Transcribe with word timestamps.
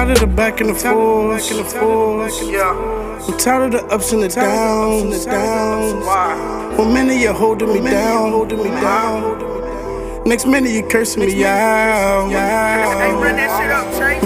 Tired 0.00 0.12
of 0.12 0.20
the 0.20 0.26
back 0.34 0.60
and 0.62 0.70
the 0.70 0.74
forth, 0.74 1.50
and 1.50 1.60
the 1.60 1.64
forth. 1.64 2.50
Yeah. 2.50 3.26
I'm 3.28 3.36
tired 3.36 3.74
of 3.74 3.82
the 3.82 3.94
ups 3.94 4.12
and 4.12 4.22
the 4.22 4.28
downs, 4.28 5.26
downs. 5.26 6.78
One 6.78 6.94
minute 6.94 7.18
you're 7.18 7.34
holding 7.34 7.68
me 7.74 7.80
down, 7.80 8.32
holding 8.32 8.62
me 8.62 8.70
down. 8.70 9.69
Next 10.30 10.46
minute 10.46 10.70
you 10.70 10.84
cursing 10.84 11.26
me 11.26 11.44
out. 11.44 12.30
I'm 12.30 13.18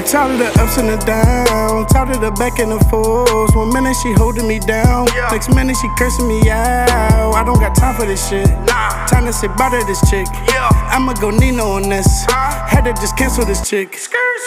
tired 0.04 0.32
of 0.32 0.38
the 0.38 0.48
ups 0.60 0.76
and 0.76 0.90
the 0.90 0.98
downs, 0.98 1.90
tired 1.90 2.10
of 2.10 2.20
the 2.20 2.30
back 2.32 2.58
and 2.58 2.72
the 2.72 2.78
forth. 2.90 3.56
One 3.56 3.72
minute 3.72 3.96
she 4.02 4.12
holding 4.12 4.46
me 4.46 4.58
down, 4.58 5.06
next 5.32 5.48
minute 5.54 5.78
she 5.80 5.88
cursing 5.96 6.28
me 6.28 6.50
out. 6.50 7.34
I 7.34 7.42
don't 7.42 7.58
got 7.58 7.74
time 7.74 7.96
for 7.96 8.04
this 8.04 8.28
shit. 8.28 8.46
Time 9.08 9.24
to 9.24 9.32
say 9.32 9.48
bye 9.48 9.70
to 9.70 9.82
this 9.86 9.98
chick. 10.10 10.26
I'ma 10.92 11.14
go 11.14 11.30
Nino 11.30 11.64
on 11.64 11.88
this. 11.88 12.26
Had 12.28 12.84
to 12.84 12.92
just 13.00 13.16
cancel 13.16 13.46
this 13.46 13.66
chick. 13.66 13.98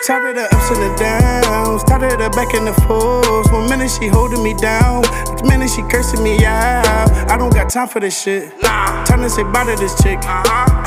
Tired 0.05 0.29
of 0.29 0.35
the 0.35 0.45
ups 0.55 0.69
and 0.69 0.83
the 0.83 0.95
downs, 0.95 1.83
tired 1.85 2.03
of 2.03 2.19
the 2.19 2.29
back 2.37 2.53
and 2.53 2.67
the 2.67 2.73
forth. 2.85 3.51
One 3.51 3.67
minute 3.67 3.89
she 3.89 4.05
holding 4.05 4.43
me 4.43 4.53
down, 4.53 5.01
next 5.01 5.43
minute 5.43 5.71
she 5.71 5.81
cursing 5.89 6.21
me 6.23 6.45
out. 6.45 7.09
I 7.31 7.35
don't 7.35 7.51
got 7.51 7.71
time 7.71 7.87
for 7.87 7.99
this 7.99 8.21
shit. 8.21 8.53
Time 8.61 9.23
to 9.23 9.29
say 9.31 9.41
bye 9.41 9.65
to 9.65 9.75
this 9.75 9.99
chick. 10.03 10.19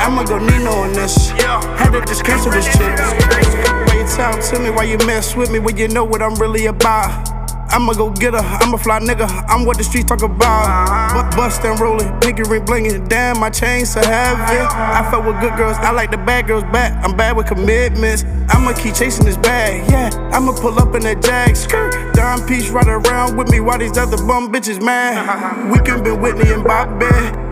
I'ma 0.01 0.23
go 0.23 0.37
Nino 0.39 0.71
on 0.71 0.93
this. 0.93 1.29
Had 1.29 1.91
to 1.91 2.01
just 2.01 2.25
cancel 2.25 2.51
this 2.51 2.65
shit. 2.65 2.99
Why 2.99 3.93
you 3.95 4.07
talk 4.07 4.41
to 4.49 4.59
me? 4.59 4.69
Why 4.69 4.83
you 4.83 4.97
mess 5.05 5.35
with 5.35 5.51
me 5.51 5.59
when 5.59 5.77
you 5.77 5.87
know 5.87 6.03
what 6.03 6.21
I'm 6.21 6.35
really 6.35 6.65
about? 6.65 7.29
I'ma 7.73 7.93
go 7.93 8.09
get 8.09 8.33
her, 8.33 8.39
I'm 8.39 8.73
a 8.73 8.77
fly 8.77 8.99
nigga, 8.99 9.45
I'm 9.47 9.65
what 9.65 9.77
the 9.77 9.83
streets 9.85 10.09
talk 10.09 10.21
about. 10.23 10.65
Uh-huh. 10.67 11.29
Bu- 11.31 11.37
Bust 11.37 11.63
and 11.63 11.79
rollin', 11.79 12.19
pinky 12.19 12.43
ring 12.43 12.65
blingin', 12.65 13.07
damn, 13.07 13.39
my 13.39 13.49
chain 13.49 13.85
so 13.85 14.01
heavy. 14.01 14.57
Uh-huh. 14.59 14.99
I 14.99 15.09
fuck 15.09 15.25
with 15.25 15.39
good 15.39 15.55
girls, 15.55 15.77
I 15.77 15.91
like 15.91 16.11
the 16.11 16.17
bad 16.17 16.47
girls 16.47 16.65
back, 16.65 16.91
I'm 17.01 17.15
bad 17.15 17.37
with 17.37 17.47
commitments. 17.47 18.25
I'ma 18.49 18.73
keep 18.73 18.93
chasing 18.95 19.23
this 19.23 19.37
bag, 19.37 19.89
yeah, 19.89 20.09
I'ma 20.33 20.51
pull 20.51 20.77
up 20.79 20.95
in 20.95 21.03
that 21.03 21.23
jag, 21.23 21.55
skirt. 21.55 22.13
Don 22.13 22.45
Peach 22.45 22.69
right 22.71 22.87
around 22.87 23.37
with 23.37 23.49
me 23.49 23.61
while 23.61 23.79
these 23.79 23.97
other 23.97 24.17
bum 24.17 24.51
bitches 24.51 24.83
mad. 24.83 25.25
Uh-huh. 25.25 25.71
We 25.71 25.79
could 25.79 26.03
been 26.03 26.19
Whitney 26.19 26.51
and 26.51 26.65
Bobby, 26.65 27.05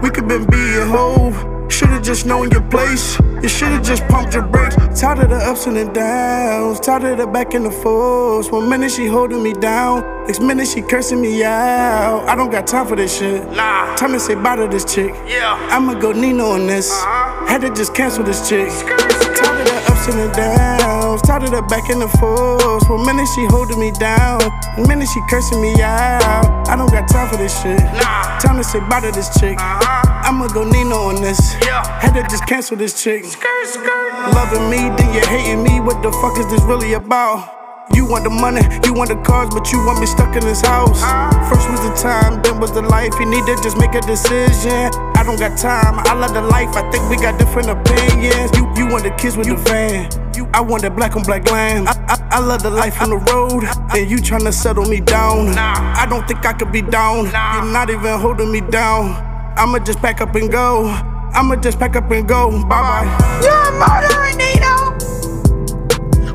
we 0.04 0.10
could 0.10 0.28
been 0.28 0.44
B 0.48 0.58
and 0.58 0.92
Hov. 0.92 1.59
Should've 1.70 2.04
just 2.04 2.26
known 2.26 2.50
your 2.52 2.62
place. 2.62 3.18
You 3.42 3.48
should've 3.48 3.84
just 3.84 4.06
pumped 4.08 4.34
your 4.34 4.44
brakes. 4.44 4.76
Tired 5.00 5.20
of 5.20 5.30
the 5.30 5.38
ups 5.38 5.66
and 5.66 5.78
the 5.78 5.86
downs. 5.86 6.80
Tired 6.80 7.04
of 7.04 7.18
the 7.20 7.28
back 7.28 7.54
and 7.54 7.66
the 7.66 7.72
forth. 7.72 8.52
One 8.52 8.68
minute 8.68 8.92
she 8.92 9.08
holding 9.08 9.42
me 9.42 9.54
down. 9.54 10.04
Next 10.26 10.42
minute 10.42 10.68
she 10.68 10.82
cursing 10.82 11.22
me 11.22 11.44
out. 11.44 12.28
I 12.28 12.36
don't 12.36 12.52
got 12.52 12.68
time 12.68 12.86
for 12.88 12.96
this 12.96 13.18
shit. 13.18 13.50
Nah. 13.52 13.96
Time 13.96 14.12
to 14.12 14.20
say 14.20 14.36
bye 14.36 14.56
to 14.58 14.68
this 14.68 14.84
chick. 14.84 15.14
Yeah. 15.26 15.56
I'ma 15.72 15.94
go 15.94 16.12
Nino 16.12 16.48
on 16.48 16.68
this. 16.68 16.92
Uh-huh. 16.92 17.46
Had 17.46 17.62
to 17.62 17.70
just 17.70 17.96
cancel 17.96 18.24
this 18.24 18.50
chick. 18.50 18.68
Tired 18.70 19.62
of 19.62 19.66
the 19.66 19.86
ups 19.90 20.08
and 20.10 20.20
the 20.20 20.34
downs. 20.36 21.22
Tired 21.22 21.44
of 21.44 21.52
the 21.52 21.62
back 21.64 21.90
and 21.90 22.02
the 22.02 22.10
forth. 22.18 22.90
One 22.90 23.06
minute 23.06 23.28
she 23.36 23.46
holding 23.46 23.80
me 23.80 23.92
down. 23.92 24.42
One 24.76 24.88
minute 24.88 25.08
she 25.08 25.22
cursing 25.30 25.62
me 25.62 25.74
out. 25.82 26.68
I 26.68 26.76
don't 26.76 26.92
got 26.92 27.08
time 27.08 27.30
for 27.30 27.38
this 27.38 27.54
shit. 27.62 27.80
Nah. 27.80 28.40
Time 28.40 28.58
to 28.58 28.64
say 28.64 28.80
bye 28.90 29.00
to 29.00 29.12
this 29.12 29.30
chick. 29.40 29.58
I'ma 30.30 30.46
go 30.46 30.64
Nino 30.64 31.10
on 31.10 31.24
this. 31.24 31.56
Yeah. 31.66 31.82
Had 32.00 32.14
to 32.14 32.22
just 32.30 32.46
cancel 32.46 32.78
this 32.78 33.02
chick. 33.02 33.24
Loving 34.38 34.70
me, 34.70 34.78
then 34.94 35.12
you 35.12 35.26
hating 35.26 35.64
me. 35.64 35.80
What 35.80 36.04
the 36.04 36.12
fuck 36.22 36.38
is 36.38 36.46
this 36.52 36.62
really 36.70 36.94
about? 36.94 37.50
You 37.96 38.06
want 38.06 38.26
the 38.26 38.30
money, 38.30 38.62
you 38.86 38.94
want 38.94 39.10
the 39.10 39.16
cars, 39.26 39.50
but 39.50 39.72
you 39.72 39.84
want 39.84 40.00
me 40.00 40.06
stuck 40.06 40.36
in 40.36 40.46
this 40.46 40.62
house. 40.62 41.02
First 41.50 41.68
was 41.72 41.82
the 41.82 41.96
time, 41.98 42.44
then 42.44 42.60
was 42.60 42.72
the 42.72 42.84
life. 42.84 43.12
You 43.20 43.26
need 43.26 43.44
to 43.48 43.56
just 43.64 43.76
make 43.80 43.96
a 43.96 44.02
decision. 44.02 44.94
I 45.18 45.24
don't 45.26 45.40
got 45.40 45.58
time, 45.58 45.98
I 45.98 46.14
love 46.14 46.36
the 46.36 46.44
life. 46.44 46.78
I 46.78 46.86
think 46.92 47.10
we 47.10 47.16
got 47.18 47.40
different 47.40 47.68
opinions. 47.68 48.52
You 48.54 48.72
you 48.78 48.86
want 48.86 49.06
the 49.06 49.16
kids 49.18 49.36
with 49.36 49.48
the 49.48 49.56
van. 49.56 50.12
You, 50.38 50.46
I 50.54 50.62
want 50.62 50.84
that 50.84 50.96
black 50.96 51.16
on 51.16 51.24
black 51.24 51.50
land. 51.50 51.90
I, 51.90 51.94
I, 52.08 52.38
I 52.38 52.40
love 52.40 52.62
the 52.62 52.70
life 52.70 53.02
on 53.02 53.10
the 53.10 53.18
road, 53.34 53.64
and 53.98 54.08
you 54.08 54.18
tryna 54.18 54.54
settle 54.54 54.86
me 54.86 55.00
down. 55.00 55.58
I 55.58 56.06
don't 56.08 56.28
think 56.28 56.46
I 56.46 56.54
could 56.54 56.72
be 56.72 56.84
down. 56.84 57.26
You're 57.26 57.74
not 57.74 57.90
even 57.90 58.20
holding 58.20 58.52
me 58.52 58.62
down. 58.62 59.29
I'ma 59.58 59.80
just 59.80 60.00
pack 60.00 60.22
up 60.22 60.36
and 60.36 60.52
go. 60.52 60.88
I'ma 61.34 61.56
just 61.58 61.80
pack 61.80 61.96
up 61.96 62.10
and 62.12 62.28
go. 62.28 62.50
Bye 62.64 62.82
bye. 63.06 63.40
You're 63.42 63.54
a 63.54 63.72
murderer, 63.80 64.32
Nino! 64.38 64.96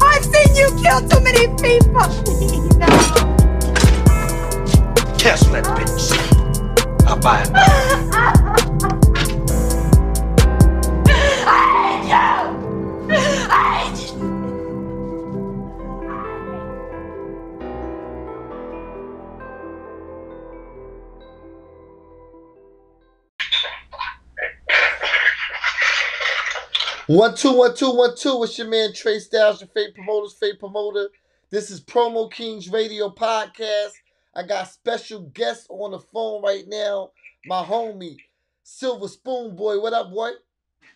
I've 0.05 0.25
seen 0.25 0.55
you 0.57 0.69
kill 0.83 1.01
too 1.09 1.21
many 1.23 1.47
people, 1.59 2.09
Nino! 2.41 2.87
Tesla 5.17 5.63
bitch. 5.63 6.13
I'll 7.07 7.19
buy 7.19 7.43
it 7.43 8.91
One 27.07 27.35
two 27.35 27.53
one 27.53 27.77
two 27.77 27.95
one 27.95 28.17
two. 28.17 28.43
It's 28.45 28.57
your 28.57 28.67
man 28.67 28.95
Trey 28.95 29.19
Styles, 29.19 29.61
your 29.61 29.69
favorite 29.69 29.95
promoters, 29.95 30.33
favorite 30.33 30.59
promoter. 30.59 31.09
This 31.51 31.71
is 31.71 31.83
Promo 31.83 32.33
Kings 32.33 32.71
Radio 32.71 33.11
Podcast. 33.11 33.93
I 34.35 34.43
got 34.43 34.69
special 34.69 35.21
guests 35.35 35.67
on 35.69 35.91
the 35.91 35.99
phone 35.99 36.43
right 36.43 36.65
now. 36.67 37.11
My 37.45 37.63
homie, 37.63 38.17
Silver 38.63 39.07
Spoon 39.07 39.55
Boy. 39.55 39.79
What 39.81 39.93
up, 39.93 40.09
boy? 40.09 40.31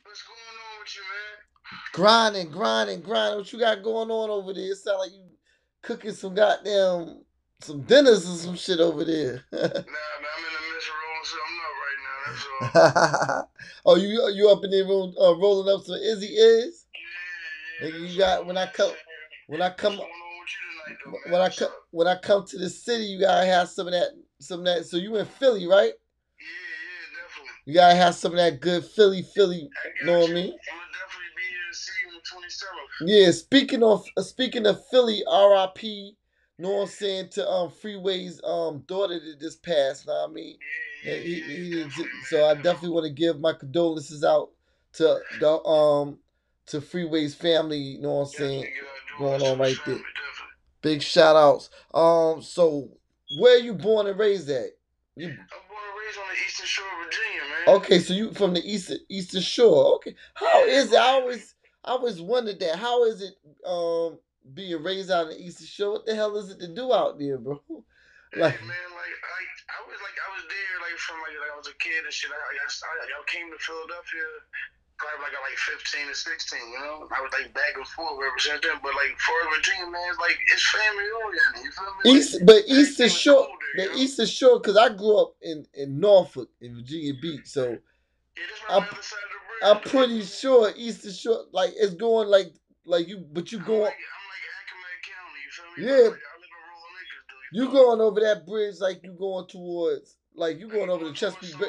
What's 0.04 0.22
going 0.22 0.38
on 0.48 0.80
with 0.80 0.96
you, 0.96 1.02
man? 1.02 1.78
Grinding, 1.92 2.50
grinding, 2.52 3.02
grinding. 3.02 3.40
What 3.40 3.52
you 3.52 3.58
got 3.58 3.82
going 3.82 4.10
on 4.10 4.30
over 4.30 4.54
there? 4.54 4.72
It 4.72 4.78
sound 4.78 5.00
like 5.00 5.12
you 5.12 5.24
cooking 5.82 6.12
some 6.12 6.34
goddamn 6.34 7.22
some 7.60 7.82
dinners 7.82 8.26
or 8.26 8.34
some 8.34 8.56
shit 8.56 8.80
over 8.80 9.04
there. 9.04 9.44
Nah, 9.52 9.58
man, 9.58 9.68
I'm 9.68 9.74
in 9.74 10.52
the 10.54 10.62
midst 10.72 10.88
of 10.88 10.94
rolling 11.04 11.26
something 11.26 11.60
up 11.60 11.74
right 11.84 12.00
now. 12.00 12.32
That's 12.32 12.46
all. 12.46 12.47
oh, 13.86 13.96
you 13.96 14.28
you 14.34 14.48
up 14.50 14.64
in 14.64 14.70
there 14.70 14.84
room, 14.84 15.14
uh, 15.20 15.36
rolling 15.36 15.72
up 15.72 15.84
some 15.84 15.96
Izzy 15.96 16.26
is? 16.26 16.86
Yeah, 17.80 17.90
yeah. 17.90 17.98
Nigga, 17.98 18.10
you 18.12 18.18
got 18.18 18.46
when 18.46 18.58
I 18.58 18.66
come 18.66 18.92
when 19.46 19.62
I 19.62 19.70
come 19.70 19.98
What's 19.98 20.08
going 20.08 20.10
on 20.10 20.40
with 20.40 20.48
you 20.50 20.92
tonight, 20.94 20.98
though, 21.04 21.10
man? 21.12 21.32
when 21.32 21.40
I 21.42 21.54
come 21.54 21.68
when 21.92 22.06
I 22.08 22.16
come 22.20 22.46
to 22.46 22.58
the 22.58 22.70
city, 22.70 23.04
you 23.04 23.20
gotta 23.20 23.46
have 23.46 23.68
some 23.68 23.86
of 23.86 23.92
that 23.92 24.08
some 24.40 24.60
of 24.60 24.66
that. 24.66 24.86
So 24.86 24.96
you 24.96 25.16
in 25.16 25.26
Philly, 25.26 25.66
right? 25.68 25.92
Yeah, 26.40 26.46
yeah, 26.48 27.22
definitely. 27.22 27.50
You 27.66 27.74
gotta 27.74 27.94
have 27.96 28.14
some 28.16 28.32
of 28.32 28.38
that 28.38 28.60
good 28.60 28.84
Philly, 28.84 29.22
Philly. 29.22 29.70
Know 30.04 30.20
what 30.20 30.30
I 30.30 30.34
mean? 30.34 30.52
I'm 30.52 30.58
definitely 30.92 31.32
be 31.36 31.42
here 31.48 31.70
to 31.70 31.76
see 31.76 31.92
you 32.02 32.08
on 32.10 32.42
the 32.42 32.48
27th. 32.48 33.26
Yeah. 33.26 33.30
Speaking 33.32 33.82
of 33.84 34.04
uh, 34.16 34.22
speaking 34.22 34.66
of 34.66 34.84
Philly, 34.90 35.22
R.I.P. 35.30 36.17
Know 36.58 36.70
what 36.72 36.82
I'm 36.82 36.88
saying 36.88 37.28
to 37.32 37.48
um 37.48 37.70
Freeway's 37.70 38.40
um 38.44 38.80
daughter 38.86 39.20
that 39.20 39.40
just 39.40 39.62
passed. 39.62 40.06
Know 40.06 40.12
what 40.14 40.30
I 40.30 40.32
mean? 40.32 40.56
Yeah, 41.04 41.12
Yeah, 41.14 41.20
he, 41.20 41.80
yeah, 41.80 41.88
he, 41.88 42.04
so 42.28 42.46
I 42.46 42.54
definitely 42.54 42.90
want 42.90 43.06
to 43.06 43.12
give 43.12 43.38
my 43.40 43.52
condolences 43.52 44.24
out 44.24 44.50
to 44.94 45.20
the 45.38 45.62
um 45.64 46.18
to 46.66 46.80
Freeway's 46.80 47.34
family. 47.34 47.78
You 47.78 48.00
know 48.02 48.14
what 48.14 48.20
I'm 48.22 48.26
saying? 48.26 48.66
Going 49.18 49.42
on 49.42 49.58
right 49.58 49.76
there. 49.86 49.98
Big 50.82 51.02
shout 51.02 51.36
outs. 51.36 51.70
Um, 51.94 52.42
so 52.42 52.88
where 53.38 53.58
you 53.58 53.74
born 53.74 54.06
and 54.06 54.18
raised 54.18 54.48
at? 54.50 54.70
You 55.16 55.26
I'm 55.28 55.36
born 55.36 55.40
and 55.40 56.06
raised 56.06 56.18
on 56.18 56.24
the 56.28 56.46
eastern 56.46 56.66
shore 56.66 56.86
of 56.86 57.04
Virginia, 57.04 57.40
man. 57.66 57.76
okay? 57.76 57.98
So 58.00 58.14
you 58.14 58.32
from 58.32 58.54
the 58.54 58.62
eastern 58.64 58.98
Eastern 59.08 59.42
Shore? 59.42 59.94
Okay. 59.96 60.14
How 60.34 60.64
is 60.64 60.92
it? 60.92 60.98
I 60.98 61.08
always 61.08 61.54
I 61.84 61.90
always 61.92 62.20
wondered 62.20 62.60
that. 62.60 62.76
How 62.76 63.04
is 63.04 63.22
it 63.22 63.34
um 63.66 64.18
being 64.54 64.82
raised 64.82 65.10
out 65.10 65.30
in 65.30 65.36
the 65.36 65.40
Eastern 65.40 65.66
Shore? 65.66 65.92
What 65.92 66.06
the 66.06 66.14
hell 66.14 66.36
is 66.36 66.50
it 66.50 66.60
to 66.60 66.68
do 66.68 66.92
out 66.92 67.18
there, 67.18 67.38
bro? 67.38 67.60
Like 68.36 68.60
Hey, 68.60 68.68
man, 68.68 68.90
like 68.92 69.16
I, 69.24 69.40
I 69.72 69.78
was 69.88 69.96
like 70.04 70.18
I 70.20 70.28
was 70.36 70.44
there 70.52 70.74
like 70.84 70.92
from 71.00 71.16
like, 71.24 71.32
like 71.32 71.48
I 71.48 71.56
was 71.56 71.64
a 71.64 71.76
kid 71.80 72.04
and 72.04 72.12
shit. 72.12 72.28
I, 72.28 72.36
I, 72.36 72.44
I, 72.60 72.92
I 73.08 73.24
came 73.24 73.48
to 73.48 73.56
Philadelphia 73.56 74.28
probably 75.00 75.24
like 75.24 75.32
at 75.32 75.40
like 75.40 75.56
fifteen 75.56 76.06
to 76.08 76.14
sixteen. 76.14 76.60
You 76.60 76.76
know, 76.76 77.08
I 77.08 77.24
was 77.24 77.32
like 77.32 77.48
back 77.56 77.72
and 77.80 77.88
forth 77.88 78.20
representing 78.20 78.68
them. 78.68 78.84
But 78.84 78.92
like 79.00 79.16
for 79.16 79.32
Virginia, 79.56 79.88
man, 79.88 80.12
it's 80.12 80.20
like 80.20 80.36
it's 80.52 80.60
family 80.68 81.08
oriented. 81.08 81.64
You 81.64 81.72
feel 81.72 81.88
me? 81.88 82.04
Like, 82.04 82.12
East, 82.12 82.30
but 82.44 82.60
Eastern 82.68 83.08
Shore, 83.08 83.48
colder, 83.48 83.72
the 83.80 83.82
you 83.82 83.88
know? 83.88 83.96
Eastern 83.96 84.28
Shore, 84.28 84.60
because 84.60 84.76
I 84.76 84.88
grew 84.92 85.16
up 85.16 85.32
in 85.40 85.64
in 85.72 85.96
Norfolk 85.96 86.52
in 86.60 86.76
Virginia 86.76 87.14
Beach, 87.16 87.48
so 87.48 87.64
Yeah, 87.64 88.44
I'm- 88.68 88.84
my 88.84 88.92
other 88.92 89.00
side 89.00 89.24
of 89.24 89.32
the 89.32 89.38
I'm 89.72 89.80
pretty 89.80 90.22
sure 90.22 90.68
Eastern 90.76 91.12
Shore, 91.16 91.48
like 91.56 91.72
it's 91.80 91.94
going 91.94 92.28
like 92.28 92.52
like 92.84 93.08
you, 93.08 93.18
but 93.18 93.50
you 93.52 93.58
going 93.58 93.88
like, 93.88 93.96
I'm 93.96 94.28
like 94.28 94.44
Accomack 94.60 95.00
County, 95.08 95.40
you 95.40 95.50
feel 95.50 95.64
me? 95.64 95.66
Yeah. 95.80 95.90
Like, 95.90 95.98
I 96.00 96.02
live 96.02 96.12
in 96.12 96.62
rural 96.64 96.82
Lakers, 96.96 97.52
you 97.52 97.70
going 97.72 98.00
over 98.00 98.20
that 98.20 98.46
bridge 98.46 98.76
like 98.80 99.02
you 99.02 99.12
going 99.12 99.46
towards 99.48 100.16
like 100.34 100.58
you 100.60 100.68
going 100.68 100.90
over 100.90 101.04
the 101.04 101.12
Chesapeake 101.12 101.52
Bay. 101.52 101.56
Salisbury 101.58 101.68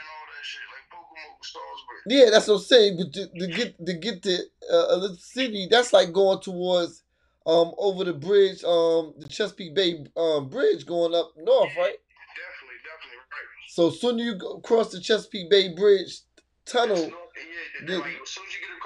and 0.00 0.08
all 0.10 0.26
that 0.28 0.44
shit, 0.44 0.60
like 0.72 0.86
Pocomoke, 0.90 2.06
Yeah, 2.06 2.30
that's 2.30 2.48
what 2.48 2.54
I'm 2.54 2.60
saying. 2.60 2.98
But 2.98 3.12
to, 3.14 3.28
to 3.28 3.46
get 3.54 3.86
to 3.86 3.94
get 3.94 4.22
to 4.24 4.38
uh, 4.72 4.98
the 4.98 5.16
city, 5.18 5.68
that's 5.70 5.92
like 5.92 6.12
going 6.12 6.40
towards 6.40 7.02
um 7.46 7.72
over 7.78 8.04
the 8.04 8.12
bridge, 8.12 8.62
um 8.64 9.14
the 9.18 9.28
Chesapeake 9.28 9.74
Bay 9.74 10.04
um 10.16 10.48
bridge 10.48 10.84
going 10.86 11.14
up 11.14 11.32
north, 11.36 11.70
right? 11.76 11.96
Definitely, 11.96 12.78
definitely, 12.84 13.16
right. 13.16 13.68
So 13.68 13.90
soon 13.90 14.18
you 14.18 14.34
go 14.34 14.54
across 14.56 14.90
the 14.90 15.00
Chesapeake 15.00 15.50
Bay 15.50 15.74
Bridge 15.74 16.20
tunnel. 16.66 16.96
Yeah, 16.96 17.86
the- 17.86 17.98
like, 17.98 18.06
as 18.22 18.28
soon 18.28 18.44
as 18.46 18.52
you 18.54 18.60
get 18.60 18.76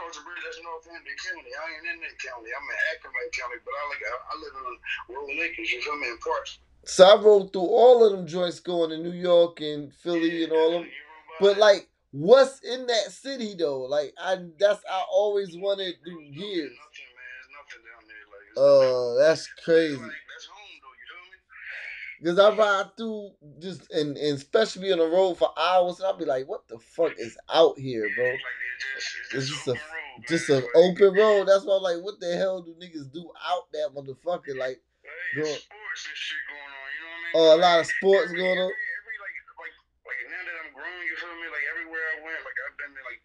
across 0.94 1.26
the 1.26 1.34
bridge, 1.34 1.34
that's 1.34 1.34
North 1.34 1.34
Hampton 1.34 1.34
County. 1.34 1.50
I 1.50 1.64
ain't 1.74 1.86
in 1.90 1.98
that 2.00 2.16
county. 2.22 2.50
I'm 2.54 2.66
in 2.70 2.78
Accomack 2.94 3.30
County, 3.34 3.58
but 3.64 3.74
I 3.74 3.82
like 3.90 4.02
I, 4.04 4.34
live 4.38 4.54
in 4.54 4.76
rural 5.10 5.34
Lakers, 5.38 5.70
you 5.70 5.80
feel 5.82 5.98
me, 5.98 6.08
in 6.10 6.18
parts. 6.18 6.58
So 6.84 7.04
I 7.04 7.14
rode 7.20 7.52
through 7.52 7.62
all 7.72 8.04
of 8.04 8.12
them 8.12 8.26
joints 8.26 8.60
going 8.60 8.90
to 8.90 8.98
New 8.98 9.16
York 9.16 9.60
and 9.60 9.92
Philly 9.92 10.44
and 10.44 10.52
all 10.52 10.76
of 10.76 10.82
them. 10.82 10.90
But 11.40 11.58
like, 11.58 11.88
what's 12.12 12.60
in 12.60 12.86
that 12.86 13.10
city 13.10 13.54
though? 13.58 13.82
Like, 13.82 14.12
I 14.20 14.36
that's 14.58 14.84
I 14.84 15.02
always 15.10 15.56
wanted 15.56 15.96
to 16.04 16.10
years. 16.10 16.70
Nothing, 16.70 17.10
man. 17.16 17.42
Nothing 17.56 17.82
down 17.88 18.04
there. 18.06 18.26
Like, 18.28 18.48
Oh, 18.56 19.16
that's 19.18 19.48
crazy. 19.64 19.96
Like, 19.96 20.12
that's 20.12 20.46
home, 20.46 20.76
though. 20.78 20.94
You 20.94 21.06
feel 21.08 21.24
me? 21.32 21.38
Cause 22.24 22.38
I 22.38 22.56
ride 22.56 22.96
through 22.96 23.32
just 23.60 23.90
and, 23.92 24.16
and 24.16 24.36
especially 24.38 24.92
on 24.92 24.98
the 24.98 25.06
road 25.06 25.34
for 25.34 25.50
hours, 25.58 25.98
and 25.98 26.06
I'll 26.06 26.16
be 26.16 26.24
like, 26.24 26.48
"What 26.48 26.66
the 26.68 26.78
fuck 26.78 27.12
is 27.18 27.36
out 27.52 27.78
here, 27.78 28.08
bro?" 28.16 28.24
Like, 28.24 28.40
it's 28.96 29.10
just, 29.12 29.34
It's 29.34 29.50
it's 29.50 29.50
just 29.50 29.68
a 29.68 29.72
open 29.72 29.82
road, 29.92 30.28
just 30.28 30.48
an 30.48 30.64
open 30.74 31.14
road. 31.14 31.48
That's 31.48 31.64
why 31.64 31.76
I'm 31.76 31.82
like, 31.82 32.02
"What 32.02 32.20
the 32.20 32.34
hell 32.36 32.62
do 32.62 32.74
niggas 32.80 33.12
do 33.12 33.30
out 33.46 33.70
that 33.72 33.90
motherfucker?" 33.94 34.56
Like, 34.56 34.80
Hey, 35.04 35.42
Go- 35.42 35.52
sports 35.52 36.02
and 36.08 36.16
shit 36.16 36.40
going 36.48 36.72
on. 36.72 36.88
You 36.96 37.00
know 37.04 37.12
what 37.12 37.20
I 37.20 37.28
mean? 37.28 37.34
Oh, 37.36 37.48
a 37.52 37.58
lot 37.60 37.80
of 37.84 37.86
sports 37.92 38.30
every, 38.32 38.40
going 38.40 38.56
on. 38.56 38.70
Every, 38.72 38.88
every 38.96 39.16
like, 39.20 39.36
like, 39.60 39.76
like 40.08 40.20
now 40.32 40.42
that 40.48 40.56
I'm 40.64 40.70
grown, 40.72 41.00
you 41.04 41.16
feel 41.20 41.36
me? 41.36 41.46
Like 41.52 41.66
everywhere 41.76 42.04
I 42.08 42.16
went, 42.24 42.40
like 42.40 42.58
I've 42.64 42.76
been 42.80 42.92
in 42.96 43.04
like 43.04 43.20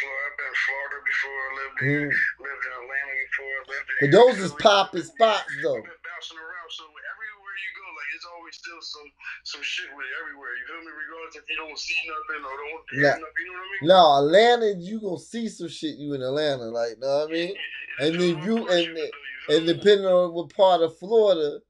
Florida, 0.00 0.24
I've 0.24 0.36
been 0.40 0.48
in 0.48 0.58
Florida 0.64 0.96
before. 1.04 1.36
I 1.36 1.52
lived 1.52 1.78
in, 1.84 1.88
mm. 2.00 2.12
lived 2.48 2.64
in 2.64 2.72
Atlanta 2.80 3.14
before. 3.28 3.52
I 3.52 3.64
lived 3.68 3.88
in. 3.92 3.96
but 4.00 4.10
those 4.16 4.36
is 4.40 4.52
popping 4.56 5.04
spots 5.04 5.52
though. 5.60 5.84
I've 5.84 5.84
been 5.84 6.00
bouncing 6.00 6.40
around, 6.40 6.68
so 6.72 6.84
everywhere 6.88 7.56
you 7.60 7.72
go, 7.76 7.86
like 7.92 8.10
it's 8.16 8.28
always 8.32 8.54
still 8.56 8.80
some 8.80 9.08
some 9.44 9.57
shit 9.68 9.86
with 9.94 10.06
everywhere. 10.24 10.50
You 10.56 10.64
feel 10.66 10.80
me? 10.80 10.90
Regardless 10.96 11.36
if 11.36 11.44
you 11.48 11.56
don't 11.56 11.78
see 11.78 11.96
nothing 12.08 12.44
or 12.44 12.56
don't 12.56 12.84
hear 12.90 13.02
Nah. 13.02 13.08
nothing, 13.20 13.44
you 13.44 13.52
know 13.52 13.58
what 13.60 13.68
I 13.68 13.80
mean? 13.80 13.88
No, 13.88 14.00
Atlanta, 14.26 14.80
you 14.80 15.00
gonna 15.00 15.18
see 15.20 15.48
some 15.48 15.68
shit 15.68 15.96
you 15.96 16.14
in 16.14 16.22
Atlanta, 16.22 16.64
like, 16.64 16.98
know 16.98 17.06
what 17.24 17.28
I 17.28 17.32
mean? 17.32 17.54
And 18.00 18.14
then 18.20 18.42
you- 18.44 18.68
and 18.68 18.96
the- 18.96 19.12
And 19.50 19.66
depending 19.66 20.06
on 20.06 20.32
what 20.34 20.50
part 20.54 20.82
of 20.82 20.98
Florida, 20.98 21.60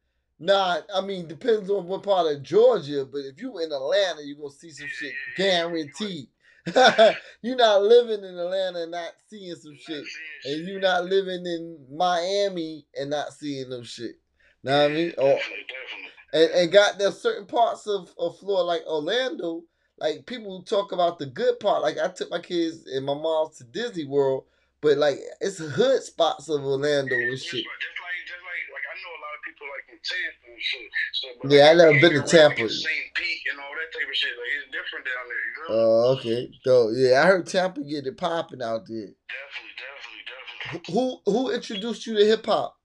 nah, 0.40 0.80
I 0.92 1.00
mean 1.00 1.28
depends 1.28 1.70
on 1.70 1.86
what 1.86 2.02
part 2.02 2.26
of 2.26 2.42
Georgia. 2.42 3.04
But 3.04 3.18
if 3.24 3.40
you 3.40 3.58
in 3.58 3.70
Atlanta, 3.72 4.22
you 4.24 4.34
gonna 4.36 4.50
see 4.50 4.70
some 4.70 4.88
shit 4.88 5.12
guaranteed. 5.36 6.28
you're 7.42 7.56
not 7.56 7.82
living 7.82 8.24
in 8.24 8.36
Atlanta 8.36 8.82
and 8.82 8.90
not 8.90 9.12
seeing 9.28 9.54
some 9.54 9.76
shit, 9.76 10.04
and 10.44 10.66
you 10.66 10.80
not 10.80 11.04
living 11.04 11.46
in 11.46 11.86
Miami 11.96 12.84
and 12.94 13.10
not 13.10 13.32
seeing 13.32 13.70
no 13.70 13.82
shit. 13.82 14.16
Know 14.64 14.76
what 14.82 14.90
I 14.90 14.94
mean? 14.94 15.10
Or 15.18 15.34
Definitely, 15.34 15.64
definitely. 15.68 16.10
And, 16.32 16.50
and 16.50 16.72
got 16.72 16.98
there 16.98 17.12
certain 17.12 17.46
parts 17.46 17.86
of, 17.86 18.12
of 18.18 18.38
Florida, 18.38 18.64
like 18.64 18.86
Orlando, 18.86 19.62
like 19.98 20.26
people 20.26 20.62
talk 20.62 20.92
about 20.92 21.18
the 21.18 21.26
good 21.26 21.58
part. 21.60 21.82
Like 21.82 21.98
I 21.98 22.08
took 22.08 22.30
my 22.30 22.40
kids 22.40 22.86
and 22.86 23.04
my 23.06 23.14
mom 23.14 23.48
to 23.58 23.64
Disney 23.64 24.04
World, 24.04 24.44
but 24.80 24.98
like 24.98 25.18
it's 25.40 25.58
hood 25.58 26.02
spots 26.02 26.48
of 26.48 26.64
Orlando 26.64 27.14
and 27.14 27.38
shit. 27.38 27.64
like, 27.64 27.80
just 27.80 27.98
like, 27.98 28.20
just 28.26 28.42
like, 28.44 28.64
like 28.72 28.86
I 28.86 28.94
know 29.02 29.10
a 29.10 29.20
lot 29.20 29.34
of 29.34 29.42
people 29.44 29.66
like 29.66 29.86
in 29.90 29.98
Tampa 30.04 30.52
and 30.52 30.62
shit. 30.62 30.90
So, 31.12 31.28
but 31.42 31.50
Yeah, 31.50 31.70
I 31.70 31.74
never 31.74 32.00
been 32.00 32.22
to 32.22 32.28
Tampa. 32.28 32.62
like, 32.62 32.70
St. 32.70 33.14
Pete 33.14 33.42
and 33.50 33.60
all 33.60 33.72
that 33.74 33.90
type 33.98 34.08
of 34.08 34.16
shit. 34.16 34.30
Like 34.36 34.52
it's 34.62 34.70
different 34.70 35.04
down 35.06 35.24
there. 35.26 35.44
You 35.48 35.54
know? 35.58 35.74
Oh, 35.74 36.16
okay. 36.18 36.50
So 36.64 36.90
yeah, 36.90 37.22
I 37.22 37.26
heard 37.26 37.46
Tampa 37.46 37.80
get 37.82 38.06
it 38.06 38.16
popping 38.16 38.62
out 38.62 38.86
there. 38.86 39.10
definitely, 39.26 39.74
definitely, 39.80 40.22
definitely. 40.28 40.94
Who 40.94 41.18
who 41.24 41.50
introduced 41.50 42.06
you 42.06 42.16
to 42.18 42.24
hip 42.24 42.46
hop? 42.46 42.76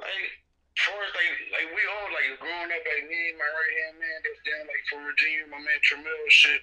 Like, 0.00 0.41
from 4.92 5.08
Virginia, 5.08 5.48
my 5.48 5.56
man 5.56 5.80
Tramiel 5.80 6.28
shit 6.28 6.60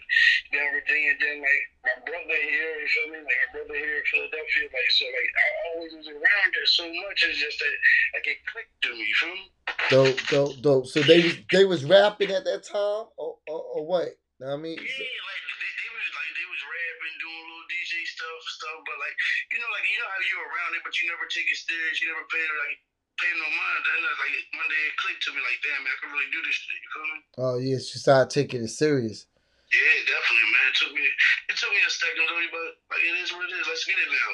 down 0.54 0.70
Virginia. 0.78 1.18
Then 1.18 1.42
like 1.42 1.66
my 1.81 1.98
brother 2.06 2.38
here, 2.38 2.74
you 2.78 2.90
feel 2.94 3.10
me? 3.10 3.20
Like 3.26 3.42
my 3.50 3.50
brother 3.58 3.78
here 3.81 3.98
in 3.98 4.06
Philadelphia. 4.06 4.70
Like 4.70 4.92
so, 4.94 5.06
like 5.10 5.31
I 5.34 5.48
always 5.74 5.92
was 5.98 6.08
around 6.14 6.52
it 6.54 6.70
so 6.70 6.86
much. 6.86 7.26
It's 7.26 7.42
just 7.42 7.58
that 7.58 7.74
like 8.14 8.28
it 8.30 8.40
clicked 8.46 8.78
to 8.86 8.94
me. 8.94 9.10
You 9.10 9.18
feel 9.18 9.34
me? 9.34 9.48
Dope, 9.90 10.22
dope, 10.30 10.56
dope. 10.62 10.86
So 10.86 11.02
they 11.02 11.26
was 11.26 11.36
they 11.50 11.66
was 11.66 11.81
rapping 11.81 12.30
at 12.30 12.46
that 12.46 12.62
time, 12.70 13.10
or 13.18 13.42
or, 13.50 13.60
or 13.74 13.81
what? 13.90 14.14
Know 14.40 14.56
what 14.56 14.62
I 14.62 14.72
mean, 14.72 14.80
Yeah, 14.80 14.88
like 14.88 15.44
they, 15.60 15.72
they 15.84 15.90
was 15.92 16.10
like 16.16 16.32
they 16.32 16.48
was 16.48 16.62
rapping, 16.64 17.16
doing 17.20 17.44
little 17.44 17.68
DJ 17.68 18.08
stuff 18.08 18.40
and 18.40 18.56
stuff. 18.56 18.80
But 18.88 18.98
like 19.02 19.16
you 19.52 19.60
know, 19.60 19.68
like 19.74 19.84
you 19.84 19.98
know 20.00 20.08
how 20.08 20.22
you're 20.24 20.48
around 20.48 20.72
it, 20.78 20.82
but 20.86 20.96
you 20.96 21.12
never 21.12 21.28
take 21.28 21.50
it 21.50 21.60
serious. 21.60 22.00
You 22.00 22.08
never 22.14 22.24
pay 22.32 22.40
like 22.40 22.80
pay 23.19 23.31
no 23.36 23.48
mind. 23.51 23.81
Then 23.83 24.00
like 24.07 24.36
one 24.56 24.69
day 24.71 24.83
it 24.88 24.95
clicked 24.98 25.24
to 25.27 25.31
me, 25.36 25.39
like 25.44 25.60
damn, 25.62 25.83
man, 25.83 25.92
I 25.92 25.98
can 26.00 26.10
really 26.16 26.31
do 26.31 26.42
this 26.42 26.56
shit. 26.56 26.80
You 26.80 26.89
feel 26.89 27.07
me? 27.12 27.19
oh 27.44 27.57
yes, 27.60 27.92
you 27.94 28.00
started 28.00 28.31
taking 28.31 28.63
it 28.63 28.71
serious. 28.74 29.27
Yeah, 29.69 29.98
definitely, 30.07 30.50
man. 30.50 30.66
It 30.71 30.75
took 30.80 30.92
me 30.95 31.04
it 31.51 31.56
took 31.60 31.71
me 31.75 31.81
a 31.83 31.92
second, 31.92 32.25
though, 32.25 32.50
but 32.56 32.69
like 32.95 33.04
it 33.04 33.16
is 33.21 33.30
what 33.36 33.45
it 33.45 33.54
is. 33.54 33.68
Let's 33.68 33.86
get 33.86 34.00
it 34.00 34.10
now. 34.10 34.31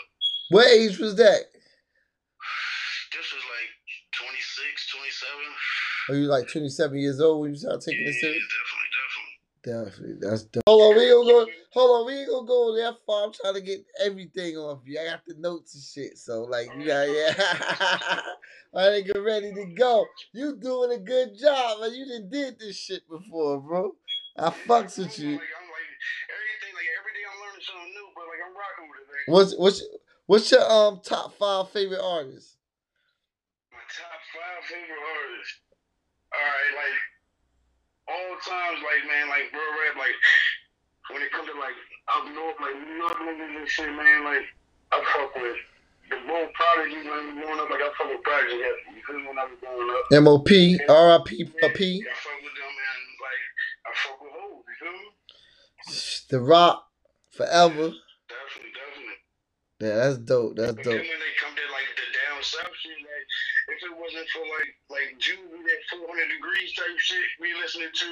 What 0.53 0.67
age 0.69 0.97
was 1.01 1.17
that? 1.17 1.49
This 3.11 3.27
was 3.31 3.43
like 3.47 3.71
26, 4.21 4.91
27. 4.91 5.33
Are 6.09 6.15
you 6.15 6.27
like 6.29 6.47
twenty 6.47 6.69
seven 6.69 6.99
years 6.99 7.19
old 7.19 7.41
when 7.41 7.51
you 7.51 7.57
started 7.57 7.81
taking 7.81 8.03
yeah, 8.05 8.13
it 8.13 8.21
serious? 8.21 8.45
definitely, 8.45 8.45
definitely. 8.45 8.84
Definitely, 9.65 10.17
that's 10.21 10.43
dope. 10.43 10.61
Hold 10.67 10.93
on, 10.93 10.95
we 10.95 11.09
gonna 11.09 11.25
go. 11.25 11.47
Hold 11.73 11.89
on, 11.89 12.05
we 12.05 12.13
ain't 12.21 12.29
gonna 12.29 12.45
go 12.45 12.75
that 12.75 12.97
far. 13.07 13.25
I'm 13.25 13.33
trying 13.33 13.55
to 13.55 13.61
get 13.61 13.83
everything 13.99 14.57
off 14.57 14.81
you. 14.85 14.99
I 14.99 15.05
got 15.09 15.25
the 15.25 15.33
notes 15.39 15.73
and 15.73 15.83
shit, 15.83 16.19
so 16.19 16.43
like 16.43 16.69
you 16.77 16.85
got 16.85 17.09
yeah. 17.09 17.33
I 18.75 18.89
ain't 18.89 19.07
get 19.07 19.17
ready 19.17 19.51
to 19.51 19.65
go. 19.73 20.05
You 20.33 20.55
doing 20.55 20.91
a 20.91 21.01
good 21.01 21.35
job, 21.41 21.81
man. 21.81 21.95
You 21.95 22.05
done 22.05 22.29
did 22.29 22.59
this 22.59 22.77
shit 22.77 23.09
before, 23.09 23.59
bro. 23.59 23.95
I 24.37 24.51
fucks 24.51 24.99
with 24.99 25.17
you. 25.17 25.33
Like 25.33 25.49
I'm 25.57 25.65
like 25.65 25.89
everything, 26.29 26.73
like 26.77 26.89
every 27.01 27.13
day 27.17 27.25
I'm 27.25 27.41
learning 27.41 27.65
something 27.65 27.89
new, 27.89 28.07
but 28.13 28.29
like 28.29 28.41
I'm 28.45 28.53
rocking 28.53 28.85
with 28.85 29.01
it, 29.01 29.09
man. 29.09 29.33
What's 29.33 29.57
what's 29.57 29.81
what's 30.27 30.51
your 30.51 30.61
um 30.61 31.01
top 31.03 31.39
five 31.39 31.71
favorite 31.71 32.05
artists? 32.05 32.57
My 33.73 33.81
top 33.89 34.21
five 34.29 34.61
favorite 34.69 35.01
artists. 35.01 35.57
All 36.29 36.45
right, 36.45 36.85
like 36.85 37.14
all 38.07 38.33
times, 38.45 38.79
like 38.85 39.03
man, 39.07 39.29
like 39.29 39.49
bro 39.51 39.61
rap, 39.61 39.95
like 39.97 40.17
when 41.11 41.21
it 41.21 41.31
comes 41.31 41.47
to 41.49 41.55
like 41.57 41.77
up 42.13 42.25
north, 42.33 42.57
like 42.61 42.77
New 42.81 42.95
York 43.01 43.17
niggas 43.21 43.57
and 43.59 43.67
shit, 43.69 43.89
man, 43.93 44.23
like 44.25 44.45
I 44.93 45.01
fuck 45.13 45.33
with 45.35 45.57
the 46.09 46.17
Bull 46.29 46.47
Prodigy 46.53 47.01
when 47.01 47.35
we 47.35 47.41
growing 47.41 47.59
up, 47.59 47.69
like 47.69 47.81
I 47.81 47.89
fuck 47.97 48.09
with 48.13 48.23
Prodigy, 48.23 48.57
yeah, 48.61 48.93
you 48.93 49.01
feel 49.05 49.17
me 49.19 49.27
when 49.27 49.37
I 49.39 49.45
was 49.49 49.57
growing 49.57 49.89
up. 49.89 50.05
MOP, 50.23 50.49
RIP, 50.49 51.29
a 51.63 51.69
P, 51.73 52.05
I 52.05 52.13
fuck 52.13 52.37
with 52.45 52.55
them 52.55 52.73
and 52.73 53.01
like 53.21 53.43
I 53.85 53.91
fuck 53.95 54.17
with 54.21 54.33
Hov, 54.33 54.61
you 54.65 54.75
feel 54.77 54.93
me? 54.93 55.07
The 56.29 56.41
Rock, 56.41 56.85
Forever. 57.31 57.91
Definitely, 58.29 58.71
definitely. 58.73 59.17
Yeah, 59.81 59.95
that's 60.01 60.17
dope. 60.17 60.55
That's 60.55 60.73
But 60.73 60.83
dope. 60.83 60.93
then 60.93 61.05
when 61.05 61.19
they 61.21 61.33
come 61.37 61.53
to 61.53 61.65
like 61.69 61.89
the 61.93 62.07
down 62.53 62.69
south 62.69 62.77
like 62.85 63.25
if 63.73 63.79
it 63.81 63.93
wasn't 63.97 64.27
for 64.29 64.43
like 64.45 64.71
like 64.93 65.09
Juvie, 65.17 65.63
that 65.65 65.81
400 65.89 66.05
degrees 66.29 66.69
type 66.77 66.93
shit 67.01 67.25
we 67.41 67.53
listening 67.57 67.89
to, 67.89 68.09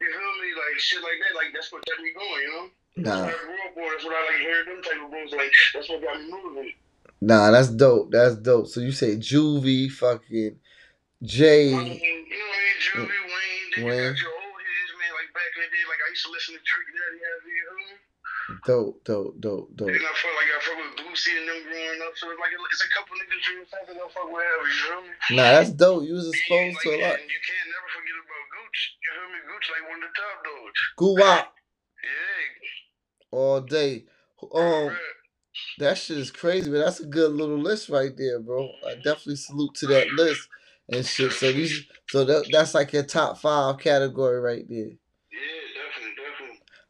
you 0.00 0.08
feel 0.08 0.34
me? 0.40 0.48
Like 0.56 0.76
shit 0.80 1.02
like 1.04 1.18
that, 1.20 1.36
like 1.36 1.50
that's 1.52 1.68
what 1.72 1.84
kept 1.84 2.00
me 2.00 2.12
going, 2.16 2.42
you 2.42 2.52
know? 2.56 2.66
That's 2.96 3.20
Nah, 3.20 3.26
what 3.28 3.36
I 3.36 3.38
grew 3.44 3.60
up 3.68 3.74
on. 3.76 3.86
That's 3.92 4.04
what 4.08 4.14
I 4.16 4.22
like 4.32 4.40
hearing 4.40 4.68
them 4.72 4.80
type 4.80 5.00
of. 5.04 5.12
Like 5.36 5.52
that's 5.74 5.88
what 5.92 6.00
got 6.00 6.16
me 6.16 6.26
moving. 6.32 6.72
nah, 7.20 7.50
that's 7.52 7.68
dope. 7.68 8.08
That's 8.10 8.36
dope. 8.40 8.66
So 8.72 8.80
you 8.80 8.92
say 8.92 9.16
Juvie, 9.20 9.92
fucking 9.92 10.56
Jay. 11.20 11.74
I 11.74 11.76
mean, 11.76 12.00
you 12.00 12.38
know 12.40 12.48
what 12.48 12.56
I 12.56 12.64
mean? 12.64 12.80
Juvie, 12.80 13.20
Wayne, 13.28 13.68
then 13.76 13.84
Wayne. 13.84 14.00
you 14.00 14.16
got 14.16 14.24
your 14.24 14.32
old 14.32 14.56
heads, 14.64 14.92
man. 14.96 15.12
Like 15.12 15.30
back 15.36 15.50
in 15.52 15.60
the 15.60 15.70
day, 15.76 15.84
like 15.84 16.00
I 16.00 16.08
used 16.08 16.24
to 16.24 16.32
listen 16.32 16.52
to 16.56 16.62
Trick 16.64 16.88
Daddy, 16.96 17.20
you 17.20 17.64
know? 17.68 18.05
Dope, 18.66 19.02
dope, 19.04 19.40
dope, 19.40 19.74
dope. 19.74 19.88
And 19.90 19.96
I 19.98 20.14
felt 20.14 20.34
like 20.38 20.50
I 20.54 20.58
fuck 20.62 20.78
with 20.78 20.94
Boosie 21.02 21.34
and 21.34 21.48
them 21.50 21.60
growing 21.66 22.00
up. 22.06 22.14
So 22.14 22.30
it's 22.30 22.38
like 22.38 22.54
it's 22.54 22.84
a 22.84 22.90
couple 22.94 23.16
niggas 23.18 23.42
you 23.50 23.58
know, 23.58 23.66
something 23.66 23.98
I 23.98 24.06
fuck 24.14 24.30
with 24.30 24.46
heavy, 24.46 24.70
you 24.70 24.82
feel 24.86 25.02
me? 25.02 25.36
Nah, 25.36 25.50
that's 25.58 25.70
dope. 25.74 26.04
You 26.06 26.14
was 26.14 26.28
exposed 26.30 26.78
to 26.82 26.88
a 26.90 26.92
like, 26.94 27.02
lot. 27.02 27.18
You 27.26 27.40
can't 27.42 27.68
never 27.74 27.88
forget 27.90 28.16
about 28.22 28.44
Gooch. 28.54 28.80
You 29.02 29.10
feel 29.18 29.28
me? 29.34 29.38
Gooch 29.50 29.66
like 29.74 29.84
one 29.90 29.98
of 29.98 30.06
the 30.06 30.14
top 30.14 30.36
dogs. 30.46 30.80
Guwop 30.98 31.46
Yeah. 32.06 32.62
all 33.32 33.60
day. 33.62 34.04
Um, 34.54 34.88
Right. 34.88 34.98
that 35.78 35.98
shit 35.98 36.18
is 36.18 36.30
crazy, 36.30 36.70
man. 36.70 36.80
That's 36.82 37.00
a 37.00 37.06
good 37.06 37.32
little 37.32 37.58
list 37.58 37.88
right 37.90 38.16
there, 38.16 38.40
bro. 38.40 38.70
I 38.86 38.96
definitely 38.96 39.36
salute 39.36 39.74
to 39.76 39.86
that 39.88 40.08
list 40.12 40.48
and 40.88 41.06
shit. 41.06 41.32
So 41.32 41.52
these, 41.52 41.86
so 42.10 42.24
that 42.24 42.48
that's 42.52 42.74
like 42.74 42.92
your 42.92 43.04
top 43.04 43.38
five 43.38 43.78
category 43.78 44.40
right 44.40 44.66
there. 44.68 44.92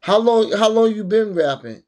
Yeah. 0.07 0.13
How 0.13 0.19
long? 0.19 0.51
How 0.53 0.69
long 0.69 0.93
you 0.95 1.03
been 1.03 1.35
rapping? 1.35 1.83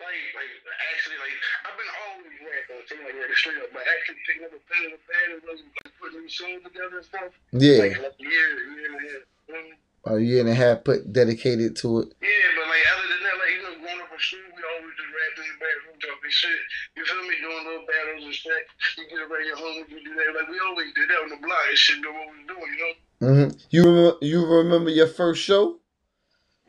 like 0.00 0.80
actually 0.92 1.18
like 1.18 1.36
I've 1.66 1.78
been 1.78 1.92
always 2.06 2.36
rapping, 2.44 2.82
saying 2.88 3.02
like 3.04 3.16
really 3.16 3.34
straight 3.36 3.60
up, 3.62 3.70
but 3.74 3.84
actually 3.88 4.20
picking 4.26 4.44
up 4.46 4.54
a 4.54 4.62
pen 4.70 4.82
and 4.86 4.94
a 4.96 5.02
pad 5.04 5.26
and 5.34 5.42
like, 5.48 5.60
like 5.84 5.94
putting 6.00 6.22
these 6.22 6.36
songs 6.38 6.62
together 6.64 6.98
and 7.02 7.06
stuff. 7.06 7.32
Yeah, 7.52 7.78
Like, 7.82 7.96
like 7.98 8.16
a 8.20 8.24
year, 8.24 8.48
year 8.78 8.86
and 8.92 8.96
a 8.96 9.02
half. 9.02 9.22
you 9.48 9.54
know 9.54 9.58
what 9.58 9.58
I 9.58 9.62
mean? 9.64 9.78
a 10.06 10.16
year 10.22 10.40
and 10.40 10.50
a 10.50 10.54
half 10.56 10.84
put 10.84 11.12
dedicated 11.12 11.76
to 11.82 12.00
it. 12.06 12.14
Yeah, 12.22 12.48
but 12.56 12.66
like 12.70 12.84
other 12.94 13.08
than 13.10 13.22
that, 13.26 13.36
like 13.42 13.52
you 13.56 13.62
know, 13.66 13.74
growing 13.82 14.00
up 14.02 14.12
in 14.14 14.20
school, 14.22 14.46
we 14.54 14.62
always 14.62 14.94
just 14.96 15.10
rapping 15.12 15.46
in 15.46 15.52
the 15.54 15.60
bathroom 15.62 15.96
talking 16.00 16.32
shit. 16.32 16.60
You 16.96 17.02
feel 17.06 17.22
me? 17.26 17.34
Doing 17.42 17.64
little 17.66 17.86
battles 17.86 18.24
and 18.26 18.34
shit. 18.34 18.64
You 18.98 19.04
get 19.10 19.20
around 19.26 19.46
your 19.46 19.58
homies, 19.58 19.90
you 19.90 20.00
do 20.04 20.12
that. 20.14 20.30
Like 20.38 20.48
we 20.50 20.58
always 20.62 20.90
did 20.94 21.08
that 21.10 21.20
on 21.26 21.30
the 21.34 21.40
block 21.42 21.64
and 21.68 21.78
shit. 21.78 21.98
Know 22.02 22.12
what 22.14 22.28
we 22.30 22.38
was 22.42 22.48
doing, 22.48 22.70
you 22.72 22.80
know? 22.82 22.94
hmm 23.20 23.48
You 23.70 23.82
remember, 23.86 24.16
you 24.22 24.38
remember 24.46 24.90
your 24.90 25.08
first 25.10 25.42
show? 25.42 25.78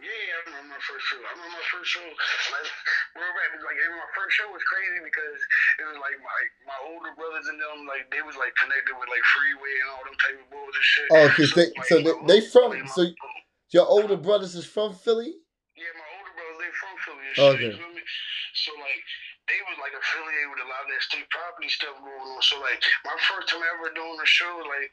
Yeah, 0.01 0.09
I 0.09 0.39
remember 0.49 0.75
my 0.77 0.81
first 0.83 1.05
show. 1.09 1.19
I 1.21 1.31
remember 1.33 1.55
my 1.57 1.67
first 1.73 1.89
show. 1.89 2.03
Like 2.05 2.69
real 3.17 3.33
rap 3.33 3.49
was 3.57 3.63
like 3.65 3.79
and 3.81 3.93
my 3.97 4.09
first 4.13 4.33
show 4.37 4.47
was 4.53 4.63
crazy 4.69 4.99
because 5.05 5.39
it 5.81 5.85
was 5.89 5.96
like 6.07 6.19
my 6.23 6.39
my 6.71 6.79
older 6.87 7.11
brothers 7.19 7.47
and 7.51 7.59
them 7.59 7.83
like 7.83 8.07
they 8.15 8.23
was 8.23 8.39
like 8.39 8.55
connected 8.55 8.95
with 8.95 9.11
like 9.11 9.23
Freeway 9.35 9.75
and 9.83 9.89
all 9.91 10.03
them 10.07 10.17
type 10.23 10.39
of 10.39 10.47
boys 10.47 10.71
and 10.75 10.87
shit. 10.87 11.07
Oh, 11.11 11.27
'cause 11.35 11.51
they- 11.51 11.71
like, 11.75 11.87
so 11.91 11.95
they- 11.99 12.19
they 12.31 12.39
from- 12.47 12.71
like, 12.71 12.87
so- 12.87 13.11
Your 13.75 13.83
older 13.85 14.15
brothers 14.15 14.55
is 14.55 14.63
from 14.63 14.95
Philly. 14.95 15.35
Yeah, 15.75 15.91
my 15.99 16.07
older 16.15 16.31
brothers, 16.39 16.57
they 16.63 16.71
from 16.79 16.95
Philly 17.03 17.25
and 17.27 17.35
shit. 17.35 17.43
Okay. 17.59 17.71
You 17.75 17.83
feel 17.83 17.91
me? 17.91 18.03
So 18.55 18.71
like 18.79 19.01
they 19.51 19.59
was 19.67 19.77
like 19.83 19.91
affiliated 19.91 20.47
with 20.55 20.63
a 20.63 20.69
lot 20.71 20.87
of 20.87 20.89
that 20.95 21.03
state 21.03 21.27
property 21.29 21.67
stuff 21.67 21.99
going 21.99 22.27
on. 22.31 22.41
So 22.41 22.59
like 22.63 22.79
my 23.03 23.15
first 23.27 23.51
time 23.51 23.63
ever 23.63 23.91
doing 23.91 24.15
a 24.23 24.25
show, 24.27 24.63
like 24.71 24.91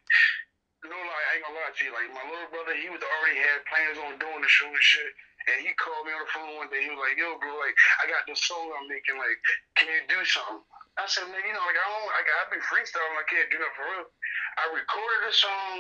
no 0.85 0.99
lie, 0.99 1.25
I 1.31 1.39
ain't 1.39 1.45
gonna 1.47 1.55
lie 1.63 1.71
to 1.71 1.83
you. 1.87 1.93
Like 1.95 2.11
my 2.13 2.25
little 2.29 2.51
brother, 2.51 2.75
he 2.77 2.91
was 2.91 3.01
already 3.01 3.39
had 3.41 3.63
plans 3.71 3.99
on 4.05 4.19
doing 4.19 4.43
the 4.43 4.51
show 4.51 4.67
and 4.69 4.83
shit. 4.83 5.13
And 5.55 5.61
he 5.65 5.73
called 5.77 6.05
me 6.09 6.13
on 6.13 6.21
the 6.25 6.31
phone 6.33 6.57
one 6.57 6.69
day. 6.73 6.83
He 6.85 6.91
was 6.91 6.99
like, 6.99 7.17
"Yo, 7.21 7.37
bro, 7.39 7.53
like 7.61 7.77
I 8.03 8.09
got 8.09 8.25
this 8.27 8.41
song 8.49 8.65
I'm 8.81 8.89
making. 8.89 9.17
Like, 9.21 9.39
can 9.77 9.89
you 9.93 10.01
do 10.09 10.19
something?" 10.25 10.65
I 10.95 11.07
said, 11.11 11.27
"Man, 11.27 11.43
you 11.43 11.55
know, 11.55 11.65
like 11.67 11.79
I 11.79 11.87
don't, 11.91 12.07
like 12.07 12.29
I've 12.39 12.51
been 12.55 12.65
freestyling. 12.65 13.19
I 13.19 13.27
can't 13.27 13.51
do 13.51 13.59
that 13.59 13.73
for 13.75 13.85
real." 13.87 14.07
I 14.63 14.65
recorded 14.71 15.23
a 15.27 15.35
song 15.35 15.79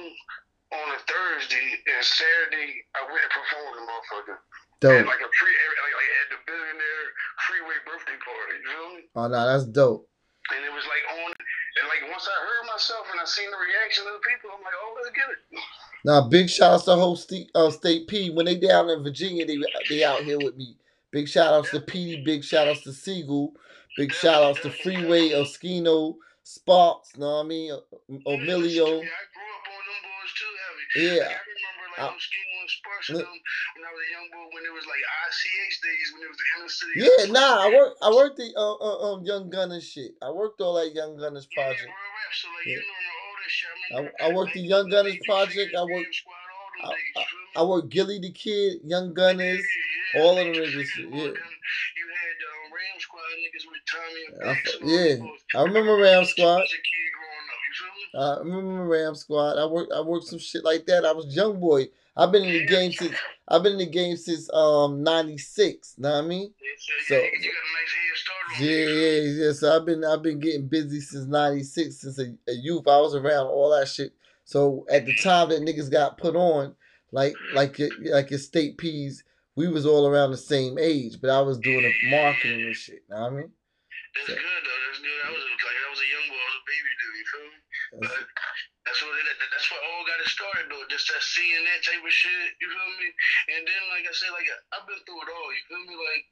on 0.74 0.86
a 0.94 1.00
Thursday, 1.06 1.68
and 1.86 2.02
Saturday 2.02 2.82
I 2.98 3.06
went 3.06 3.22
and 3.22 3.32
performed 3.32 3.74
the 3.78 3.84
motherfucker. 3.86 4.38
At 4.84 5.00
Dope. 5.00 5.06
like 5.08 5.24
a 5.24 5.30
free, 5.32 5.54
like, 5.80 5.96
like 5.96 6.12
at 6.20 6.28
the 6.34 6.40
billionaire 6.44 7.06
freeway 7.48 7.78
birthday 7.88 8.18
party. 8.20 8.60
You 8.60 8.68
feel 8.68 8.90
me? 8.92 9.02
Oh 9.16 9.28
no, 9.32 9.40
that's 9.48 9.64
dope. 9.64 10.04
And 10.52 10.60
it 10.60 10.68
was 10.68 10.84
like 10.84 11.04
on, 11.08 11.32
and 11.32 11.86
like 11.88 12.04
once 12.12 12.28
I 12.28 12.36
heard 12.36 12.68
myself 12.68 13.08
and 13.08 13.16
I 13.16 13.24
seen 13.24 13.48
the 13.48 13.56
reaction 13.56 14.04
of 14.04 14.20
the 14.20 14.24
people, 14.28 14.52
I'm 14.52 14.60
like, 14.60 14.76
oh, 14.76 14.92
let's 15.00 15.14
get 15.16 15.30
it. 15.32 15.40
Now, 16.04 16.28
big 16.28 16.50
shout 16.50 16.74
outs 16.74 16.84
to 16.84 16.96
whole 16.96 17.16
state, 17.16 17.48
uh, 17.54 17.70
state 17.70 18.08
P. 18.08 18.28
When 18.28 18.44
they 18.44 18.60
down 18.60 18.90
in 18.90 19.02
Virginia, 19.02 19.46
they 19.46 19.56
they 19.88 20.04
out 20.04 20.20
here 20.20 20.36
with 20.36 20.56
me. 20.56 20.76
Big 21.14 21.28
shout 21.28 21.52
outs 21.54 21.70
to 21.70 21.80
Petey. 21.80 22.24
Big 22.24 22.42
shout 22.42 22.66
outs 22.66 22.80
to 22.82 22.92
Sigel. 22.92 23.54
Big 23.96 24.12
shout 24.12 24.42
outs 24.42 24.60
to 24.62 24.70
Freeway, 24.70 25.30
Oschino, 25.30 26.16
Sparks. 26.42 27.12
you 27.14 27.20
Know 27.20 27.36
what 27.36 27.44
I 27.44 27.46
mean? 27.46 27.66
Yeah, 27.68 28.34
Emilio. 28.34 28.84
I 28.84 28.90
grew 28.90 28.98
up 28.98 29.64
on 29.70 29.82
them 29.86 30.02
boys 30.02 30.32
too, 30.34 30.50
heavy. 30.98 31.14
Yeah. 31.14 31.22
I 31.22 31.38
remember 31.38 31.86
like 31.94 32.10
and 32.64 32.70
Sparks 32.70 33.08
when 33.14 33.22
I 33.22 33.92
was 33.94 34.02
a 34.02 34.10
young 34.10 34.28
boy 34.34 34.50
when 34.56 34.64
it 34.66 34.74
was 34.74 34.84
like 34.90 34.98
ICH 34.98 35.74
days 35.86 36.08
when 36.14 36.22
it 36.26 36.30
was 36.34 36.38
the 36.42 36.48
inner 36.58 36.72
city. 36.74 36.98
Yeah, 37.06 37.32
nah. 37.32 37.62
I 37.62 37.68
work. 37.70 37.94
I 38.02 38.10
worked 38.10 38.36
the 38.38 38.50
uh, 38.56 38.74
uh, 38.74 39.12
um 39.14 39.24
Young 39.24 39.50
Gunners 39.50 39.86
shit. 39.86 40.12
I 40.20 40.30
worked 40.32 40.60
all 40.60 40.74
that 40.74 40.92
Young 40.94 41.16
Gunners 41.16 41.46
Yeah, 41.56 41.62
project. 41.62 41.86
real 41.86 41.94
rap. 41.94 42.34
So 42.34 42.48
like 42.50 42.66
Yeah. 42.66 42.74
you 42.74 42.82
know 42.82 43.14
shit. 43.46 44.18
I, 44.18 44.26
I, 44.26 44.30
I 44.30 44.34
worked 44.34 44.54
the 44.54 44.60
Young 44.66 44.88
Gunners 44.90 45.18
project. 45.24 45.76
I 45.78 45.84
worked. 45.84 46.16
Ram 46.82 46.90
Squad, 46.90 46.90
all 46.90 46.90
them 46.90 46.96
I, 47.16 47.20
I, 47.20 47.22
you 47.22 47.26
feel 47.26 47.38
me? 47.38 47.46
I 47.56 47.62
worked 47.64 47.88
Gillie 47.90 48.18
Da 48.20 48.32
Kid, 48.32 48.80
Young 48.84 49.14
Gunners. 49.14 49.64
Yeah, 50.14 50.20
all 50.22 50.38
of 50.38 50.46
them 50.46 50.54
niggas, 50.54 50.88
yeah. 50.96 51.06
You 51.06 51.30
had 51.30 51.34
Ram 52.72 52.98
Squad 52.98 53.22
niggas 53.38 53.66
with 53.70 53.82
Tommy 53.90 54.22
and 54.28 54.42
I 54.42 54.52
Banks 54.54 54.72
fu- 54.72 54.78
and 54.84 55.22
all 55.22 55.28
yeah. 55.54 55.60
I 55.60 55.62
remember 55.64 55.96
Ram 55.96 56.24
Squad. 56.24 56.62
As 56.62 56.72
a 56.72 56.76
kid 56.76 57.10
growing 57.14 57.48
up, 57.50 57.60
you 57.66 57.74
feel 57.74 57.94
me? 57.96 58.54
I 58.54 58.56
remember 58.58 58.86
Ram 58.88 59.14
Squad. 59.14 59.58
I 59.58 59.66
worked. 59.66 59.92
I 59.92 60.00
worked 60.00 60.26
some 60.26 60.38
shit 60.38 60.64
like 60.64 60.86
that. 60.86 61.04
I 61.04 61.12
was 61.12 61.34
young 61.34 61.60
boy. 61.60 61.88
I've 62.16 62.30
been 62.30 62.44
in 62.44 62.52
the 62.52 62.66
game 62.66 62.92
since. 62.92 63.14
I've 63.48 63.62
been 63.62 63.72
in 63.72 63.78
the 63.78 63.86
game 63.86 64.16
since 64.16 64.48
um 64.52 65.02
'96. 65.02 65.94
Know 65.98 66.10
what 66.12 66.24
I 66.24 66.26
mean? 66.26 66.52
Yeah, 66.60 67.06
so, 67.08 67.14
yeah, 67.16 67.20
you, 67.20 67.28
you 67.40 67.52
got 67.52 67.58
a 67.58 67.72
nice 67.74 67.92
head 67.92 68.16
start 68.16 68.38
on 68.46 68.62
Yeah, 68.62 68.68
me, 68.68 68.76
you 68.76 68.86
feel 68.86 68.94
me? 68.94 69.40
yeah, 69.40 69.46
yeah. 69.46 69.52
So 69.52 69.76
I've 69.76 69.84
been 69.86 70.04
I've 70.04 70.22
been 70.22 70.38
getting 70.40 70.68
busy 70.68 71.00
since 71.00 71.26
'96. 71.26 71.96
Since 71.96 72.18
a, 72.20 72.34
a 72.48 72.54
youth, 72.54 72.86
I 72.88 73.00
was 73.00 73.14
around 73.14 73.46
all 73.48 73.70
that 73.78 73.88
shit. 73.88 74.12
So 74.44 74.84
at 74.90 75.06
the 75.06 75.14
time 75.16 75.48
that 75.50 75.62
niggas 75.62 75.90
got 75.90 76.18
put 76.18 76.36
on, 76.36 76.74
like 77.12 77.34
like 77.54 77.78
your, 77.78 77.90
like 78.12 78.30
your 78.30 78.38
state 78.38 78.76
P's, 78.78 79.24
we 79.56 79.68
was 79.68 79.86
all 79.86 80.06
around 80.06 80.30
the 80.32 80.36
same 80.36 80.78
age. 80.78 81.20
But 81.20 81.30
I 81.30 81.40
was 81.40 81.58
doing 81.58 81.82
the 81.82 81.92
marketing 82.10 82.62
and 82.62 82.74
shit. 82.76 83.02
You 83.08 83.14
know 83.14 83.22
what 83.22 83.32
I 83.32 83.36
mean? 83.36 83.50
That's 84.14 84.26
So- 84.28 84.34
good 84.34 84.62
though. 84.64 84.80
That's 84.84 85.00
good. 85.00 85.20
I 85.24 85.30
was 85.32 85.42
like 85.42 85.78
I 85.80 85.90
was 85.90 86.00
a 86.02 86.10
young 86.12 86.26
boy. 86.28 86.38
I 86.38 86.48
was 86.50 86.58
a 86.60 86.64
baby 86.68 86.90
dude. 87.00 87.18
You 87.18 87.26
feel 87.32 87.46
me? 87.48 87.58
But 88.04 88.24
that's 88.84 89.00
what 89.00 89.14
it, 89.16 89.26
that's 89.48 89.68
what 89.72 89.80
all 89.80 90.02
got 90.04 90.20
it 90.22 90.28
started 90.28 90.66
though. 90.68 90.84
Just 90.92 91.08
that 91.08 91.22
seeing 91.24 91.64
that 91.64 91.80
type 91.82 92.04
of 92.04 92.12
shit. 92.14 92.46
You 92.60 92.68
feel 92.68 92.90
me? 93.00 93.08
And 93.56 93.62
then 93.64 93.82
like 93.90 94.04
I 94.06 94.12
said, 94.14 94.30
like 94.36 94.46
I've 94.76 94.86
been 94.86 95.00
through 95.08 95.22
it 95.24 95.30
all. 95.32 95.48
You 95.50 95.62
feel 95.72 95.84
me? 95.88 95.94
Like 95.96 96.24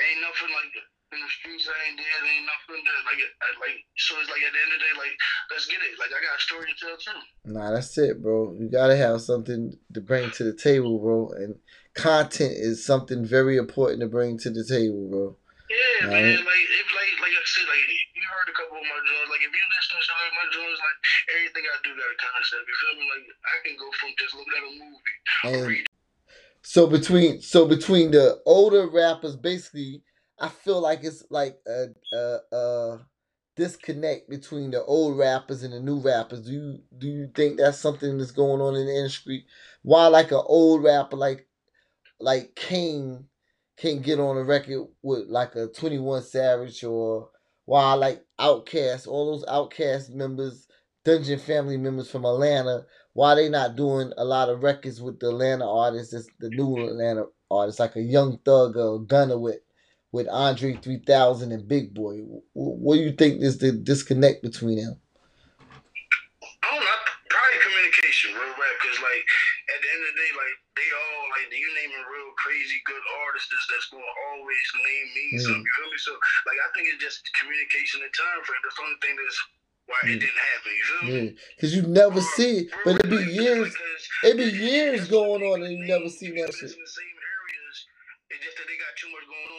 ain't 0.00 0.20
nothing 0.24 0.50
like 0.52 0.72
in 1.12 1.20
the 1.20 1.30
streets. 1.30 1.66
I 1.66 1.74
ain't 1.90 1.98
dead. 1.98 2.22
Ain't 2.22 2.46
nothing 2.46 2.82
that 2.86 3.00
like 3.06 3.20
I, 3.20 3.48
like. 3.58 3.78
So 3.98 4.14
it's 4.22 4.30
like 4.30 4.42
at 4.46 4.52
the 4.54 4.60
end 4.62 4.72
of 4.74 4.78
the 4.78 4.84
day, 4.86 4.94
like 4.94 5.14
let's 5.50 5.66
get 5.66 5.82
it. 5.82 5.98
Like 5.98 6.14
I 6.14 6.18
got 6.22 6.38
a 6.38 6.42
story 6.42 6.66
to 6.70 6.76
tell 6.78 6.96
too. 6.98 7.20
Nah, 7.50 7.74
that's 7.74 7.98
it, 7.98 8.22
bro. 8.22 8.54
You 8.54 8.70
gotta 8.70 8.96
have 8.96 9.22
something 9.22 9.74
to 9.94 10.00
bring 10.00 10.30
to 10.38 10.44
the 10.44 10.54
table, 10.54 10.98
bro. 10.98 11.34
And 11.34 11.58
content 11.94 12.54
is 12.54 12.86
something 12.86 13.26
very 13.26 13.58
important 13.58 14.00
to 14.00 14.08
bring 14.08 14.38
to 14.46 14.50
the 14.50 14.62
table, 14.62 15.10
bro. 15.10 15.24
Yeah, 15.70 16.06
man. 16.06 16.46
Like 16.46 16.66
if 16.78 16.88
like 16.94 17.14
like 17.18 17.34
I 17.34 17.44
said, 17.46 17.66
like 17.66 17.86
you 18.14 18.22
heard 18.30 18.48
a 18.50 18.54
couple 18.54 18.78
of 18.78 18.86
my 18.86 19.00
joints. 19.02 19.30
Like 19.34 19.42
if 19.42 19.50
you 19.50 19.64
listen 19.66 19.94
to 19.98 20.02
some 20.06 20.18
of 20.18 20.34
my 20.38 20.46
joints, 20.54 20.78
like 20.78 20.98
everything 21.34 21.64
I 21.66 21.76
do 21.82 21.90
got 21.98 22.06
a 22.06 22.18
concept. 22.18 22.62
You 22.70 22.76
feel 22.78 22.94
me? 22.98 23.04
Like 23.10 23.26
I 23.50 23.56
can 23.66 23.74
go 23.74 23.88
from 23.98 24.10
just 24.14 24.34
looking 24.38 24.54
at 24.54 24.62
a 24.62 24.72
movie. 24.78 25.16
And 25.42 25.90
so 26.62 26.86
between 26.86 27.42
so 27.42 27.66
between 27.66 28.10
the 28.10 28.38
older 28.46 28.86
rappers, 28.86 29.34
basically, 29.34 30.02
I 30.40 30.48
feel 30.48 30.80
like 30.80 31.00
it's 31.04 31.24
like 31.30 31.58
a 31.66 31.86
a, 32.16 32.56
a 32.56 33.06
disconnect 33.56 34.30
between 34.30 34.70
the 34.70 34.82
old 34.84 35.18
rappers 35.18 35.62
and 35.62 35.72
the 35.74 35.80
new 35.80 36.00
rappers. 36.00 36.42
Do 36.42 36.52
you 36.52 36.78
do 36.98 37.08
you 37.08 37.30
think 37.34 37.58
that's 37.58 37.78
something 37.78 38.18
that's 38.18 38.30
going 38.32 38.60
on 38.60 38.74
in 38.76 38.86
the 38.86 38.96
industry? 38.96 39.44
Why 39.82 40.06
like 40.06 40.32
an 40.32 40.42
old 40.44 40.82
rapper 40.82 41.16
like 41.16 41.46
like 42.20 42.54
King 42.54 43.26
can't 43.76 44.02
get 44.02 44.20
on 44.20 44.36
a 44.36 44.44
record 44.44 44.86
with 45.02 45.26
like 45.28 45.54
a 45.56 45.68
Twenty 45.68 45.98
One 45.98 46.22
Savage 46.22 46.82
or 46.84 47.30
why 47.66 47.94
like 47.94 48.24
OutKast, 48.40 49.06
all 49.06 49.32
those 49.32 49.44
OutKast 49.46 50.10
members, 50.10 50.66
Dungeon 51.04 51.38
Family 51.38 51.76
members 51.76 52.10
from 52.10 52.24
Atlanta, 52.24 52.84
why 53.12 53.34
they 53.34 53.48
not 53.48 53.76
doing 53.76 54.12
a 54.16 54.24
lot 54.24 54.48
of 54.48 54.62
records 54.62 55.00
with 55.00 55.20
the 55.20 55.28
Atlanta 55.28 55.68
artists, 55.68 56.28
the 56.40 56.50
new 56.50 56.88
Atlanta 56.88 57.26
artists, 57.50 57.80
like 57.80 57.96
a 57.96 58.02
Young 58.02 58.38
Thug 58.44 58.76
or 58.76 59.00
Gunna 59.00 59.38
with 59.38 59.60
with 60.12 60.28
Andre 60.28 60.74
3000 60.74 61.52
and 61.52 61.66
Big 61.68 61.94
Boi. 61.94 62.18
What 62.54 62.96
do 62.96 63.02
you 63.02 63.12
think 63.12 63.42
is 63.42 63.58
the 63.58 63.72
disconnect 63.72 64.42
between 64.42 64.78
them? 64.82 64.96
I 66.62 66.66
don't 66.74 66.82
know. 66.82 66.98
Probably 67.30 67.58
communication, 67.62 68.34
real 68.34 68.50
rap. 68.58 68.76
Cause 68.82 68.98
like 68.98 69.24
at 69.70 69.78
the 69.80 69.88
end 69.94 70.00
of 70.02 70.08
the 70.10 70.18
day, 70.18 70.30
like 70.34 70.56
they 70.74 70.88
all 70.90 71.22
like 71.38 71.46
you 71.54 71.70
name 71.78 71.94
naming 71.94 72.04
real 72.10 72.30
crazy 72.42 72.78
good 72.90 73.04
artists 73.22 73.48
that's, 73.54 73.66
that's 73.70 73.88
gonna 73.94 74.14
always 74.34 74.66
name 74.82 75.06
me 75.14 75.24
Mm. 75.38 75.42
something. 75.46 75.62
You 75.62 75.74
feel 75.78 75.90
me? 75.94 75.98
So 76.02 76.12
like 76.50 76.58
I 76.58 76.68
think 76.74 76.84
it's 76.90 76.98
just 77.02 77.22
communication 77.38 78.02
and 78.02 78.10
time 78.10 78.40
frame. 78.42 78.60
That's 78.66 78.76
the 78.76 78.82
only 78.82 78.98
thing 78.98 79.14
that's 79.14 79.40
why 79.86 79.98
it 80.10 80.18
didn't 80.18 80.42
happen. 80.50 80.70
You 80.74 80.84
feel 80.90 81.02
me? 81.06 81.10
Yeah, 81.14 81.30
cause 81.62 81.70
you 81.70 81.82
never 81.86 82.18
Or- 82.18 82.30
see 82.34 82.66
it, 82.66 82.74
but 82.82 82.98
it'd 82.98 83.10
be 83.14 83.22
years. 83.30 83.70
because 83.70 84.02
It 84.26 84.34
be 84.36 84.50
years 84.58 85.06
going 85.06 85.42
on 85.46 85.62
and 85.62 85.70
you 85.70 85.86
never 85.86 86.10
see 86.10 86.34
that 86.34 86.50
shit. 86.50 86.74
in 86.74 86.82
the 86.82 86.90
same 86.98 87.14
areas. 87.14 87.76
It's 88.30 88.42
just 88.46 88.58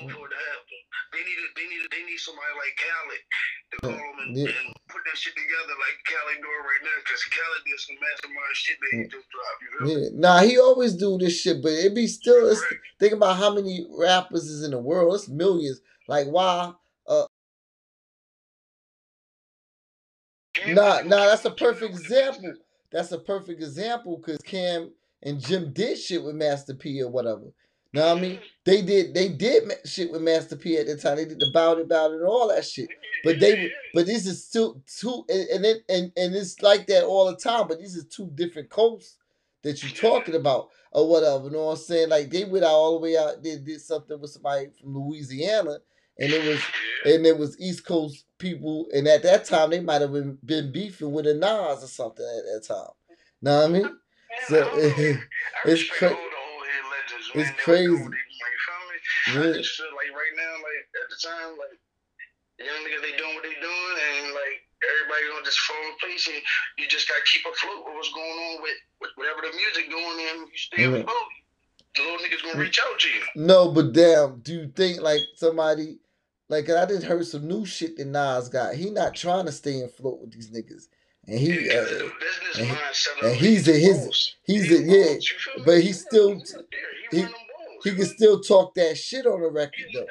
they 0.08 0.10
got 0.10 0.10
too 0.10 0.10
much 0.10 0.10
going 0.10 0.10
on 0.10 0.10
for 0.10 0.26
it 0.28 0.32
to 0.34 0.42
happen. 0.50 0.80
They 1.14 1.22
need 1.24 1.40
a, 1.40 1.48
they 1.58 1.68
need 1.70 1.82
a, 1.86 1.90
they 1.92 2.04
need 2.06 2.20
somebody 2.20 2.54
like 2.58 2.76
Khaled 2.80 3.24
to 3.72 3.78
call 3.82 3.92
them 3.94 4.20
and, 4.28 4.38
Yeah. 4.38 4.52
and 4.52 4.68
put 4.90 5.02
that 5.06 5.18
shit 5.18 5.36
together 5.36 5.76
like 5.78 5.98
Khaled 6.08 6.40
doing 6.42 6.64
right 6.66 6.84
now. 6.84 6.98
Cause 7.08 7.24
Khaled 7.30 7.64
did 7.66 7.80
some 7.80 7.98
mastermind 8.02 8.56
shit 8.56 8.78
that 8.82 8.92
he 8.92 9.04
just 9.10 9.28
dropped. 9.32 9.62
You 9.64 9.70
me? 9.86 9.94
Yeah, 9.94 10.10
nah, 10.16 10.40
he 10.42 10.60
always 10.60 10.96
do 10.96 11.18
this 11.18 11.40
shit, 11.42 11.62
but 11.62 11.74
it 11.74 11.96
be 11.96 12.08
still. 12.08 12.50
It's, 12.52 12.64
think 13.00 13.14
about 13.14 13.38
how 13.38 13.54
many 13.54 13.88
rappers 13.92 14.48
is 14.50 14.64
in 14.64 14.72
the 14.72 14.80
world. 14.80 15.16
It's 15.16 15.30
millions. 15.30 15.82
Like 16.08 16.28
why? 16.28 16.74
Uh, 17.08 17.26
nah, 20.68 21.02
nah. 21.06 21.28
That's 21.28 21.46
a 21.46 21.52
perfect 21.52 21.92
example. 21.96 22.54
That's 22.92 23.12
a 23.12 23.20
perfect 23.20 23.62
example 23.62 24.18
because 24.18 24.40
Cam 24.40 24.92
and 25.24 25.40
Jim 25.40 25.74
did 25.74 25.98
shit 25.98 26.24
with 26.24 26.36
Master 26.36 26.74
P 26.76 27.02
or 27.02 27.10
whatever. 27.10 27.54
Know 27.94 28.08
what 28.08 28.18
I 28.18 28.22
mean? 28.22 28.40
They 28.64 28.82
did. 28.82 29.14
They 29.14 29.30
did 29.30 29.64
shit 29.86 30.12
with 30.12 30.22
Master 30.22 30.56
P 30.56 30.78
at 30.78 30.88
the 30.88 30.96
time. 30.96 31.18
They 31.18 31.26
did 31.26 31.40
the 31.40 31.52
bout 31.54 31.78
it, 31.78 31.90
bout 31.90 32.12
it, 32.12 32.16
and 32.16 32.26
all 32.26 32.48
that 32.48 32.66
shit. 32.66 32.88
But 33.24 33.40
they, 33.40 33.70
but 33.94 34.06
this 34.06 34.26
is 34.26 34.48
two 34.50 34.82
two, 35.00 35.26
and 35.28 35.66
and 35.66 35.82
and 35.90 36.12
and 36.16 36.36
it's 36.36 36.62
like 36.62 36.88
that 36.88 37.04
all 37.04 37.30
the 37.30 37.36
time. 37.36 37.68
But 37.68 37.80
these 37.80 37.98
are 37.98 38.08
two 38.08 38.32
different 38.34 38.70
coasts 38.70 39.18
that 39.64 39.84
you're 39.84 39.92
talking 39.92 40.36
about 40.36 40.70
or 40.94 41.10
whatever. 41.10 41.46
You 41.46 41.52
know 41.52 41.66
what 41.66 41.72
I'm 41.72 41.78
saying? 41.78 42.10
Like 42.10 42.30
they 42.30 42.46
went 42.46 42.64
out 42.64 42.72
all 42.72 42.94
the 42.94 43.04
way 43.04 43.18
out. 43.18 43.44
They 43.44 43.58
did 43.58 43.82
something 43.82 44.20
with 44.22 44.32
somebody 44.32 44.68
from 44.80 44.96
Louisiana, 44.98 45.80
and 46.18 46.32
it 46.32 46.48
was 46.48 46.62
and 47.04 47.26
it 47.26 47.38
was 47.38 47.60
East 47.60 47.86
Coast 47.86 48.26
people, 48.38 48.88
and 48.94 49.06
at 49.08 49.24
that 49.24 49.44
time 49.44 49.70
they 49.70 49.82
might 49.82 50.02
have 50.02 50.14
been, 50.14 50.38
been 50.46 50.72
beefing 50.72 51.12
with 51.12 51.28
a 51.28 51.34
Nas 51.34 51.84
or 51.84 51.88
something 51.88 52.26
at 52.26 52.44
that 52.54 52.74
time. 52.74 53.18
Know 53.42 53.58
what 53.58 53.66
I 53.66 53.74
mean? 53.74 53.98
So 54.48 54.70
it's 55.66 55.90
crazy. 55.90 56.16
It's 57.36 57.52
crazy. 57.64 57.92
I 57.92 59.54
just 59.54 59.78
feel 59.78 59.92
like 59.96 60.12
right 60.12 60.36
now, 60.36 60.54
like 60.62 60.82
at 61.02 61.08
the 61.10 61.20
time, 61.22 61.52
like 61.58 61.78
young 62.60 62.82
niggas 62.86 63.02
they 63.02 63.16
doing 63.18 63.36
what 63.36 63.44
they 63.44 63.56
doing, 63.58 63.96
and 63.98 64.34
like 64.34 64.58
everybody 64.82 65.22
gonna 65.32 65.46
just 65.46 65.60
fall 65.62 65.82
in 65.86 65.96
place, 66.02 66.28
and 66.28 66.42
you 66.78 66.88
just 66.88 67.08
gotta 67.08 67.22
keep 67.26 67.42
afloat 67.46 67.86
with 67.86 67.96
what's 67.96 68.14
going 68.14 68.38
on 68.50 68.62
with, 68.62 68.78
with 69.02 69.12
whatever 69.16 69.42
the 69.42 69.54
music 69.56 69.90
going 69.90 70.20
in. 70.20 70.36
You 70.46 70.58
stay 70.58 70.84
Mhm. 70.84 71.02
afloat. 71.02 71.30
The 71.96 72.02
little 72.04 72.20
niggas 72.20 72.44
gonna 72.44 72.60
reach 72.60 72.80
out 72.80 73.00
to 73.00 73.08
you. 73.10 73.22
No, 73.36 73.72
but 73.72 73.94
damn, 73.94 74.40
do 74.42 74.54
you 74.54 74.68
think 74.76 75.02
like 75.02 75.22
somebody 75.36 76.00
Like 76.50 76.70
I 76.70 76.86
just 76.86 77.06
heard 77.06 77.26
some 77.26 77.48
new 77.48 77.66
shit 77.66 77.96
that 77.96 78.08
Nas 78.08 78.50
got? 78.50 78.76
He 78.76 78.90
not 78.90 79.16
trying 79.16 79.46
to 79.46 79.54
stay 79.54 79.82
afloat 79.84 80.20
with 80.20 80.34
these 80.34 80.50
niggas, 80.52 80.90
and 81.28 81.40
he 81.40 81.70
uh, 81.70 81.84
business 81.84 82.58
and 82.58 82.68
he- 82.68 82.74
mindset 82.74 83.20
of 83.20 83.32
and 83.32 83.36
he's 83.36 83.68
a- 83.68 83.72
his- 83.74 84.36
he's 84.44 84.66
He 84.66 84.76
a- 84.76 84.80
yeah, 84.80 85.14
boss, 85.16 85.30
you 85.32 85.38
feel 85.38 85.58
me? 85.58 85.64
but 85.66 85.82
he 85.82 85.94
still- 85.94 86.34
he, 87.12 87.18
he- 87.18 87.18
one 87.24 87.26
of 87.26 87.32
them 87.32 87.32
balls, 87.32 87.84
he 87.84 87.90
you 87.90 87.96
can 87.96 88.06
still 88.06 88.40
talk 88.42 88.74
that 88.76 88.98
shit 88.98 89.26
on 89.26 89.42
the 89.42 89.50
record 89.50 89.86
though. 89.94 90.06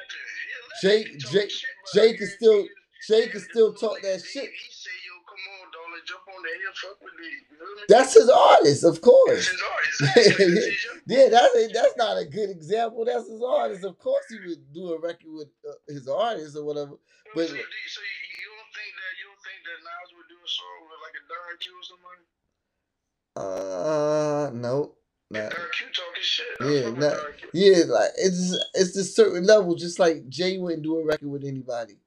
Jake 0.81 1.17
Jake 1.19 1.51
Jake 1.93 2.17
can 2.17 2.27
still- 2.27 2.67
Jake 3.07 3.31
can 3.31 3.41
still 3.41 3.73
talk 3.73 4.01
that 4.01 4.21
shit. 4.21 4.49
He 4.49 4.71
say, 4.71 4.89
yo, 5.05 5.13
come 5.25 5.41
on, 5.57 5.71
dog, 5.73 5.89
let's 5.93 6.05
jump 6.09 6.21
on 6.29 6.41
the 6.41 6.49
hill, 6.49 6.73
fuck 6.81 7.01
with 7.01 7.13
me. 7.19 7.27
You 7.27 7.57
feel 7.57 7.75
me? 7.75 7.81
That's 7.89 8.13
his 8.13 8.29
artist, 8.29 8.83
of 8.83 9.01
course. 9.01 9.47
his 9.49 9.61
art. 9.61 10.15
Exactly. 10.17 10.55
That's 10.55 11.01
Yeah, 11.07 11.27
that's 11.29 11.55
a, 11.57 11.67
that's 11.73 11.97
not 11.97 12.17
a 12.17 12.25
good 12.25 12.49
example. 12.49 13.03
That's 13.05 13.27
his 13.27 13.41
artist. 13.41 13.83
Of 13.83 13.97
course, 13.97 14.23
he 14.29 14.37
would 14.47 14.71
do 14.73 14.93
a 14.93 14.99
record 14.99 15.33
with 15.33 15.49
uh, 15.67 15.73
his 15.87 16.07
artist 16.07 16.55
or 16.55 16.63
whatever. 16.63 16.95
But 17.35 17.49
so, 17.49 17.55
you- 17.55 17.61
so 17.89 18.01
you, 18.05 18.17
you 18.37 18.47
don't 18.53 18.71
think 18.73 18.91
that 19.01 19.13
you 19.17 19.25
don't 19.29 19.41
think 19.41 19.59
that 19.65 19.79
Nas 19.81 20.09
would 20.13 20.17
do 20.17 20.20
a 20.20 20.20
song 20.51 20.83
with 20.89 20.99
like 21.05 21.15
a 21.15 21.23
Don 21.31 21.57
Q 21.59 21.71
or 21.79 21.85
somebody? 21.87 22.23
uh, 23.37 24.49
no. 24.53 24.95
Don 25.31 25.49
Q 25.49 25.87
talking 25.93 26.21
shit. 26.21 26.45
Yeah, 26.61 26.89
nah. 26.91 27.15
Yeah, 27.53 27.85
like 27.87 28.11
it's 28.17 28.57
it's 28.73 28.97
a 28.97 29.03
certain 29.03 29.45
level. 29.45 29.75
Just 29.75 29.99
like 29.99 30.27
Jay 30.27 30.57
wouldn't 30.57 30.83
do 30.83 30.97
a 30.99 31.05
record 31.05 31.29
with 31.29 31.45
anybody, 31.45 31.97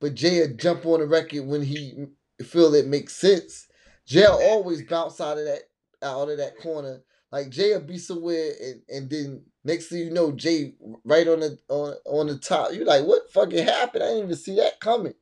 but 0.00 0.14
Jay 0.14 0.40
would 0.40 0.58
jump 0.58 0.84
on 0.84 1.00
a 1.00 1.06
record 1.06 1.46
when 1.46 1.62
he 1.62 2.06
feel 2.44 2.74
it 2.74 2.86
makes 2.86 3.14
sense. 3.14 3.66
Jay 4.06 4.26
always 4.26 4.82
bounce 4.82 5.20
out 5.20 5.38
of 5.38 5.44
that 5.46 5.62
out 6.02 6.28
of 6.28 6.38
that 6.38 6.58
corner. 6.58 7.02
Like 7.32 7.50
Jay 7.50 7.72
will 7.72 7.80
be 7.80 7.98
somewhere, 7.98 8.52
and, 8.62 8.82
and 8.88 9.10
then 9.10 9.42
next 9.64 9.88
thing 9.88 10.00
you 10.00 10.10
know, 10.10 10.32
Jay 10.32 10.74
right 11.04 11.26
on 11.26 11.40
the 11.40 11.58
on 11.68 11.94
on 12.04 12.26
the 12.26 12.38
top. 12.38 12.72
You're 12.72 12.84
like, 12.84 13.04
what 13.04 13.30
fucking 13.32 13.64
happened? 13.64 14.04
I 14.04 14.08
didn't 14.08 14.24
even 14.24 14.36
see 14.36 14.56
that 14.56 14.80
coming. 14.80 15.14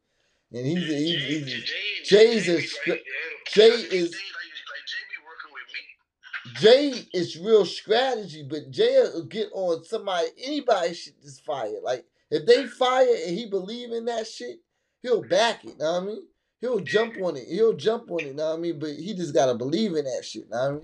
And 0.52 0.66
he's 0.66 0.88
a, 0.90 0.94
he's, 0.96 1.24
he's 1.24 1.64
Jay- 1.64 2.04
Jay's 2.04 2.44
Jay 2.46 2.52
a 2.52 2.60
Jay 2.60 3.72
is- 3.72 4.10
Jay, 4.10 4.18
like, 4.18 4.50
like 4.70 4.84
Jay 4.86 5.04
be 5.10 5.18
working 5.24 5.52
with 5.52 5.68
me. 5.72 6.60
Jay 6.60 7.08
is 7.12 7.38
real 7.38 7.64
strategy, 7.64 8.46
but 8.48 8.70
Jay 8.70 9.00
will 9.12 9.24
get 9.24 9.48
on 9.52 9.84
somebody, 9.84 10.28
anybody 10.44 10.94
shit 10.94 11.20
just 11.22 11.44
fired. 11.44 11.82
Like 11.82 12.04
if 12.30 12.46
they 12.46 12.66
fire 12.66 13.06
and 13.26 13.36
he 13.36 13.46
believe 13.46 13.92
in 13.92 14.04
that 14.06 14.26
shit, 14.26 14.58
he'll 15.02 15.22
back 15.22 15.64
it. 15.64 15.78
Know 15.78 15.92
what 15.94 16.02
I 16.02 16.06
mean? 16.06 16.26
He'll 16.60 16.80
jump 16.80 17.14
on 17.22 17.36
it. 17.36 17.44
He'll 17.48 17.74
jump 17.74 18.10
on 18.10 18.20
it. 18.20 18.34
Know 18.36 18.50
what 18.50 18.58
I 18.58 18.60
mean? 18.60 18.78
But 18.78 18.90
he 18.94 19.14
just 19.14 19.34
gotta 19.34 19.54
believe 19.54 19.94
in 19.96 20.04
that 20.04 20.24
shit. 20.24 20.48
Know 20.50 20.56
what 20.58 20.66
I 20.68 20.70
mean? 20.72 20.82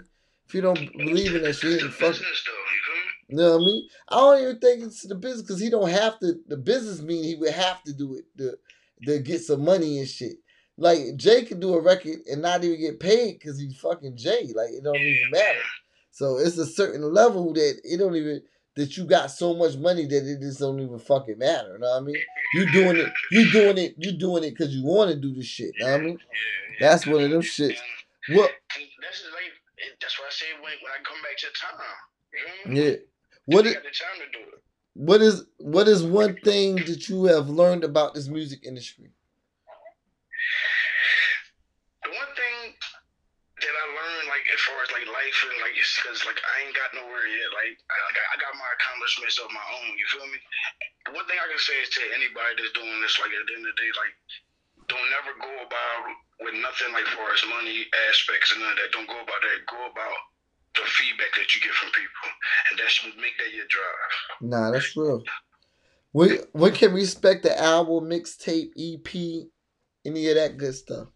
If 0.48 0.54
you 0.54 0.60
don't 0.62 0.92
believe 0.96 1.34
in 1.36 1.42
that 1.42 1.54
shit, 1.54 1.72
It's 1.74 1.74
he 1.74 1.78
the 1.78 1.84
ain't 1.84 1.94
fucking. 1.94 2.12
business 2.12 2.44
though. 2.46 2.52
You 2.52 2.82
feel 2.86 2.94
me? 2.96 3.10
You 3.28 3.36
know 3.36 3.56
what 3.56 3.62
I 3.62 3.66
mean? 3.66 3.88
I 4.08 4.16
don't 4.16 4.42
even 4.42 4.58
think 4.58 4.82
it's 4.82 5.02
the 5.06 5.14
business 5.14 5.42
because 5.42 5.60
he 5.60 5.70
don't 5.70 5.90
have 5.90 6.18
to. 6.20 6.34
The 6.48 6.56
business 6.56 7.00
mean 7.00 7.22
he 7.22 7.36
would 7.36 7.52
have 7.52 7.82
to 7.84 7.92
do 7.92 8.14
it 8.16 8.24
to, 8.38 8.58
to 9.06 9.18
get 9.18 9.40
some 9.40 9.64
money 9.64 9.98
and 9.98 10.08
shit. 10.08 10.36
Like 10.76 11.16
Jay 11.16 11.44
could 11.44 11.60
do 11.60 11.74
a 11.74 11.80
record 11.80 12.20
and 12.30 12.42
not 12.42 12.64
even 12.64 12.80
get 12.80 13.00
paid 13.00 13.38
because 13.38 13.58
he's 13.60 13.76
fucking 13.76 14.16
Jay. 14.16 14.52
Like 14.54 14.70
it 14.70 14.82
don't 14.82 14.96
even 14.96 15.30
matter. 15.30 15.58
So 16.10 16.38
it's 16.38 16.58
a 16.58 16.66
certain 16.66 17.02
level 17.12 17.52
that 17.52 17.80
it 17.84 17.98
don't 17.98 18.16
even 18.16 18.42
that 18.76 18.96
you 18.96 19.04
got 19.04 19.30
so 19.30 19.54
much 19.54 19.76
money 19.76 20.06
that 20.06 20.26
it 20.26 20.40
just 20.40 20.60
don't 20.60 20.80
even 20.80 20.98
fucking 20.98 21.38
matter. 21.38 21.74
You 21.74 21.78
know 21.80 21.90
what 21.90 22.02
I 22.02 22.04
mean? 22.04 22.16
You 22.54 22.72
doing 22.72 22.96
it. 22.96 23.12
You 23.30 23.52
doing 23.52 23.78
it. 23.78 23.94
You 23.98 24.12
doing 24.12 24.44
it 24.44 24.50
because 24.50 24.74
you 24.74 24.84
want 24.84 25.10
to 25.10 25.16
do 25.16 25.34
this 25.34 25.46
shit. 25.46 25.72
Know 25.78 25.92
what 25.92 26.00
I 26.00 26.04
mean? 26.04 26.18
That's 26.80 27.06
one 27.06 27.24
of 27.24 27.30
them 27.30 27.42
shits. 27.42 27.76
What? 28.30 28.50
that's 29.02 29.20
just 29.20 29.32
like 29.32 29.52
that's 30.00 30.18
why 30.18 30.26
I 30.26 30.30
say 30.30 30.46
when 30.54 30.72
when 30.80 30.92
I 30.92 31.02
come 31.04 31.20
back 31.22 31.36
to 31.38 31.48
time. 31.60 31.80
You 32.32 32.74
know? 32.74 32.80
Yeah. 32.80 32.96
What 33.46 33.64
got 33.64 33.82
the 33.82 33.90
time 33.90 34.18
to 34.20 34.28
do 34.32 34.44
it. 34.54 34.62
What 34.94 35.22
is 35.22 35.44
what 35.58 35.86
is 35.86 36.02
one 36.02 36.36
thing 36.42 36.76
that 36.90 37.08
you 37.08 37.24
have 37.30 37.48
learned 37.48 37.84
about 37.84 38.14
this 38.14 38.28
music 38.28 38.66
industry? 38.66 39.10
The 42.02 42.10
one 42.10 42.32
thing 42.34 42.74
that 43.60 43.74
I 43.76 43.86
learned, 43.94 44.26
like 44.26 44.46
as 44.50 44.60
far 44.66 44.82
as 44.82 44.90
like 44.90 45.06
life 45.06 45.38
and 45.46 45.56
like, 45.62 45.76
because 45.78 46.26
like 46.26 46.40
I 46.42 46.54
ain't 46.66 46.74
got 46.74 46.90
nowhere 46.96 47.26
yet. 47.28 47.50
Like 47.54 47.78
I, 47.86 47.96
got, 48.16 48.26
I 48.34 48.36
got 48.42 48.52
my 48.58 48.70
accomplishments 48.74 49.38
of 49.38 49.52
my 49.54 49.66
own. 49.78 49.94
You 49.94 50.06
feel 50.10 50.26
me? 50.26 50.38
One 51.14 51.26
thing 51.30 51.38
I 51.38 51.46
can 51.46 51.62
say 51.62 51.78
is 51.86 51.90
to 51.94 52.02
anybody 52.16 52.58
that's 52.58 52.74
doing 52.74 52.98
this, 53.04 53.14
like 53.22 53.30
at 53.30 53.46
the 53.46 53.54
end 53.54 53.66
of 53.68 53.70
the 53.70 53.78
day, 53.78 53.90
like 53.94 54.14
don't 54.90 55.10
never 55.14 55.38
go 55.38 55.52
about 55.70 56.02
with 56.42 56.56
nothing 56.58 56.90
like 56.90 57.06
far 57.14 57.30
as 57.30 57.44
money 57.46 57.86
aspects 58.10 58.50
and 58.56 58.64
none 58.64 58.74
of 58.74 58.78
that. 58.82 58.90
Don't 58.90 59.06
go 59.06 59.22
about 59.22 59.38
that. 59.38 59.58
Go 59.70 59.78
about 59.86 60.18
the 60.74 60.82
feedback 60.86 61.32
that 61.36 61.54
you 61.54 61.60
get 61.60 61.72
from 61.72 61.90
people, 61.90 62.28
and 62.70 62.78
that 62.78 62.90
should 62.90 63.16
make 63.16 63.36
that 63.38 63.54
your 63.54 63.66
drive. 63.68 64.12
Nah, 64.40 64.70
that's 64.70 64.96
real. 64.96 65.22
We 66.12 66.38
we 66.54 66.70
can 66.70 66.92
respect 66.92 67.44
the 67.44 67.58
album, 67.60 68.10
mixtape, 68.10 68.70
EP, 68.78 69.46
any 70.04 70.28
of 70.28 70.34
that 70.34 70.56
good 70.56 70.74
stuff. 70.74 71.08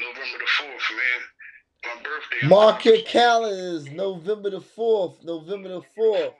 November 0.00 0.38
the 0.38 0.50
fourth, 0.58 0.90
man. 0.90 1.20
My 1.84 2.02
birthday. 2.02 2.48
Mark 2.48 2.84
your 2.84 3.02
calendars, 3.02 3.86
November 3.92 4.50
the 4.50 4.60
fourth, 4.60 5.22
November 5.22 5.68
the 5.68 5.82
fourth. 5.94 6.18
November 6.18 6.34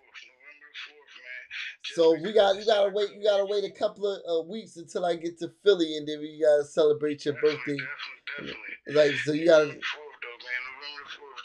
the 0.59 0.75
fourth, 0.83 1.15
man. 1.23 1.95
So 1.95 2.17
we 2.23 2.33
got 2.33 2.57
you 2.57 2.67
gotta 2.67 2.91
wait 2.93 3.11
you 3.15 3.23
gotta 3.23 3.45
wait 3.45 3.65
a 3.65 3.71
couple 3.71 4.07
of 4.07 4.21
uh, 4.29 4.49
weeks 4.49 4.77
until 4.77 5.05
I 5.05 5.15
get 5.15 5.39
to 5.39 5.53
Philly 5.63 5.97
and 5.97 6.09
then 6.09 6.19
we 6.19 6.41
gotta 6.43 6.65
celebrate 6.65 7.25
your 7.25 7.35
birthday. 7.35 7.77
Definitely, 7.77 8.57
definitely. 8.89 8.95
Like 8.95 9.15
so 9.25 9.33
you 9.33 9.47
gotta 9.47 9.67
November 9.67 9.81
the 9.81 9.87
fourth, 9.95 10.19
though, 10.19 10.39
man. 10.43 10.61
November 10.83 11.05
the 11.07 11.45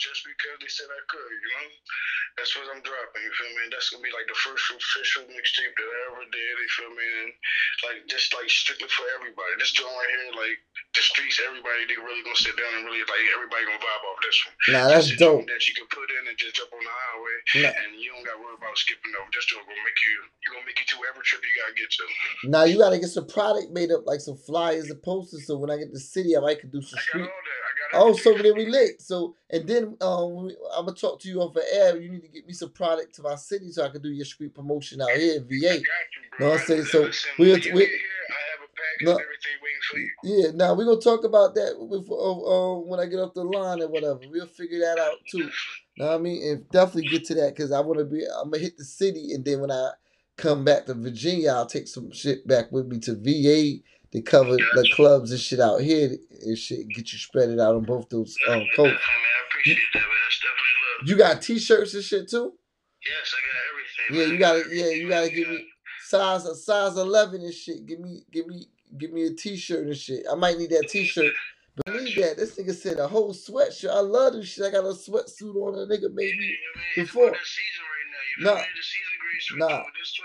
they 0.59 0.71
said 0.71 0.87
I 0.87 1.01
could, 1.11 1.29
you 1.29 1.49
know. 1.53 1.67
That's 2.37 2.55
what 2.55 2.71
I'm 2.71 2.79
dropping. 2.79 3.23
You 3.25 3.33
feel 3.35 3.51
me? 3.51 3.67
And 3.67 3.73
that's 3.75 3.91
gonna 3.91 4.05
be 4.05 4.13
like 4.15 4.27
the 4.31 4.39
first 4.39 4.63
official 4.71 5.27
mixtape 5.27 5.75
that 5.75 5.89
I 5.89 5.99
ever 6.13 6.23
did. 6.31 6.53
You 6.55 6.71
feel 6.71 6.93
me? 6.95 7.07
And 7.25 7.31
like 7.83 7.99
just 8.07 8.31
like 8.31 8.47
strictly 8.47 8.87
for 8.87 9.03
everybody. 9.19 9.51
This 9.59 9.75
joint 9.75 9.91
right 9.91 10.07
here, 10.07 10.31
like 10.39 10.57
the 10.95 11.03
streets, 11.03 11.41
everybody 11.43 11.83
they 11.89 11.99
really 11.99 12.23
gonna 12.23 12.39
sit 12.39 12.55
down 12.55 12.71
and 12.79 12.87
really 12.87 13.03
like 13.03 13.25
everybody 13.35 13.67
gonna 13.67 13.83
vibe 13.83 14.03
off 14.07 14.19
this 14.23 14.39
one. 14.47 14.55
Nah, 14.71 14.85
that's 14.87 15.11
Just 15.11 15.19
dope. 15.19 15.43
That 15.51 15.61
you 15.67 15.75
can 15.75 15.87
put 15.91 16.07
in 16.07 16.23
and 16.31 16.37
just 16.39 16.55
jump 16.55 16.71
on 16.71 16.79
the 16.79 16.95
highway, 16.95 17.35
Nah, 17.67 17.75
and 17.75 17.89
you 17.99 18.09
don't 18.15 18.23
got 18.23 18.39
to 18.39 18.41
worry 18.41 18.55
about 18.55 18.75
skipping 18.79 19.11
over. 19.19 19.27
This 19.35 19.45
joint 19.51 19.67
gonna 19.67 19.83
make 19.83 19.99
you, 19.99 20.13
you 20.23 20.47
gonna 20.55 20.63
make 20.63 20.79
you 20.79 20.87
to 20.95 20.97
every 21.11 21.23
trip 21.27 21.43
you 21.43 21.53
gotta 21.59 21.75
get 21.75 21.89
to. 21.91 22.03
now 22.47 22.63
you 22.63 22.79
gotta 22.79 22.99
get 23.03 23.11
some 23.11 23.27
product 23.27 23.75
made 23.75 23.91
up 23.91 24.07
like 24.07 24.23
some 24.23 24.39
flyers 24.39 24.87
and 24.87 25.01
posters 25.03 25.43
so 25.43 25.59
when 25.59 25.69
I 25.69 25.77
get 25.77 25.91
to 25.91 25.99
the 25.99 25.99
city 25.99 26.37
I 26.37 26.39
might 26.39 26.63
could 26.63 26.71
do 26.71 26.81
some 26.81 26.99
street 27.03 27.27
all 27.93 28.05
that. 28.05 28.07
I 28.07 28.09
Oh, 28.09 28.13
so 28.13 28.33
then 28.41 28.55
we 28.55 28.65
lit. 28.65 29.01
So 29.01 29.35
and 29.49 29.67
then 29.67 29.97
um, 30.01 30.45
we- 30.45 30.57
I'm 30.75 30.85
gonna 30.85 30.95
talk 30.97 31.19
to 31.21 31.27
you 31.27 31.41
over 31.41 31.61
air. 31.71 31.99
You 31.99 32.09
need 32.09 32.21
to 32.21 32.27
get 32.27 32.45
me 32.47 32.53
some 32.53 32.69
product 32.71 33.15
to 33.15 33.21
my 33.23 33.35
city 33.35 33.71
so 33.71 33.83
I 33.85 33.89
can 33.89 34.01
do 34.01 34.09
your 34.09 34.25
street 34.25 34.53
promotion 34.53 35.01
out 35.01 35.11
here 35.11 35.37
in 35.37 35.43
VA. 35.47 35.77
you. 35.79 35.83
Know 36.39 36.49
what 36.51 36.61
I'm 36.61 36.65
saying? 36.67 36.85
So 36.85 37.09
we- 37.37 37.53
we- 37.53 37.59
get 37.59 37.73
I 37.73 37.77
have 37.81 38.61
a 38.61 38.67
package 38.67 39.01
No. 39.01 39.11
and 39.11 39.19
everything 39.21 39.57
waiting 39.63 39.81
for 39.89 39.97
you. 39.97 40.09
Yeah, 40.23 40.51
now 40.53 40.73
we're 40.75 40.85
gonna 40.85 41.01
talk 41.01 41.23
about 41.23 41.55
that 41.55 41.75
with, 41.79 42.09
uh, 42.09 42.13
uh, 42.75 42.79
when 42.79 42.99
I 42.99 43.05
get 43.07 43.19
off 43.19 43.33
the 43.33 43.43
line 43.43 43.81
or 43.81 43.87
whatever. 43.87 44.19
We'll 44.29 44.45
figure 44.47 44.79
that 44.79 44.99
out 44.99 45.17
too. 45.29 45.49
Know 45.97 46.07
what 46.07 46.15
I 46.15 46.17
mean? 46.19 46.47
And 46.49 46.69
definitely 46.69 47.09
get 47.09 47.25
to 47.25 47.33
that 47.35 47.55
because 47.55 47.71
I 47.71 47.79
want 47.81 47.99
to 47.99 48.05
be. 48.05 48.23
I'm 48.25 48.49
gonna 48.51 48.59
hit 48.63 48.77
the 48.77 48.85
city, 48.85 49.33
and 49.33 49.43
then 49.43 49.59
when 49.59 49.71
I 49.71 49.91
come 50.37 50.63
back 50.63 50.85
to 50.85 50.93
Virginia, 50.93 51.51
I'll 51.51 51.65
take 51.65 51.87
some 51.87 52.11
shit 52.11 52.47
back 52.47 52.71
with 52.71 52.87
me 52.87 52.99
to 52.99 53.15
VA 53.15 53.81
to 54.11 54.21
cover 54.21 54.55
the 54.55 54.89
clubs 54.95 55.31
and 55.31 55.39
shit 55.39 55.59
out 55.59 55.81
here 55.81 56.09
and 56.41 56.57
shit. 56.57 56.87
Get 56.89 57.11
you 57.13 57.19
spread 57.19 57.49
it 57.49 57.59
out 57.59 57.75
on 57.75 57.83
both 57.83 58.09
those 58.09 58.35
um 58.47 58.53
Definitely, 58.59 58.69
coasts. 58.75 58.99
definitely, 58.99 59.21
man. 59.21 59.35
I 59.37 59.47
appreciate 59.49 59.77
that, 59.93 59.99
man. 59.99 60.09
That's 60.23 60.39
definitely 60.39 60.75
love. 60.99 61.09
You 61.09 61.17
got 61.17 61.41
T-shirts 61.41 61.93
and 61.93 62.03
shit 62.03 62.29
too. 62.29 62.53
Yes, 63.05 63.33
I 63.35 63.39
got 63.47 63.61
everything. 63.69 64.15
Yeah, 64.15 64.33
you 64.33 64.37
gotta. 64.39 64.75
Yeah, 64.75 64.89
you 65.01 65.09
gotta 65.09 65.29
give 65.29 65.47
me 65.47 65.65
size 66.05 66.65
size 66.65 66.97
eleven 66.97 67.41
and 67.41 67.53
shit. 67.53 67.85
Give 67.85 67.99
me, 67.99 68.23
give 68.31 68.47
me, 68.47 68.65
give 68.97 69.11
me 69.13 69.25
a 69.27 69.33
T-shirt 69.33 69.85
and 69.85 69.95
shit. 69.95 70.25
I 70.31 70.35
might 70.35 70.57
need 70.57 70.71
that 70.71 70.87
T-shirt. 70.89 71.33
Need 71.87 72.17
that. 72.21 72.35
This 72.35 72.57
nigga 72.59 72.73
said 72.73 72.99
a 72.99 73.07
whole 73.07 73.33
sweatshirt. 73.33 73.89
I 73.91 73.99
love 74.01 74.33
this 74.33 74.47
shit. 74.47 74.65
I 74.65 74.71
got 74.71 74.83
a 74.83 74.89
sweatsuit 74.89 75.55
on. 75.55 75.75
A 75.75 75.85
nigga 75.87 76.11
made 76.13 76.35
me. 76.37 76.55
before. 76.95 77.33
It's 78.19 78.41
about 78.41 78.55
that 78.57 78.59
season 78.59 78.59
right 78.59 78.59
now. 78.59 78.59
You 78.59 78.59
Nah. 78.59 78.59
feel 78.59 78.65
me? 78.65 78.71
The 78.75 78.83
season 78.83 79.15
grace 79.19 79.51
right 79.51 79.59
Nah. 79.59 79.83
This 79.99 80.15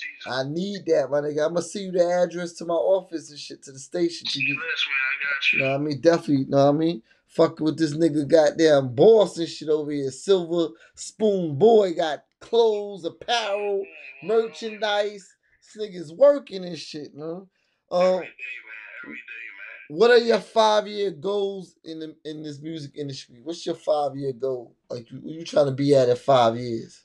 season. 0.00 0.32
I 0.32 0.42
need 0.44 0.86
that, 0.86 1.10
my 1.10 1.20
nigga. 1.20 1.46
I'm 1.46 1.54
gonna 1.54 1.62
see 1.62 1.82
you 1.84 1.92
the 1.92 2.04
address 2.06 2.52
to 2.54 2.64
my 2.64 2.74
office 2.74 3.30
and 3.30 3.38
shit 3.38 3.62
to 3.64 3.72
the 3.72 3.78
station. 3.78 4.26
To 4.28 4.42
you. 4.42 4.54
Man. 4.56 4.64
I 4.64 5.34
got 5.34 5.52
you. 5.52 5.58
Know 5.60 5.68
what 5.70 5.74
I 5.74 5.78
mean? 5.78 6.00
Definitely. 6.00 6.44
Know 6.46 6.66
what 6.66 6.74
I 6.74 6.78
mean? 6.78 7.02
Fuck 7.26 7.60
with 7.60 7.78
this 7.78 7.94
nigga 7.96 8.26
goddamn 8.26 8.94
boss 8.94 9.38
and 9.38 9.48
shit 9.48 9.68
over 9.68 9.90
here. 9.92 10.10
Silver 10.10 10.74
Spoon 10.94 11.56
Boy 11.56 11.94
got 11.94 12.24
clothes, 12.40 13.04
apparel, 13.04 13.84
merchandise, 14.24 15.36
niggas 15.78 16.14
working 16.16 16.64
and 16.64 16.76
shit, 16.78 17.14
man. 17.14 17.46
Um, 17.92 18.02
Every 18.02 18.26
day, 18.26 18.58
man. 18.66 19.04
Every 19.04 19.14
day, 19.16 19.46
man. 19.88 19.98
what 19.98 20.10
are 20.10 20.18
your 20.18 20.40
five 20.40 20.86
year 20.88 21.10
goals 21.12 21.76
in 21.84 22.00
the 22.00 22.16
in 22.24 22.42
this 22.42 22.60
music 22.60 22.92
industry? 22.96 23.40
What's 23.44 23.64
your 23.64 23.74
five 23.76 24.16
year 24.16 24.32
goal? 24.32 24.74
Like, 24.88 25.08
you, 25.10 25.20
you 25.24 25.44
trying 25.44 25.66
to 25.66 25.72
be 25.72 25.94
at 25.94 26.08
in 26.08 26.16
five 26.16 26.56
years? 26.56 27.04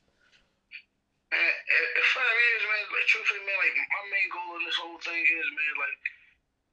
Man, 1.32 1.40
in 1.40 1.46
in 1.46 2.04
five 2.14 2.24
years, 2.24 2.64
man, 2.66 2.86
like, 2.94 2.95
truthfully, 3.06 3.44
man, 3.46 3.58
like, 3.62 3.76
my 3.78 4.04
main 4.12 4.30
goal 4.34 4.52
in 4.60 4.64
this 4.66 4.80
whole 4.80 5.00
thing 5.02 5.22
is, 5.22 5.48
man, 5.54 5.74
like, 5.80 5.98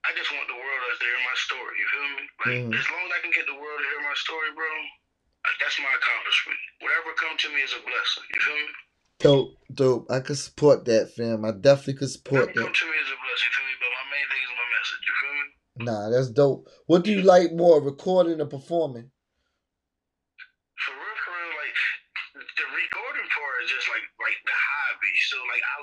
I 0.03 0.11
just 0.19 0.31
want 0.35 0.49
the 0.51 0.59
world 0.59 0.83
to 0.83 1.05
hear 1.05 1.21
my 1.23 1.37
story, 1.39 1.75
you 1.79 1.87
feel 1.93 2.09
me? 2.19 2.25
Like, 2.43 2.61
Mhm. 2.67 2.75
as 2.75 2.87
long 2.91 3.05
as 3.07 3.13
I 3.15 3.21
can 3.23 3.31
get 3.31 3.47
the 3.47 3.55
world 3.55 3.79
to 3.79 3.87
hear 3.87 4.03
my 4.03 4.17
story, 4.19 4.51
bro, 4.53 4.67
like, 5.47 5.59
that's 5.63 5.79
my 5.79 5.93
accomplishment. 5.95 6.59
Whatever 6.83 7.15
come 7.15 7.37
to 7.39 7.49
me 7.55 7.61
is 7.63 7.73
a 7.75 7.81
blessing, 7.81 8.25
you 8.35 8.41
feel 8.41 8.57
me? 8.57 8.73
Dope, 9.23 9.55
dope. 9.73 10.11
I 10.11 10.19
could 10.19 10.39
support 10.39 10.85
that, 10.87 11.15
fam. 11.15 11.45
I 11.45 11.53
definitely 11.53 11.95
could 11.95 12.11
support 12.11 12.51
Whatever 12.51 12.59
that. 12.59 12.65
come 12.67 12.75
to 12.75 12.87
me 12.91 12.97
is 12.99 13.11
a 13.13 13.19
blessing, 13.23 13.47
you 13.47 13.55
feel 13.55 13.67
me? 13.71 13.75
But 13.79 13.91
my 13.95 14.07
main 14.11 14.27
thing 14.27 14.43
is 14.43 14.53
my 14.59 14.69
message, 14.75 15.03
you 15.07 15.15
feel 15.23 15.35
me? 15.39 15.47
Nah, 15.87 16.11
that's 16.11 16.31
dope. 16.35 16.67
What 16.87 17.05
do 17.05 17.13
you 17.13 17.23
like 17.23 17.53
more, 17.53 17.81
recording 17.81 18.41
or 18.41 18.47
performing? 18.47 19.11
For 20.83 20.95
real, 20.99 21.17
for 21.23 21.31
real, 21.31 21.55
like, 21.63 21.79
the 22.59 22.67
recording 22.75 23.29
part 23.31 23.55
is 23.63 23.71
just 23.71 23.87
like, 23.87 24.03
like 24.19 24.39
the 24.43 24.57
hobby. 24.59 25.15
So, 25.31 25.39
like, 25.47 25.63
I 25.63 25.79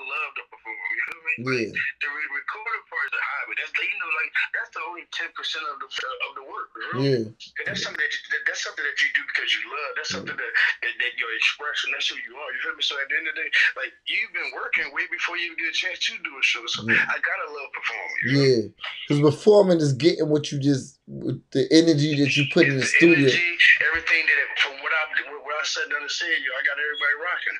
love 0.80 0.92
you 0.96 1.02
feel 1.06 1.20
me? 1.22 1.34
Yeah, 1.40 1.72
the 1.72 2.08
re- 2.10 2.32
recording 2.36 2.84
part 2.88 3.04
is 3.08 3.14
a 3.16 3.22
hobby. 3.22 3.52
That's 3.60 3.72
the, 3.76 3.84
you 3.86 3.98
know, 4.00 4.10
like 4.20 4.30
that's 4.56 4.70
the 4.74 4.82
only 4.88 5.04
ten 5.12 5.28
percent 5.36 5.64
of 5.68 5.76
the 5.80 5.88
of 5.92 6.32
the 6.36 6.44
work. 6.48 6.68
You 6.74 6.88
know? 6.90 7.00
yeah, 7.04 7.22
And 7.60 7.64
that's 7.68 7.82
something 7.84 8.00
that, 8.00 8.12
you, 8.12 8.20
that 8.34 8.42
that's 8.48 8.62
something 8.64 8.84
that 8.84 8.96
you 9.00 9.08
do 9.16 9.22
because 9.28 9.48
you 9.52 9.62
love. 9.68 9.90
That's 10.00 10.10
something 10.12 10.36
that, 10.36 10.52
that 10.84 10.94
that 11.00 11.12
your 11.20 11.32
expression. 11.36 11.92
That's 11.92 12.08
who 12.08 12.16
you 12.24 12.32
are. 12.36 12.48
You 12.56 12.60
feel 12.64 12.76
me? 12.76 12.82
So 12.84 12.96
at 12.98 13.06
the 13.12 13.16
end 13.20 13.28
of 13.28 13.34
the 13.36 13.44
day, 13.44 13.50
like 13.78 13.92
you've 14.08 14.32
been 14.34 14.50
working 14.56 14.88
way 14.96 15.04
before 15.12 15.36
you 15.36 15.52
even 15.52 15.60
get 15.60 15.70
a 15.72 15.76
chance 15.76 16.00
to 16.08 16.16
do 16.20 16.32
a 16.36 16.42
show. 16.44 16.64
So 16.68 16.84
Yeah. 16.88 16.98
I 17.08 17.16
gotta 17.20 17.46
love 17.52 17.70
performing. 17.76 18.20
You 18.24 18.32
know? 18.32 18.40
yeah. 18.40 18.62
Because 19.06 19.20
performing 19.22 19.78
is 19.80 19.92
getting 19.94 20.28
what 20.28 20.50
you 20.52 20.58
just, 20.60 20.98
with 21.06 21.40
the 21.52 21.66
energy 21.72 22.14
that 22.22 22.32
you 22.36 22.46
put 22.52 22.66
in 22.68 22.76
the 22.78 22.86
The 22.86 22.90
studio. 22.98 23.26
energy, 23.28 23.50
everything 23.90 24.22
that 24.26 24.38
from 24.60 24.74
what 24.84 24.92
I 24.92 25.02
what, 25.40 25.56
I 25.56 25.64
said 25.64 25.88
down 25.90 26.00
and 26.02 26.10
said, 26.10 26.28
yo, 26.40 26.50
I 26.56 26.62
got 26.64 26.76
everybody 26.78 27.14
rocking. 27.20 27.58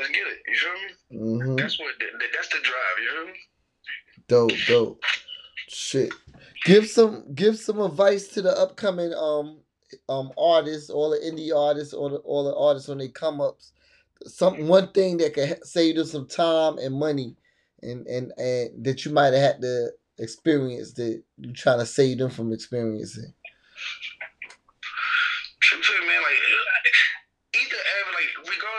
Let's 0.00 0.12
get 0.12 0.26
it. 0.26 0.38
You 0.48 0.56
feel 0.56 1.38
me? 1.42 1.46
hmm 1.50 1.56
That's 1.56 1.78
what 1.78 1.88
that, 2.00 2.28
that's 2.34 2.48
the 2.48 2.58
drive. 2.62 2.96
You 3.02 3.10
feel 3.10 3.32
me? 3.32 3.40
Dope, 4.28 4.52
dope. 4.66 5.02
Shit. 5.68 6.12
Give 6.64 6.86
some 6.86 7.34
give 7.34 7.58
some 7.58 7.80
advice 7.80 8.28
to 8.28 8.42
the 8.42 8.50
upcoming 8.58 9.12
um 9.14 9.60
um 10.08 10.32
artists, 10.38 10.90
all 10.90 11.10
the 11.10 11.18
indie 11.18 11.54
artists, 11.54 11.92
all 11.92 12.08
the 12.08 12.16
all 12.18 12.44
the 12.44 12.56
artists 12.56 12.88
when 12.88 12.98
they 12.98 13.08
come 13.08 13.40
ups. 13.40 13.72
Some 14.26 14.68
one 14.68 14.92
thing 14.92 15.18
that 15.18 15.34
could 15.34 15.64
save 15.66 15.96
them 15.96 16.06
some 16.06 16.26
time 16.26 16.78
and 16.78 16.94
money, 16.94 17.36
and 17.82 18.06
and 18.06 18.32
and 18.38 18.84
that 18.84 19.04
you 19.04 19.12
might 19.12 19.32
have 19.32 19.42
had 19.54 19.60
to 19.62 19.90
experience 20.18 20.92
that 20.94 21.22
you're 21.38 21.54
trying 21.54 21.78
to 21.78 21.86
save 21.86 22.18
them 22.18 22.30
from 22.30 22.52
experiencing. 22.52 23.32
Man, 26.06 26.22
like 26.22 26.49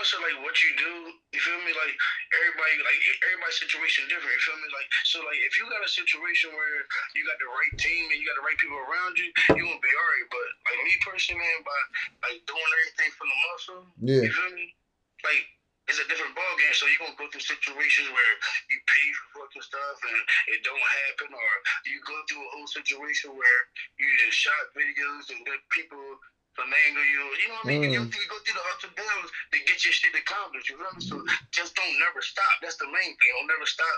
like 0.02 0.10
regardless 0.10 0.34
like 0.34 0.38
what 0.42 0.56
you 0.64 0.72
do, 0.78 0.94
you 1.34 1.40
feel 1.42 1.62
me? 1.62 1.72
Like 1.78 1.94
everybody, 2.34 2.74
like 2.82 3.02
everybody's 3.30 3.60
situation 3.62 4.10
different. 4.10 4.34
You 4.34 4.42
feel 4.42 4.58
me? 4.58 4.70
Like 4.74 4.90
so, 5.06 5.22
like 5.22 5.38
if 5.46 5.58
you 5.58 5.70
got 5.70 5.86
a 5.86 5.92
situation 5.92 6.50
where 6.54 6.86
you 7.14 7.22
got 7.26 7.38
the 7.38 7.50
right 7.50 7.74
team 7.78 8.10
and 8.10 8.18
you 8.18 8.26
got 8.26 8.38
the 8.38 8.46
right 8.46 8.58
people 8.58 8.78
around 8.82 9.18
you, 9.18 9.30
you 9.58 9.64
won't 9.70 9.82
be 9.82 9.92
alright. 9.94 10.28
But 10.34 10.48
like 10.66 10.80
me 10.82 10.94
personally, 11.06 11.42
man, 11.42 11.62
by 11.62 11.80
like 12.26 12.40
doing 12.50 12.72
everything 12.82 13.12
from 13.14 13.28
the 13.30 13.38
muscle, 13.46 13.82
Yeah, 14.02 14.26
you 14.26 14.32
feel 14.34 14.52
me? 14.58 14.66
Like 15.22 15.46
it's 15.90 16.02
a 16.02 16.08
different 16.08 16.34
ball 16.34 16.54
game. 16.58 16.74
So 16.74 16.90
you're 16.90 17.02
gonna 17.02 17.18
go 17.18 17.30
through 17.30 17.46
situations 17.46 18.10
where 18.10 18.34
you 18.70 18.78
pay 18.90 19.06
for 19.14 19.46
fucking 19.46 19.66
stuff 19.66 19.98
and 20.02 20.20
it 20.50 20.66
don't 20.66 20.88
happen, 21.06 21.30
or 21.30 21.52
you 21.86 22.02
go 22.06 22.18
through 22.26 22.42
a 22.42 22.52
whole 22.58 22.70
situation 22.70 23.38
where 23.38 23.60
you 24.02 24.08
just 24.26 24.38
shot 24.38 24.74
videos 24.74 25.30
and 25.30 25.42
let 25.46 25.62
people 25.70 26.18
finagle 26.58 27.06
you. 27.08 27.24
You 27.42 27.48
know 27.50 27.56
what 27.62 27.66
I 27.66 27.68
mean? 27.68 27.92
You, 27.92 28.02
Mm. 28.02 28.14
you 28.14 28.28
go 28.30 28.38
through 28.44 28.56
the 28.60 28.66
ups 28.74 28.84
and 28.84 28.96
downs 28.96 29.30
to 29.54 29.58
get 29.66 29.84
your 29.86 29.94
shit 29.94 30.14
accomplished. 30.16 30.70
You 30.70 30.78
feel 30.78 30.92
me? 30.94 31.02
So 31.02 31.16
just 31.52 31.76
don't 31.76 32.00
never 32.00 32.22
stop. 32.22 32.52
That's 32.62 32.78
the 32.78 32.88
main 32.88 33.16
thing. 33.16 33.32
Don't 33.40 33.48
never 33.48 33.66
stop. 33.66 33.98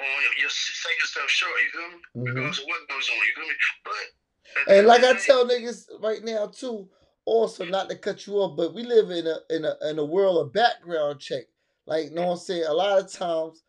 On 0.00 0.06
your, 0.40 0.50
say 0.50 0.90
yourself 0.98 1.30
short. 1.30 1.54
You 1.62 1.70
feel 1.70 1.88
me? 1.88 1.96
Mhm. 1.96 2.26
Regardless 2.34 2.58
of 2.58 2.66
what 2.66 2.88
goes 2.88 3.08
on. 3.08 3.16
You 3.16 3.34
feel 3.36 3.48
me? 3.48 3.54
But 3.84 4.74
and 4.76 4.86
like 4.86 5.04
I 5.04 5.14
tell 5.14 5.46
niggas 5.46 5.86
right 6.00 6.22
now 6.22 6.46
too, 6.48 6.88
also 7.24 7.64
not 7.64 7.88
to 7.88 7.96
cut 7.96 8.26
you 8.26 8.34
off, 8.34 8.56
but 8.56 8.74
we 8.74 8.82
live 8.82 9.10
in 9.10 9.26
a 9.26 9.38
in 9.50 9.64
a 9.64 9.76
in 9.88 9.98
a 9.98 10.04
world 10.04 10.38
of 10.38 10.52
background 10.52 11.20
check. 11.20 11.44
Like, 11.86 12.12
know 12.12 12.26
what 12.26 12.32
I'm 12.32 12.38
saying? 12.38 12.64
A 12.64 12.72
lot 12.74 12.98
of 12.98 13.10
times 13.12 13.62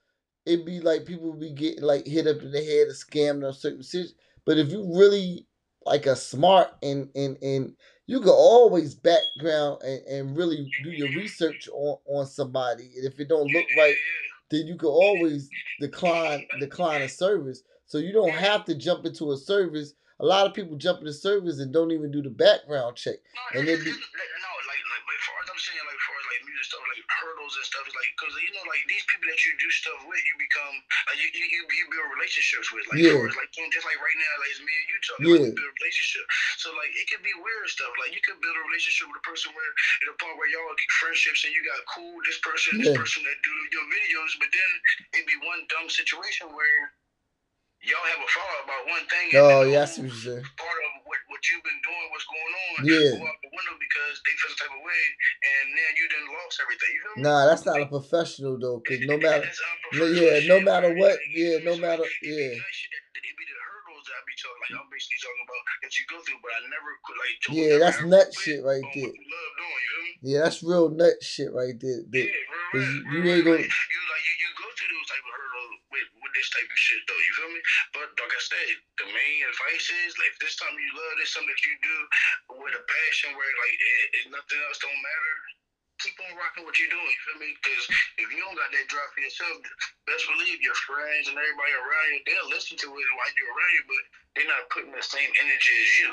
it 0.46 0.66
be 0.66 0.80
like 0.80 1.06
people 1.06 1.34
be 1.34 1.52
getting 1.54 1.84
like 1.84 2.06
hit 2.06 2.28
up 2.28 2.42
in 2.42 2.52
the 2.52 2.64
head 2.64 2.88
and 2.88 2.96
scammed 2.96 3.46
on 3.46 3.54
certain 3.54 3.84
situations. 3.84 4.16
But 4.46 4.58
if 4.58 4.70
you 4.72 4.84
really 4.96 5.48
like 5.86 6.06
a 6.08 6.16
smart 6.16 6.70
and 6.82 7.10
and 7.16 7.38
and 7.42 7.76
you 8.08 8.20
can 8.20 8.30
always 8.30 8.94
background 8.96 9.82
and, 9.84 10.02
and 10.06 10.38
really 10.38 10.70
do 10.84 10.92
your 10.92 11.10
research 11.10 11.68
on, 11.72 11.98
on 12.06 12.26
somebody. 12.26 12.92
And 12.96 13.06
if 13.06 13.20
it 13.20 13.30
don't 13.30 13.48
look 13.52 13.66
right, 13.78 13.96
then 14.50 14.68
you 14.68 14.76
can 14.78 14.90
always 14.90 15.50
decline 15.80 16.46
decline 16.60 17.02
a 17.02 17.10
service. 17.10 17.64
So 17.88 17.98
you 17.98 18.14
don't 18.14 18.34
have 18.34 18.66
to 18.66 18.76
jump 18.76 19.06
into 19.06 19.32
a 19.32 19.38
service. 19.38 19.94
A 20.20 20.26
lot 20.26 20.46
of 20.48 20.54
people 20.54 20.78
jump 20.78 21.00
into 21.00 21.14
service 21.14 21.60
and 21.60 21.74
don't 21.74 21.92
even 21.92 22.12
do 22.12 22.22
the 22.22 22.30
background 22.30 22.96
check. 22.96 23.16
No, 23.54 23.60
And 23.60 23.68
it, 23.68 23.84
be- 23.84 23.90
no, 23.92 23.92
like, 23.92 24.80
like, 24.88 25.04
like, 25.04 25.22
far 25.28 25.38
as 25.44 25.50
I'm 25.52 25.60
saying, 25.60 25.84
like, 25.84 26.00
far 26.08 26.16
as 26.16 26.26
like 26.32 26.42
music 26.48 26.64
stuff, 26.72 26.80
like 26.88 27.04
hurdles 27.26 27.58
and 27.58 27.66
stuff, 27.66 27.82
is 27.90 27.98
like, 27.98 28.14
cause 28.22 28.30
you 28.38 28.54
know, 28.54 28.62
like 28.70 28.86
these 28.86 29.02
people 29.10 29.26
that 29.34 29.42
you 29.42 29.58
do 29.58 29.70
stuff 29.74 29.98
with, 30.06 30.22
you 30.22 30.36
become, 30.38 30.76
like, 31.10 31.18
you 31.18 31.28
you, 31.34 31.66
you, 31.66 31.86
build 31.90 32.10
relationships 32.14 32.70
with, 32.70 32.86
like, 32.94 33.02
Yeah. 33.02 33.18
like, 33.18 33.50
just 33.74 33.86
like 33.90 33.98
right 33.98 34.18
now, 34.22 34.34
like, 34.38 34.52
it's 34.54 34.62
me 34.62 34.70
and 34.70 34.88
you 34.94 34.98
talking, 35.02 35.26
Yeah. 35.26 35.42
like, 35.50 35.58
build 35.58 35.74
a 35.74 35.78
relationship. 35.82 36.26
So 36.62 36.70
like, 36.78 36.94
it 36.94 37.10
could 37.10 37.26
be 37.26 37.34
weird 37.42 37.66
stuff, 37.74 37.90
like, 37.98 38.14
you 38.14 38.22
could 38.22 38.38
build 38.46 38.54
a 38.54 38.64
relationship 38.70 39.10
with 39.10 39.18
a 39.18 39.26
person 39.26 39.50
where, 39.58 39.72
at 40.06 40.14
a 40.14 40.16
point 40.22 40.38
where 40.38 40.50
y'all 40.54 40.70
friendships 41.02 41.42
and 41.50 41.52
you 41.58 41.66
got 41.66 41.82
cool, 41.90 42.14
this 42.30 42.38
person, 42.46 42.78
this 42.78 42.94
person 42.94 43.26
that 43.26 43.38
do 43.42 43.54
your 43.74 43.86
videos, 43.90 44.32
but 44.38 44.50
then 44.54 44.72
it 45.18 45.26
be 45.26 45.36
one 45.42 45.66
dumb 45.74 45.90
situation 45.90 46.54
where. 46.54 46.94
Y'all 47.86 48.02
have 48.10 48.18
a 48.18 48.30
fallout 48.34 48.66
about 48.66 48.84
one 48.90 49.06
thing. 49.14 49.30
Oh, 49.38 49.62
yes, 49.62 49.62
the 49.62 49.70
yeah, 49.70 49.78
I 49.78 49.86
whole 49.86 49.86
see 49.86 50.02
what 50.02 50.10
you're 50.10 50.42
saying. 50.42 50.48
part 50.58 50.80
of 50.90 50.92
what, 51.06 51.20
what 51.30 51.42
you've 51.46 51.62
been 51.62 51.82
doing, 51.86 52.06
what's 52.10 52.26
going 52.26 52.54
on, 52.66 52.78
Yeah. 52.82 53.14
Window 53.56 53.76
because 53.80 54.16
they 54.24 54.34
feel 54.38 54.52
some 54.54 54.68
type 54.68 54.76
of 54.76 54.84
way, 54.84 55.04
and 55.42 55.66
then 55.74 55.92
you 55.96 56.06
done 56.12 56.28
lost 56.36 56.60
everything. 56.62 56.92
You 56.92 57.02
feel? 57.02 57.24
Nah, 57.24 57.42
that's 57.48 57.66
not 57.66 57.82
a 57.82 57.88
professional 57.88 58.60
though, 58.60 58.80
cause 58.84 59.02
no 59.02 59.18
matter 59.26 59.48
no, 59.96 60.06
yeah, 60.06 60.40
no 60.48 60.60
matter 60.62 60.92
what, 60.94 61.18
yeah, 61.34 61.58
no 61.64 61.76
matter 61.78 62.04
yeah. 62.22 62.56
That 64.36 64.52
shit 64.52 64.76
that- 64.76 64.76
it 64.76 64.76
be 64.76 64.76
the 64.76 64.76
hurdles 64.76 64.76
that 64.76 64.76
I 64.76 64.76
be 64.76 64.76
talking, 64.76 64.76
like 64.76 64.76
I'm 64.76 64.90
basically 64.92 65.22
talking 65.24 65.46
about 65.46 65.64
that 65.82 65.92
you 65.96 66.04
go 66.12 66.18
through, 66.26 66.42
but 66.44 66.52
I 66.52 66.60
never 66.68 66.90
could 67.06 67.18
like. 67.20 67.36
Yeah, 67.56 67.74
that's 67.80 68.00
nut 68.04 68.30
shit 68.36 68.62
right 68.64 68.86
there. 68.94 69.12
Love 69.16 69.54
doing, 69.56 69.84
you 69.86 69.98
me? 70.04 70.10
Yeah, 70.26 70.40
that's 70.44 70.60
real 70.64 70.90
nut 70.90 71.18
shit 71.24 71.52
right 71.54 71.78
there. 71.80 72.02
Yeah, 72.02 72.12
That- 72.12 72.36
real, 72.36 72.70
'cause 72.72 72.82
real, 72.82 72.92
you- 72.92 73.04
real, 73.06 73.16
you 73.16 73.22
real, 73.22 73.36
ain't 73.36 73.46
gonna 73.46 73.62
like, 73.64 73.72
you 73.72 74.02
like 74.12 74.24
you, 74.26 74.34
you 74.44 74.50
go 74.60 74.68
through 74.76 74.92
those 74.96 75.08
type 75.10 75.26
of 75.26 75.34
hurdles 75.36 75.72
with, 75.92 76.08
with 76.20 76.34
this 76.36 76.50
type 76.52 76.68
of 76.70 76.80
shit 76.80 77.02
though. 77.08 77.22
You 77.24 77.34
feel 77.40 77.52
me? 77.56 77.62
But 77.96 78.08
like 78.20 78.34
I 78.36 78.42
said, 78.44 78.68
the 79.00 79.08
main 79.12 79.40
advice 79.48 79.88
is 80.06 80.12
like 80.20 80.34
this 80.44 80.56
time 80.60 80.76
you 80.76 80.90
love 80.96 81.14
this 81.22 81.32
something 81.32 81.48
that 81.54 81.62
you 81.64 81.74
do 81.84 81.98
with 82.60 82.76
a 82.76 82.84
passion 82.84 83.36
where 83.38 83.48
like 83.48 83.76
it, 83.80 84.08
it, 84.20 84.24
nothing 84.32 84.60
else 84.68 84.80
don't 84.80 85.02
matter. 85.02 85.36
Keep 86.04 86.20
on 86.28 86.36
rocking 86.36 86.68
what 86.68 86.76
you're 86.76 86.92
doing. 86.92 87.08
You 87.08 87.22
feel 87.24 87.40
me? 87.40 87.56
Because 87.56 87.84
if 88.20 88.28
you 88.28 88.40
don't 88.44 88.60
got 88.60 88.68
that 88.72 88.86
drive 88.92 89.12
for 89.16 89.24
yourself, 89.24 89.64
best 90.04 90.28
believe 90.28 90.60
your 90.60 90.76
friends 90.84 91.32
and 91.32 91.40
everybody 91.40 91.72
around 91.72 92.08
you 92.12 92.20
they'll 92.28 92.52
listen 92.52 92.76
to 92.76 92.90
it 92.92 93.08
while 93.16 93.32
you're 93.36 93.52
around 93.56 93.74
you, 93.80 93.84
but 93.88 94.04
they're 94.36 94.52
not 94.52 94.68
putting 94.72 94.92
the 94.92 95.06
same 95.06 95.32
energy 95.40 95.72
as 95.72 95.92
you. 96.04 96.10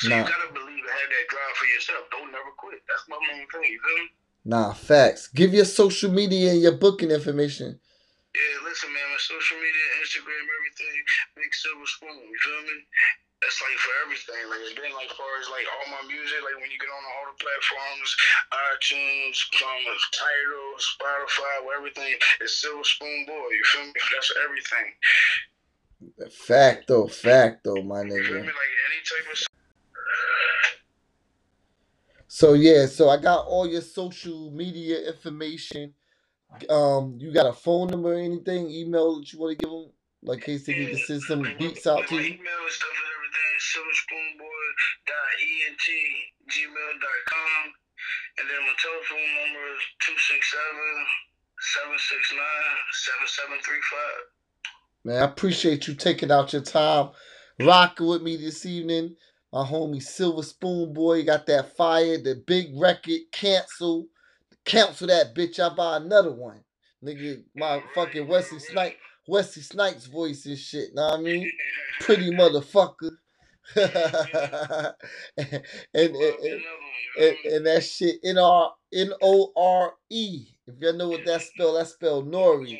So 0.00 0.12
you 0.12 0.24
gotta 0.24 0.52
believe 0.52 0.84
and 0.84 0.92
have 0.92 1.10
that 1.12 1.26
drive 1.28 1.54
for 1.56 1.68
yourself. 1.68 2.08
Don't 2.12 2.32
never 2.32 2.52
quit. 2.56 2.80
That's 2.88 3.04
my 3.08 3.16
main 3.28 3.48
thing. 3.48 3.68
You 3.68 3.80
feel 3.80 4.00
me? 4.04 4.08
Nah, 4.44 4.72
facts. 4.72 5.28
Give 5.28 5.52
your 5.52 5.64
social 5.64 6.12
media 6.12 6.52
and 6.52 6.60
your 6.60 6.76
booking 6.76 7.10
information. 7.10 7.80
Yeah, 8.36 8.56
listen, 8.68 8.92
man, 8.92 9.08
my 9.08 9.16
social 9.16 9.56
media, 9.56 9.86
Instagram, 10.04 10.44
everything, 10.44 10.96
Big 11.40 11.52
Silver 11.56 11.88
Spoon, 11.88 12.20
you 12.20 12.38
feel 12.44 12.62
me? 12.68 12.84
That's 13.42 13.60
like 13.60 13.76
for 13.76 13.94
everything. 14.00 14.42
Like, 14.48 14.64
and 14.64 14.76
then, 14.80 14.92
like, 14.96 15.12
far 15.12 15.28
as 15.36 15.48
like 15.52 15.68
all 15.68 15.92
my 15.92 16.00
music, 16.08 16.40
like 16.40 16.56
when 16.56 16.72
you 16.72 16.80
get 16.80 16.88
on 16.88 17.04
all 17.04 17.28
the 17.28 17.36
platforms, 17.36 18.08
iTunes, 18.48 19.36
um, 19.60 19.84
Tidal, 20.16 20.80
Spotify, 20.80 21.54
everything, 21.76 22.16
it's 22.40 22.56
Silver 22.60 22.82
Spoon 22.82 23.28
Boy, 23.28 23.48
you 23.52 23.64
feel 23.68 23.84
me? 23.84 23.92
That's 23.92 24.32
everything. 24.40 24.88
Facto, 26.32 27.06
facto, 27.06 27.82
my 27.82 28.02
You 28.02 28.08
feel 28.08 28.40
me? 28.40 28.40
nigga. 28.40 28.56
Like 28.56 28.74
any 28.88 29.00
type 29.04 29.28
of. 29.32 29.38
So 32.28 32.54
yeah, 32.54 32.86
so 32.86 33.08
I 33.08 33.16
got 33.20 33.46
all 33.46 33.66
your 33.66 33.80
social 33.82 34.50
media 34.50 35.08
information. 35.08 35.94
Um, 36.70 37.16
you 37.20 37.32
got 37.32 37.46
a 37.46 37.52
phone 37.52 37.88
number 37.88 38.14
or 38.14 38.18
anything, 38.18 38.70
email 38.70 39.18
that 39.20 39.32
you 39.32 39.38
want 39.38 39.58
to 39.58 39.62
give 39.62 39.70
them, 39.70 39.90
like 40.22 40.38
in 40.38 40.44
case 40.44 40.66
they 40.66 40.72
need 40.78 40.92
to 40.92 40.98
send 40.98 41.22
some 41.22 41.42
beats 41.58 41.86
out 41.86 42.06
to 42.08 42.14
you. 42.16 42.38
Everything, 43.36 43.60
silverspoonboy.ent, 43.60 45.84
gmail.com. 46.50 47.62
And 48.38 48.46
then 48.48 48.62
my 48.62 48.74
telephone 48.80 49.30
number 49.40 49.64
is 49.74 49.82
267 50.04 51.06
769-7735. 51.56 52.36
Man, 55.04 55.22
I 55.22 55.24
appreciate 55.24 55.88
you 55.88 55.94
taking 55.94 56.30
out 56.30 56.52
your 56.52 56.60
time 56.62 57.10
rocking 57.60 58.06
with 58.06 58.22
me 58.22 58.36
this 58.36 58.66
evening. 58.66 59.16
My 59.52 59.64
homie 59.64 60.02
Silver 60.02 60.42
Spoon 60.42 60.92
Boy 60.92 61.24
got 61.24 61.46
that 61.46 61.76
fire, 61.76 62.18
the 62.18 62.42
big 62.46 62.78
record, 62.78 63.20
cancel. 63.32 64.06
Cancel 64.66 65.06
that 65.06 65.34
bitch, 65.34 65.58
I 65.58 65.74
buy 65.74 65.96
another 65.96 66.32
one. 66.32 66.62
Nigga, 67.02 67.42
my 67.54 67.82
fucking 67.94 68.28
Wesley 68.28 68.58
Snipes, 68.58 68.96
Wesley 69.26 69.62
Snipes 69.62 70.04
voice 70.06 70.44
and 70.46 70.58
shit, 70.58 70.94
know 70.94 71.06
what 71.06 71.20
I 71.20 71.22
mean? 71.22 71.50
Pretty 72.00 72.30
motherfucker. 72.30 73.12
and, 73.76 74.94
and, 75.94 76.14
and, 76.14 77.36
and, 77.44 77.66
that 77.66 77.82
shit 77.82 78.20
N 78.24 78.38
R 78.38 78.72
N 78.92 79.12
O 79.22 79.52
R 79.56 79.94
E. 80.10 80.46
If 80.66 80.78
y'all 80.80 80.92
know 80.92 81.08
what 81.08 81.24
that 81.24 81.42
spell, 81.42 81.74
that 81.74 81.88
spell 81.88 82.22
Nore. 82.22 82.64
You 82.64 82.78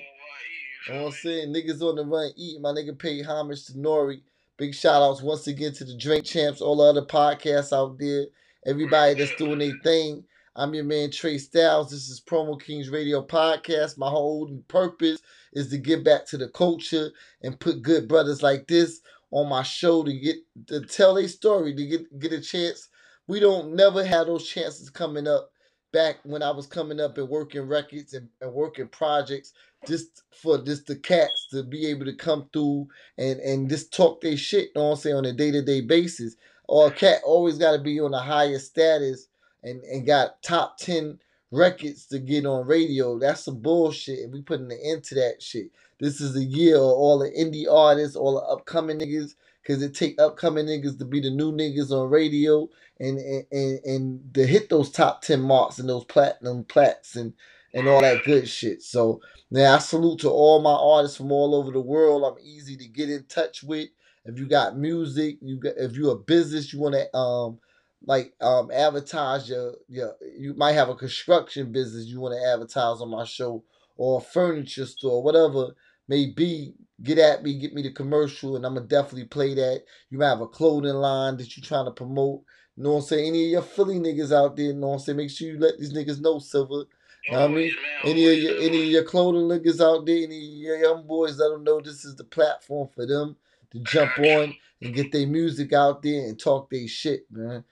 know 0.88 1.02
what 1.02 1.06
I'm 1.06 1.12
saying? 1.12 1.52
Niggas 1.52 1.82
on 1.82 1.96
the 1.96 2.04
run 2.04 2.30
eat. 2.36 2.60
My 2.60 2.70
nigga 2.70 2.96
paid 2.96 3.26
homage 3.26 3.66
to 3.66 3.78
Nore. 3.78 4.14
Big 4.56 4.74
shout 4.74 5.02
outs 5.02 5.22
once 5.22 5.46
again 5.48 5.72
to 5.74 5.84
the 5.84 5.96
Drink 5.96 6.24
Champs, 6.24 6.60
all 6.60 6.76
the 6.76 6.84
other 6.84 7.04
podcasts 7.04 7.76
out 7.76 7.98
there, 7.98 8.26
everybody 8.64 9.14
that's 9.14 9.34
doing 9.34 9.58
their 9.58 9.74
thing. 9.82 10.24
I'm 10.58 10.72
your 10.72 10.84
man 10.84 11.10
Trey 11.10 11.36
Styles. 11.36 11.90
This 11.90 12.08
is 12.08 12.22
Promo 12.22 12.58
Kings 12.58 12.88
Radio 12.88 13.22
Podcast. 13.22 13.98
My 13.98 14.08
whole 14.08 14.48
purpose 14.68 15.20
is 15.52 15.68
to 15.68 15.76
get 15.76 16.02
back 16.02 16.24
to 16.28 16.38
the 16.38 16.48
culture 16.48 17.10
and 17.42 17.60
put 17.60 17.82
good 17.82 18.08
brothers 18.08 18.42
like 18.42 18.66
this 18.66 19.02
on 19.36 19.50
my 19.50 19.62
show 19.62 20.02
to 20.02 20.12
get 20.14 20.36
to 20.66 20.80
tell 20.80 21.18
a 21.18 21.28
story, 21.28 21.74
to 21.74 21.86
get 21.86 22.18
get 22.18 22.32
a 22.32 22.40
chance. 22.40 22.88
We 23.26 23.38
don't 23.38 23.74
never 23.74 24.02
have 24.02 24.28
those 24.28 24.48
chances 24.48 24.88
coming 24.88 25.28
up 25.28 25.50
back 25.92 26.16
when 26.24 26.42
I 26.42 26.50
was 26.50 26.66
coming 26.66 27.00
up 27.00 27.18
and 27.18 27.28
working 27.28 27.68
records 27.68 28.14
and, 28.14 28.28
and 28.40 28.52
working 28.52 28.88
projects 28.88 29.52
just 29.86 30.22
for 30.30 30.56
just 30.64 30.86
the 30.86 30.96
cats 30.96 31.48
to 31.50 31.62
be 31.62 31.86
able 31.86 32.06
to 32.06 32.14
come 32.14 32.48
through 32.54 32.88
and 33.18 33.38
and 33.40 33.68
just 33.68 33.92
talk 33.92 34.22
their 34.22 34.38
shit, 34.38 34.70
you 34.74 34.80
know 34.80 34.92
I'm 34.92 34.96
saying, 34.96 35.16
on 35.16 35.26
a 35.26 35.34
day-to-day 35.34 35.82
basis. 35.82 36.36
Or 36.68 36.88
a 36.88 36.90
cat 36.90 37.20
always 37.22 37.58
gotta 37.58 37.78
be 37.80 38.00
on 38.00 38.14
a 38.14 38.18
higher 38.18 38.58
status 38.58 39.28
and, 39.62 39.82
and 39.82 40.06
got 40.06 40.42
top 40.42 40.78
10 40.78 41.18
records 41.50 42.06
to 42.06 42.18
get 42.18 42.46
on 42.46 42.66
radio. 42.66 43.18
That's 43.18 43.44
some 43.44 43.60
bullshit. 43.60 44.20
And 44.20 44.32
we 44.32 44.42
putting 44.42 44.72
an 44.72 44.78
end 44.84 45.04
to 45.04 45.14
that 45.16 45.42
shit. 45.42 45.70
This 46.00 46.20
is 46.20 46.34
the 46.34 46.44
year 46.44 46.76
of 46.76 46.82
all 46.82 47.18
the 47.18 47.30
indie 47.30 47.70
artists, 47.72 48.16
all 48.16 48.34
the 48.34 48.46
upcoming 48.46 48.98
niggas, 48.98 49.34
because 49.62 49.82
it 49.82 49.94
take 49.94 50.20
upcoming 50.20 50.66
niggas 50.66 50.98
to 50.98 51.04
be 51.04 51.20
the 51.20 51.30
new 51.30 51.52
niggas 51.52 51.90
on 51.90 52.10
radio 52.10 52.68
and 53.00 53.18
and, 53.50 53.80
and 53.84 54.34
to 54.34 54.46
hit 54.46 54.68
those 54.68 54.90
top 54.90 55.22
10 55.22 55.40
marks 55.40 55.78
and 55.78 55.88
those 55.88 56.04
platinum 56.04 56.64
plats 56.64 57.16
and, 57.16 57.32
and 57.74 57.88
all 57.88 58.02
that 58.02 58.24
good 58.24 58.48
shit. 58.48 58.82
So 58.82 59.20
now 59.50 59.76
I 59.76 59.78
salute 59.78 60.20
to 60.20 60.30
all 60.30 60.60
my 60.60 60.74
artists 60.74 61.16
from 61.16 61.32
all 61.32 61.54
over 61.54 61.70
the 61.70 61.80
world. 61.80 62.24
I'm 62.24 62.44
easy 62.44 62.76
to 62.76 62.88
get 62.88 63.10
in 63.10 63.24
touch 63.24 63.62
with. 63.62 63.88
If 64.24 64.38
you 64.38 64.46
got 64.46 64.76
music, 64.76 65.38
you 65.40 65.58
got 65.58 65.74
if 65.78 65.92
you're 65.92 66.14
a 66.14 66.18
business, 66.18 66.72
you 66.72 66.80
want 66.80 66.96
to 66.96 67.16
um 67.16 67.58
like 68.06 68.32
um 68.40 68.70
advertise 68.72 69.48
your 69.48 69.74
your 69.88 70.14
you 70.38 70.54
might 70.54 70.72
have 70.72 70.88
a 70.88 70.94
construction 70.94 71.72
business 71.72 72.06
you 72.06 72.20
want 72.20 72.34
to 72.34 72.48
advertise 72.48 73.00
on 73.00 73.10
my 73.10 73.24
show 73.24 73.62
or 73.96 74.18
a 74.18 74.22
furniture 74.22 74.86
store, 74.86 75.22
whatever 75.22 75.74
may 76.08 76.26
be, 76.26 76.74
get 77.02 77.18
at 77.18 77.42
me, 77.42 77.58
get 77.58 77.74
me 77.74 77.82
the 77.82 77.90
commercial, 77.92 78.56
and 78.56 78.64
I'm 78.64 78.74
gonna 78.74 78.86
definitely 78.86 79.24
play 79.24 79.54
that. 79.54 79.82
You 80.10 80.18
might 80.18 80.28
have 80.28 80.40
a 80.40 80.46
clothing 80.46 80.94
line 80.94 81.36
that 81.38 81.56
you're 81.56 81.64
trying 81.64 81.86
to 81.86 81.90
promote. 81.90 82.42
You 82.76 82.84
know 82.84 82.92
what 82.92 82.96
I'm 82.98 83.02
saying? 83.04 83.28
Any 83.28 83.44
of 83.46 83.50
your 83.50 83.62
Philly 83.62 83.96
niggas 83.96 84.32
out 84.32 84.56
there, 84.56 84.66
you 84.66 84.74
know 84.74 84.88
what 84.88 84.94
I'm 84.94 84.98
saying? 85.00 85.16
Make 85.16 85.30
sure 85.30 85.48
you 85.48 85.58
let 85.58 85.78
these 85.78 85.94
niggas 85.94 86.20
know, 86.20 86.38
Silver. 86.38 86.84
You 87.26 87.32
know 87.32 87.40
what 87.40 87.50
I 87.50 87.54
mean? 87.54 87.72
Any 88.04 88.26
of 88.32 88.38
your 88.38 88.58
any 88.58 88.82
of 88.82 88.88
your 88.88 89.04
clothing 89.04 89.42
niggas 89.48 89.80
out 89.80 90.06
there, 90.06 90.16
any 90.16 90.36
of 90.36 90.54
your 90.54 90.76
young 90.76 91.06
boys, 91.06 91.38
let 91.38 91.48
them 91.50 91.64
know 91.64 91.80
this 91.80 92.04
is 92.04 92.14
the 92.16 92.24
platform 92.24 92.88
for 92.94 93.06
them 93.06 93.36
to 93.72 93.80
jump 93.80 94.16
on 94.18 94.54
and 94.82 94.94
get 94.94 95.12
their 95.12 95.26
music 95.26 95.72
out 95.72 96.02
there 96.02 96.26
and 96.26 96.38
talk 96.38 96.70
their 96.70 96.86
shit, 96.88 97.26
man. 97.30 97.64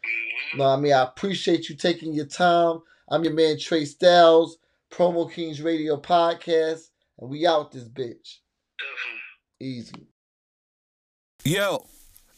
You 0.53 0.59
know 0.59 0.65
what 0.65 0.79
I 0.79 0.81
mean? 0.81 0.93
I 0.93 1.03
appreciate 1.03 1.69
you 1.69 1.77
taking 1.77 2.15
your 2.15 2.27
time. 2.27 2.81
I'm 3.09 3.25
your 3.25 3.35
man 3.35 3.59
Trey 3.59 3.85
Styles, 3.85 4.59
Promo 4.91 5.31
Kings 5.31 5.61
Radio 5.61 6.01
Podcast, 6.01 6.89
and 7.19 7.29
we 7.29 7.47
out 7.47 7.73
this 7.73 7.85
bitch. 7.85 8.39
Easy. 9.61 10.07
Yo, 11.45 11.85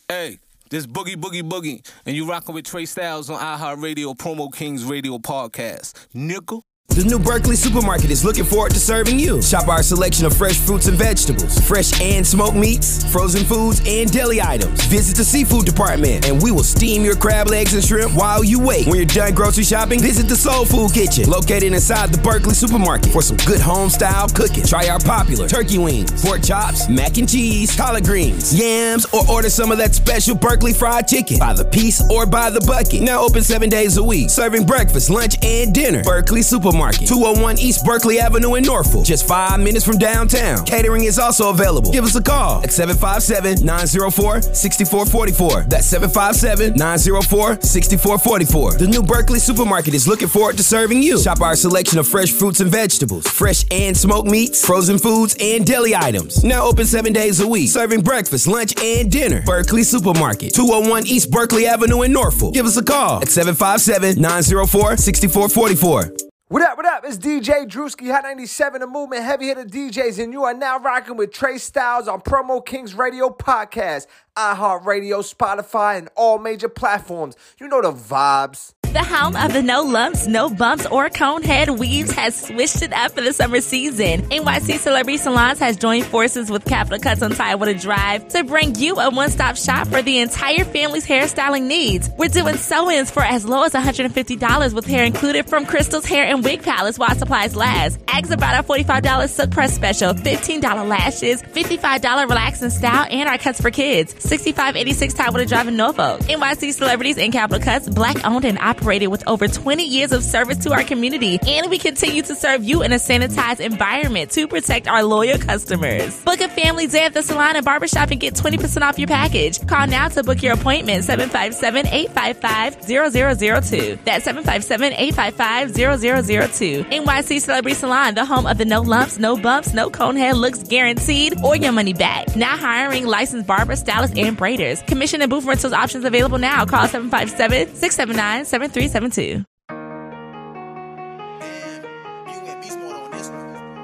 hey, 0.09 0.39
this 0.71 0.87
Boogie 0.87 1.15
Boogie 1.15 1.49
Boogie, 1.49 1.89
and 2.05 2.17
you 2.17 2.29
rocking 2.29 2.55
with 2.55 2.65
Trey 2.65 2.87
Styles 2.87 3.31
on 3.31 3.41
iHeartRadio 3.41 4.17
Promo 4.17 4.53
Kings 4.53 4.85
Radio 4.85 5.19
Podcast. 5.19 6.07
Nickel. 6.13 6.63
The 6.97 7.05
new 7.05 7.19
Berkeley 7.19 7.57
supermarket 7.57 8.09
is 8.09 8.25
looking 8.25 8.47
forward 8.47 8.73
to 8.73 8.81
serving 8.81 9.19
you. 9.19 9.43
Shop 9.43 9.69
our 9.69 9.83
selection 9.83 10.25
of 10.25 10.35
fresh 10.35 10.57
fruits 10.57 10.87
and 10.87 10.97
vegetables, 10.97 11.61
fresh 11.61 11.93
and 12.01 12.27
smoked 12.27 12.57
meats, 12.57 13.05
frozen 13.13 13.45
foods, 13.45 13.83
and 13.87 14.11
deli 14.11 14.41
items. 14.41 14.83
Visit 14.87 15.15
the 15.15 15.23
seafood 15.23 15.67
department 15.67 16.27
and 16.27 16.43
we 16.43 16.51
will 16.51 16.65
steam 16.65 17.05
your 17.05 17.15
crab 17.15 17.49
legs 17.49 17.75
and 17.75 17.85
shrimp 17.85 18.15
while 18.15 18.43
you 18.43 18.59
wait. 18.59 18.87
When 18.87 18.97
you're 18.97 19.05
done 19.05 19.35
grocery 19.35 19.65
shopping, 19.65 20.01
visit 20.01 20.27
the 20.27 20.37
Soul 20.37 20.65
Food 20.65 20.95
Kitchen, 20.95 21.29
located 21.29 21.75
inside 21.75 22.13
the 22.13 22.23
Berkeley 22.23 22.55
supermarket 22.55 23.13
for 23.13 23.21
some 23.21 23.37
good 23.45 23.61
home 23.61 23.91
style 23.91 24.31
cooking. 24.31 24.65
Try 24.65 24.89
our 24.89 25.01
popular 25.01 25.47
turkey 25.47 25.77
wings, 25.77 26.25
pork 26.25 26.43
chops, 26.43 26.89
mac 26.89 27.19
and 27.19 27.29
cheese, 27.29 27.77
collard 27.77 28.05
greens, 28.05 28.59
yams, 28.59 29.05
or 29.13 29.21
order 29.31 29.51
some 29.51 29.71
of 29.71 29.77
that 29.77 29.95
special 29.95 30.35
Berkeley 30.35 30.73
fried 30.73 31.07
chicken 31.07 31.39
by 31.39 31.53
the 31.53 31.67
piece 31.67 32.03
or 32.11 32.25
by 32.25 32.49
the 32.49 32.61
bucket. 32.61 33.03
Now 33.03 33.21
open 33.21 33.43
seven 33.43 33.69
days 33.69 33.99
a 33.99 34.03
week, 34.03 34.31
serving 34.31 34.65
breakfast, 34.65 35.11
lunch, 35.11 35.37
and 35.45 35.75
dinner. 35.75 36.03
Berkeley 36.03 36.41
Supermarket. 36.41 36.86
201 36.94 37.59
East 37.59 37.85
Berkeley 37.85 38.18
Avenue 38.18 38.55
in 38.55 38.64
Norfolk, 38.64 39.05
just 39.05 39.27
five 39.27 39.61
minutes 39.61 39.85
from 39.85 39.99
downtown. 39.99 40.64
Catering 40.64 41.05
is 41.05 41.18
also 41.18 41.51
available. 41.51 41.92
Give 41.92 42.05
us 42.05 42.16
a 42.16 42.22
call 42.22 42.62
at 42.62 42.72
757 42.72 43.64
904 43.64 44.42
6444. 44.42 45.62
That's 45.68 45.87
757 45.87 46.77
904 46.77 47.61
6444. 47.62 48.72
The 48.79 48.87
new 48.87 49.03
Berkeley 49.03 49.38
Supermarket 49.38 49.94
is 49.94 50.07
looking 50.07 50.29
forward 50.29 50.57
to 50.57 50.62
serving 50.62 51.03
you. 51.03 51.18
Shop 51.20 51.40
our 51.40 51.57
selection 51.57 51.99
of 51.99 52.07
fresh 52.07 52.33
fruits 52.33 52.61
and 52.61 52.70
vegetables, 52.70 53.27
fresh 53.27 53.64
and 53.70 53.96
smoked 53.96 54.29
meats, 54.29 54.64
frozen 54.64 54.99
foods, 54.99 55.37
and 55.40 55.66
deli 55.66 55.94
items. 55.94 56.44
Now 56.44 56.66
open 56.66 56.87
seven 56.87 57.12
days 57.12 57.40
a 57.40 57.46
week, 57.49 57.70
serving 57.70 58.03
breakfast, 58.03 58.46
lunch, 58.46 58.75
and 58.83 59.11
dinner. 59.11 59.42
Berkeley 59.42 59.83
Supermarket, 59.83 60.55
201 60.55 61.07
East 61.07 61.31
Berkeley 61.31 61.66
Avenue 61.66 62.03
in 62.03 62.12
Norfolk. 62.12 62.55
Give 62.55 62.66
us 62.66 62.77
a 62.77 62.85
call 62.85 63.22
at 63.22 63.29
757 63.29 64.20
904 64.20 64.96
6444. 64.96 66.26
What 66.49 66.63
up, 66.63 66.77
what 66.77 66.87
up? 66.87 67.05
It's 67.05 67.19
DJ 67.19 67.67
Drewski, 67.67 68.09
Hot 68.13 68.23
97, 68.23 68.81
the 68.81 68.87
movement 68.87 69.25
heavy 69.25 69.47
hitter 69.47 69.65
DJs, 69.65 70.23
and 70.23 70.33
you 70.33 70.45
are 70.45 70.55
now 70.55 70.79
rocking 70.79 71.17
with 71.17 71.33
Trey 71.33 71.59
Styles 71.59 72.07
on 72.07 72.21
Promo 72.21 72.65
Kings 72.65 72.95
Radio 72.95 73.31
Podcast, 73.31 74.07
iHeartRadio, 74.37 75.29
Spotify, 75.29 75.99
and 75.99 76.09
all 76.15 76.39
major 76.39 76.69
platforms. 76.69 77.35
You 77.59 77.67
know 77.67 77.83
the 77.83 77.91
vibes. 77.91 78.75
The 78.97 79.05
home 79.05 79.37
of 79.37 79.53
the 79.53 79.63
no 79.63 79.83
lumps, 79.83 80.27
no 80.27 80.49
bumps, 80.49 80.87
or 80.87 81.11
cone 81.11 81.43
head 81.43 81.69
weaves 81.69 82.11
has 82.13 82.35
switched 82.35 82.81
it 82.81 82.95
up 82.95 83.13
for 83.13 83.21
the 83.21 83.35
summer 83.35 83.61
season. 83.61 84.23
NYC 84.31 84.79
Celebrity 84.79 85.19
Salons 85.19 85.59
has 85.59 85.77
joined 85.77 86.07
forces 86.07 86.51
with 86.51 86.65
Capital 86.65 86.99
Cuts 86.99 87.21
on 87.21 87.33
Tidewater 87.33 87.75
Drive 87.75 88.27
to 88.29 88.43
bring 88.45 88.75
you 88.77 88.99
a 88.99 89.11
one-stop 89.11 89.59
shop 89.59 89.87
for 89.89 90.01
the 90.01 90.21
entire 90.21 90.65
family's 90.65 91.07
hairstyling 91.07 91.65
needs. 91.65 92.09
We're 92.17 92.29
doing 92.29 92.57
sew-ins 92.57 93.11
for 93.11 93.23
as 93.23 93.45
low 93.45 93.65
as 93.65 93.75
$150 93.75 94.73
with 94.73 94.87
hair 94.87 95.05
included 95.05 95.47
from 95.47 95.67
Crystal's 95.67 96.07
Hair 96.07 96.25
and 96.25 96.43
Wig 96.43 96.63
Palace 96.63 96.99
while 96.99 97.15
supplies 97.15 97.55
last. 97.55 98.01
Ask 98.09 98.31
about 98.31 98.55
our 98.55 98.63
$45 98.63 99.29
silk 99.29 99.51
press 99.51 99.75
special, 99.75 100.15
$15 100.15 100.89
lashes, 100.89 101.43
$55 101.43 102.31
relax 102.31 102.63
and 102.63 102.73
style, 102.73 103.07
and 103.11 103.29
our 103.29 103.37
cuts 103.37 103.61
for 103.61 103.71
kids. 103.71 104.15
6586 104.21 105.13
Tidewater 105.13 105.45
Drive 105.45 105.69
in 105.69 105.77
Norfolk. 105.77 106.23
NYC 106.23 106.73
Celebrities 106.73 107.19
and 107.19 107.31
Capital 107.31 107.63
Cuts, 107.63 107.91
black 107.91 108.25
owned 108.25 108.47
and 108.47 108.59
operated 108.59 108.86
with 108.87 109.27
over 109.27 109.49
20 109.49 109.83
years 109.85 110.12
of 110.12 110.22
service 110.22 110.59
to 110.59 110.72
our 110.72 110.85
community. 110.85 111.40
And 111.46 111.68
we 111.68 111.79
continue 111.79 112.22
to 112.22 112.35
serve 112.37 112.62
you 112.62 112.83
in 112.83 112.92
a 112.92 112.96
sanitized 112.96 113.61
environment 113.61 114.31
to 114.33 114.46
protect 114.46 114.87
our 114.87 115.03
loyal 115.03 115.38
customers. 115.38 116.22
Book 116.22 116.40
a 116.40 116.49
family 116.49 116.87
day 116.87 117.05
at 117.05 117.14
the 117.14 117.22
salon 117.22 117.57
and 117.57 117.64
barbershop 117.64 118.11
and 118.12 118.20
get 118.20 118.35
20% 118.35 118.83
off 118.83 118.96
your 118.99 119.09
package. 119.09 119.66
Call 119.66 119.87
now 119.88 120.09
to 120.09 120.22
book 120.22 120.40
your 120.42 120.53
appointment 120.55 121.05
757-855-0002. 121.05 124.05
That's 124.05 124.25
757-855-0002. 124.27 126.90
NYC 126.90 127.40
Celebrity 127.40 127.75
Salon, 127.75 128.14
the 128.14 128.25
home 128.25 128.46
of 128.46 128.57
the 128.57 128.64
no 128.64 128.83
lumps, 128.83 129.18
no 129.18 129.37
bumps, 129.37 129.75
no 129.75 129.90
cone 129.90 130.14
head 130.14 130.37
looks 130.37 130.62
guaranteed 130.62 131.42
or 131.42 131.57
your 131.57 131.72
money 131.72 131.92
back. 131.92 132.37
Now 132.37 132.57
hiring 132.57 133.05
licensed 133.07 133.49
barbers, 133.49 133.81
stylists, 133.81 134.16
and 134.16 134.38
braiders. 134.38 134.87
Commission 134.87 135.22
and 135.22 135.31
booth 135.31 135.44
rentals 135.44 135.72
options 135.72 136.05
available 136.05 136.38
now. 136.38 136.64
Call 136.64 136.87
757 136.87 137.75
679 137.75 138.44
7372. 138.73 139.45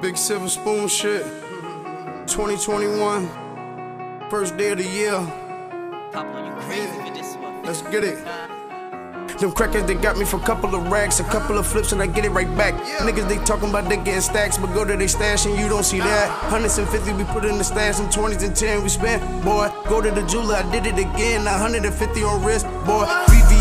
Big 0.01 0.16
Silver 0.16 0.49
Spoon 0.49 0.88
shit. 0.88 1.23
2021. 2.27 3.29
First 4.29 4.57
day 4.57 4.73
of 4.73 4.79
the 4.79 4.85
year. 4.85 5.12
Pop 6.12 6.27
on 6.27 6.47
you 6.47 6.53
crazy 6.62 6.88
for 6.88 7.14
this 7.14 7.37
one. 7.37 7.62
Let's 7.62 7.83
get 7.83 8.03
it. 8.03 8.18
Them 9.38 9.53
crackers, 9.53 9.85
they 9.85 9.95
got 9.95 10.16
me 10.16 10.25
for 10.25 10.38
a 10.38 10.45
couple 10.45 10.75
of 10.75 10.90
racks, 10.90 11.21
a 11.21 11.25
couple 11.25 11.59
of 11.59 11.66
flips, 11.66 11.92
and 11.92 12.03
I 12.03 12.07
get 12.07 12.25
it 12.25 12.31
right 12.31 12.53
back. 12.57 12.75
Niggas, 13.01 13.29
they 13.29 13.38
talking 13.45 13.71
about 13.71 13.88
they 13.88 13.97
getting 13.97 14.21
stacks, 14.21 14.59
but 14.59 14.73
go 14.75 14.85
to 14.85 14.97
their 14.97 15.09
stash 15.09 15.47
and 15.47 15.59
you 15.59 15.68
don't 15.68 15.85
see 15.85 15.99
that. 15.99 16.29
Uh-huh. 16.29 16.49
Hundreds 16.51 16.79
and 16.79 16.88
fifty, 16.88 17.12
we 17.12 17.25
put 17.25 17.45
in 17.45 17.59
the 17.59 17.64
stash, 17.64 17.97
some 17.97 18.11
twenties 18.11 18.42
and 18.42 18.55
ten 18.55 18.83
we 18.83 18.88
spent. 18.88 19.23
Boy, 19.45 19.68
go 19.88 20.01
to 20.01 20.11
the 20.11 20.23
jeweler, 20.27 20.57
I 20.57 20.71
did 20.71 20.87
it 20.87 20.99
again. 20.99 21.45
150 21.45 22.23
on 22.23 22.45
wrist, 22.45 22.66
boy. 22.85 23.07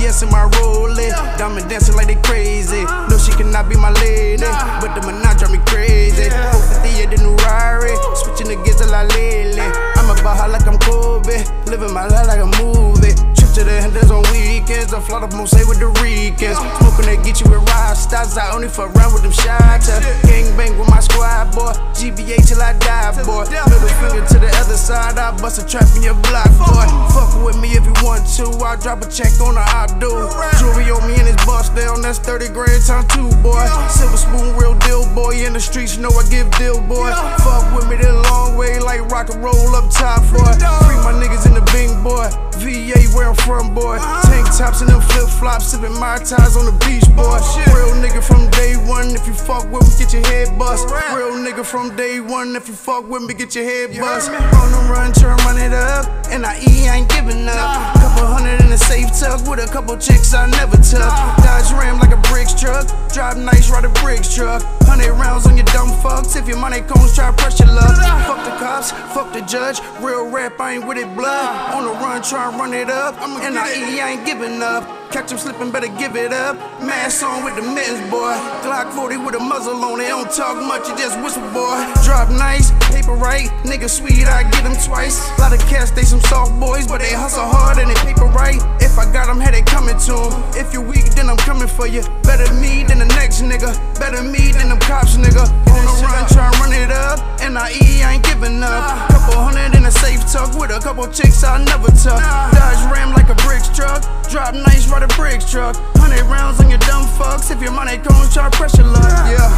VVS 0.01 0.23
in 0.23 0.29
my 0.29 0.45
Rolex, 0.57 1.37
diamond 1.37 1.69
dancing 1.69 1.95
like 1.95 2.07
they 2.07 2.15
crazy. 2.15 2.83
No, 3.09 3.17
she 3.17 3.31
cannot 3.31 3.69
be 3.69 3.75
my 3.75 3.91
lady, 3.91 4.43
but 4.81 4.95
the 4.95 5.01
menage 5.05 5.39
drive 5.39 5.51
me 5.51 5.59
crazy. 5.65 6.29
450 6.29 7.03
at 7.03 7.09
the 7.11 7.17
new 7.21 7.35
Rari, 7.45 7.93
switching 8.15 8.47
the 8.47 8.55
gears 8.63 8.81
a 8.81 8.87
lot 8.87 9.07
lately. 9.13 9.61
I'm 9.61 10.09
about 10.09 10.37
her 10.41 10.47
like 10.49 10.67
I'm 10.67 10.79
Kobe, 10.79 11.45
living 11.67 11.93
my 11.93 12.07
life 12.07 12.27
like 12.27 12.39
a 12.39 12.49
movie. 12.61 13.30
Trip 13.51 13.67
to 13.67 13.71
the 13.71 13.81
Henders 13.81 14.11
on 14.11 14.23
weekends, 14.31 14.93
I 14.93 15.01
fly 15.01 15.19
to 15.19 15.35
Mose 15.35 15.59
with 15.67 15.79
the 15.79 15.91
Ricans. 15.99 16.55
Smoking 16.79 17.07
that 17.11 17.19
get 17.23 17.39
you 17.43 17.51
with 17.51 17.63
ride 17.67 17.99
I 18.39 18.51
only 18.55 18.67
fuck 18.67 18.95
around 18.95 19.11
with 19.11 19.23
them 19.23 19.35
shots. 19.35 19.91
Gang 20.23 20.47
bang 20.55 20.77
with 20.79 20.87
my 20.87 20.99
squad, 20.99 21.51
boy. 21.51 21.75
GBA 21.91 22.39
till 22.47 22.61
I 22.61 22.71
die, 22.79 23.11
boy. 23.27 23.43
Middle 23.51 23.91
finger 23.99 24.23
to 24.23 24.37
the 24.39 24.51
other 24.55 24.79
side, 24.79 25.17
I 25.17 25.35
bust 25.35 25.59
a 25.59 25.65
trap 25.67 25.87
in 25.95 26.03
your 26.03 26.15
block, 26.31 26.47
boy. 26.63 26.87
Fuck 27.11 27.43
with 27.43 27.59
me 27.59 27.75
if 27.75 27.83
you 27.83 27.95
want 27.99 28.23
to, 28.39 28.47
I'll 28.63 28.79
drop 28.79 29.03
a 29.03 29.07
check 29.11 29.35
on 29.43 29.55
the 29.59 29.63
I 29.63 29.87
do. 29.99 30.11
Jewelry 30.59 30.87
on 30.91 31.03
me 31.07 31.19
and 31.19 31.27
his 31.27 31.39
bust 31.43 31.75
down, 31.75 32.01
that's 32.01 32.19
30 32.19 32.55
grand 32.55 32.79
time 32.87 33.07
two, 33.11 33.27
boy. 33.43 33.67
Silver 33.91 34.15
spoon, 34.15 34.55
real 34.55 34.79
deal, 34.87 35.03
boy. 35.11 35.35
In 35.43 35.51
the 35.51 35.59
streets, 35.59 35.95
you 35.95 36.01
know 36.03 36.13
I 36.15 36.23
give 36.31 36.47
deal, 36.55 36.79
boy. 36.87 37.11
Fuck 37.43 37.67
with 37.75 37.87
me 37.91 37.99
the 37.99 38.15
long 38.31 38.55
way, 38.55 38.79
like 38.79 39.03
rock 39.11 39.27
and 39.27 39.43
roll 39.43 39.75
up 39.75 39.91
top, 39.91 40.23
boy. 40.31 40.55
Free 40.87 40.99
my 41.03 41.11
niggas 41.19 41.43
in 41.47 41.53
the 41.53 41.65
bing, 41.75 41.91
boy. 41.99 42.31
VA 42.61 43.01
where 43.17 43.27
I'm 43.27 43.40
from, 43.45 43.73
boy. 43.73 43.97
Tank 44.23 44.47
tops 44.57 44.81
and 44.81 44.89
them 44.89 45.01
flip 45.01 45.29
flops, 45.29 45.67
sipping 45.67 45.97
my 45.99 46.17
ties 46.17 46.55
on 46.55 46.65
the 46.65 46.75
beach, 46.85 47.05
boy. 47.15 47.39
Real 47.73 47.93
nigga 47.99 48.23
from 48.23 48.49
day 48.51 48.75
one, 48.75 49.15
if 49.15 49.27
you 49.27 49.33
fuck 49.33 49.69
with 49.71 49.83
me, 49.83 49.93
get 49.97 50.13
your 50.13 50.25
head 50.27 50.57
bust. 50.57 50.87
Real 51.15 51.33
nigga 51.37 51.65
from 51.65 51.95
day 51.95 52.19
one, 52.19 52.55
if 52.55 52.67
you 52.67 52.73
fuck 52.73 53.07
with 53.07 53.23
me, 53.23 53.33
get 53.33 53.55
your 53.55 53.63
head 53.63 53.97
bust. 53.99 54.29
On 54.29 54.71
the 54.71 54.81
run, 54.91 55.11
turn 55.13 55.37
run 55.45 55.57
it 55.57 55.73
up, 55.73 56.05
and 56.29 56.45
I 56.45 56.59
eat, 56.59 56.87
I 56.87 56.97
ain't 56.97 57.09
giving 57.09 57.47
up. 57.47 57.95
Couple 57.95 58.27
hundred 58.27 58.61
in 58.61 58.71
a 58.71 58.77
safe 58.77 59.09
tuck 59.17 59.47
with 59.47 59.59
a 59.59 59.71
couple 59.71 59.97
chicks 59.97 60.33
I 60.33 60.49
never 60.49 60.77
took. 60.77 61.13
Dodge 61.43 61.71
Ram 61.73 61.99
like 61.99 62.11
a 62.11 62.21
bricks 62.29 62.53
truck, 62.53 62.87
drive 63.13 63.37
nice, 63.37 63.69
ride 63.69 63.85
a 63.85 63.89
bricks 64.01 64.33
truck. 64.33 64.61
Hundred 64.91 65.13
rounds 65.13 65.47
on 65.47 65.55
your 65.55 65.65
dumb 65.67 65.87
fucks, 66.03 66.35
if 66.35 66.49
your 66.49 66.57
money 66.57 66.81
comes, 66.81 67.15
try 67.15 67.31
press 67.31 67.57
your 67.61 67.69
luck. 67.69 67.95
Fuck 68.27 68.43
the 68.43 68.51
cops, 68.59 68.91
fuck 69.15 69.31
the 69.31 69.39
judge, 69.39 69.79
real 70.01 70.29
rap, 70.29 70.59
I 70.59 70.73
ain't 70.73 70.85
with 70.85 70.97
it 70.97 71.15
blood. 71.15 71.73
On 71.73 71.85
the 71.85 71.93
run, 71.93 72.21
try 72.21 72.49
and 72.49 72.59
run 72.59 72.73
it 72.73 72.89
up, 72.89 73.15
and 73.21 73.57
I, 73.57 73.71
I 73.71 74.09
ain't 74.11 74.25
giving 74.25 74.61
up. 74.61 75.00
Catch 75.11 75.31
him 75.31 75.37
slipping, 75.37 75.71
better 75.71 75.91
give 75.99 76.15
it 76.15 76.31
up. 76.31 76.55
Mask 76.79 77.21
on 77.21 77.43
with 77.43 77.55
the 77.57 77.61
mittens, 77.61 77.99
boy. 78.09 78.31
Glock 78.63 78.93
40 78.95 79.17
with 79.17 79.35
a 79.35 79.39
muzzle 79.39 79.75
on 79.83 79.99
it. 79.99 80.07
Don't 80.07 80.31
talk 80.31 80.55
much, 80.63 80.87
you 80.87 80.95
just 80.95 81.19
whistle, 81.19 81.43
boy. 81.51 81.83
Drop 82.03 82.29
nice, 82.29 82.71
paper 82.87 83.13
right. 83.13 83.51
Nigga 83.67 83.89
sweet, 83.89 84.25
I 84.27 84.43
get 84.49 84.63
them 84.63 84.75
twice. 84.79 85.19
Lot 85.37 85.51
of 85.51 85.59
cats, 85.67 85.91
they 85.91 86.03
some 86.03 86.21
soft 86.21 86.57
boys, 86.59 86.87
but 86.87 87.01
they 87.01 87.11
hustle 87.11 87.43
hard 87.43 87.77
and 87.77 87.91
they 87.91 87.99
paper 88.07 88.25
right. 88.31 88.63
If 88.79 88.97
I 88.97 89.03
got 89.11 89.27
them, 89.27 89.39
hey, 89.39 89.51
they 89.51 89.63
coming 89.63 89.99
to 89.99 90.15
them. 90.15 90.31
If 90.55 90.73
you 90.73 90.81
weak, 90.81 91.11
then 91.11 91.29
I'm 91.29 91.37
coming 91.37 91.67
for 91.67 91.87
you. 91.87 92.03
Better 92.23 92.47
me 92.55 92.83
than 92.83 92.99
the 92.99 93.09
next 93.19 93.41
nigga. 93.41 93.75
Better 93.99 94.23
me 94.23 94.51
than 94.51 94.69
them 94.69 94.79
cops, 94.79 95.17
nigga. 95.17 95.43
On 95.75 95.83
the 95.83 95.95
run, 96.07 96.23
try 96.31 96.47
and 96.47 96.55
run 96.59 96.71
it 96.71 96.91
up. 96.91 97.19
And 97.41 97.57
I 97.57 97.71
I 98.11 98.15
ain't 98.15 98.23
giving 98.23 98.63
up. 98.63 99.09
Couple 99.09 99.39
hundred 99.39 99.77
in 99.77 99.85
a 99.85 99.91
safe 99.91 100.25
tuck 100.31 100.57
with 100.59 100.71
a 100.71 100.79
couple 100.79 101.07
chicks 101.07 101.43
I 101.43 101.63
never 101.63 101.87
tuck. 101.91 102.19
Dodge 102.51 102.83
Ram 102.91 103.11
like 103.11 103.29
a 103.29 103.35
bricks 103.43 103.69
truck. 103.75 104.03
Drop 104.29 104.53
nice, 104.53 104.87
ride 104.87 105.00
a 105.03 105.07
bricks 105.15 105.49
truck. 105.49 105.75
Hundred 105.97 106.23
rounds 106.25 106.59
on 106.59 106.69
your 106.69 106.79
dumb 106.79 107.05
fucks. 107.17 107.49
If 107.51 107.61
your 107.61 107.71
money 107.71 107.97
comes, 107.97 108.33
try 108.33 108.49
pressure 108.49 108.83
luck. 108.83 109.03
Yeah. 109.29 109.49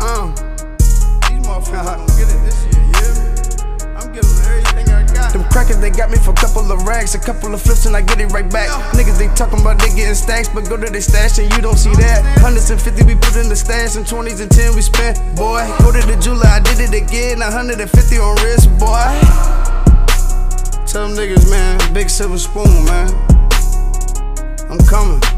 Um. 0.00 0.34
These 1.28 1.44
motherfuckers 1.46 1.96
don't 1.96 2.14
get 2.18 2.28
it 2.28 2.40
this 2.44 2.58
year, 2.66 2.82
yeah. 2.92 3.98
I'm 3.98 4.12
giving 4.12 4.30
everything 4.44 4.88
I 4.92 5.06
got. 5.06 5.32
Them 5.32 5.44
crackers, 5.50 5.78
they 5.78 5.90
got 5.90 6.10
me 6.10 6.18
for 6.18 6.32
a 6.32 6.34
couple 6.34 6.70
of 6.70 6.86
racks, 6.86 7.14
a 7.14 7.18
couple 7.18 7.54
of 7.54 7.62
flips, 7.62 7.86
and 7.86 7.96
I 7.96 8.02
get 8.02 8.20
it 8.20 8.26
right 8.32 8.48
back. 8.50 8.68
Niggas, 8.92 9.18
they 9.18 9.28
talking 9.34 9.60
about 9.60 9.78
they 9.78 9.88
getting 9.94 10.14
stacks, 10.14 10.48
but 10.48 10.68
go 10.68 10.76
to 10.76 10.90
their 10.90 11.00
stash 11.00 11.38
and 11.38 11.50
you 11.54 11.62
don't 11.62 11.78
see 11.78 11.94
that. 11.96 12.24
Hundreds 12.40 12.70
and 12.70 12.80
fifty 12.80 13.04
we 13.04 13.14
put 13.14 13.36
in 13.36 13.48
the 13.48 13.56
stash, 13.56 13.96
and 13.96 14.06
twenties 14.06 14.40
and 14.40 14.50
ten 14.50 14.74
we 14.74 14.82
spent. 14.82 15.18
Boy, 15.36 15.64
go 15.80 15.92
to 15.92 16.04
the 16.04 16.16
jeweler, 16.20 16.46
I 16.46 16.60
did 16.60 16.80
it 16.80 16.94
again. 16.94 17.40
150 17.40 18.18
on 18.18 18.36
wrist, 18.42 18.68
boy. 18.78 19.08
Tell 20.86 21.06
them 21.06 21.16
niggas, 21.16 21.50
man, 21.50 21.92
big 21.92 22.08
silver 22.08 22.38
spoon, 22.38 22.84
man. 22.84 23.37
I'm 24.70 24.76
coming. 24.86 25.37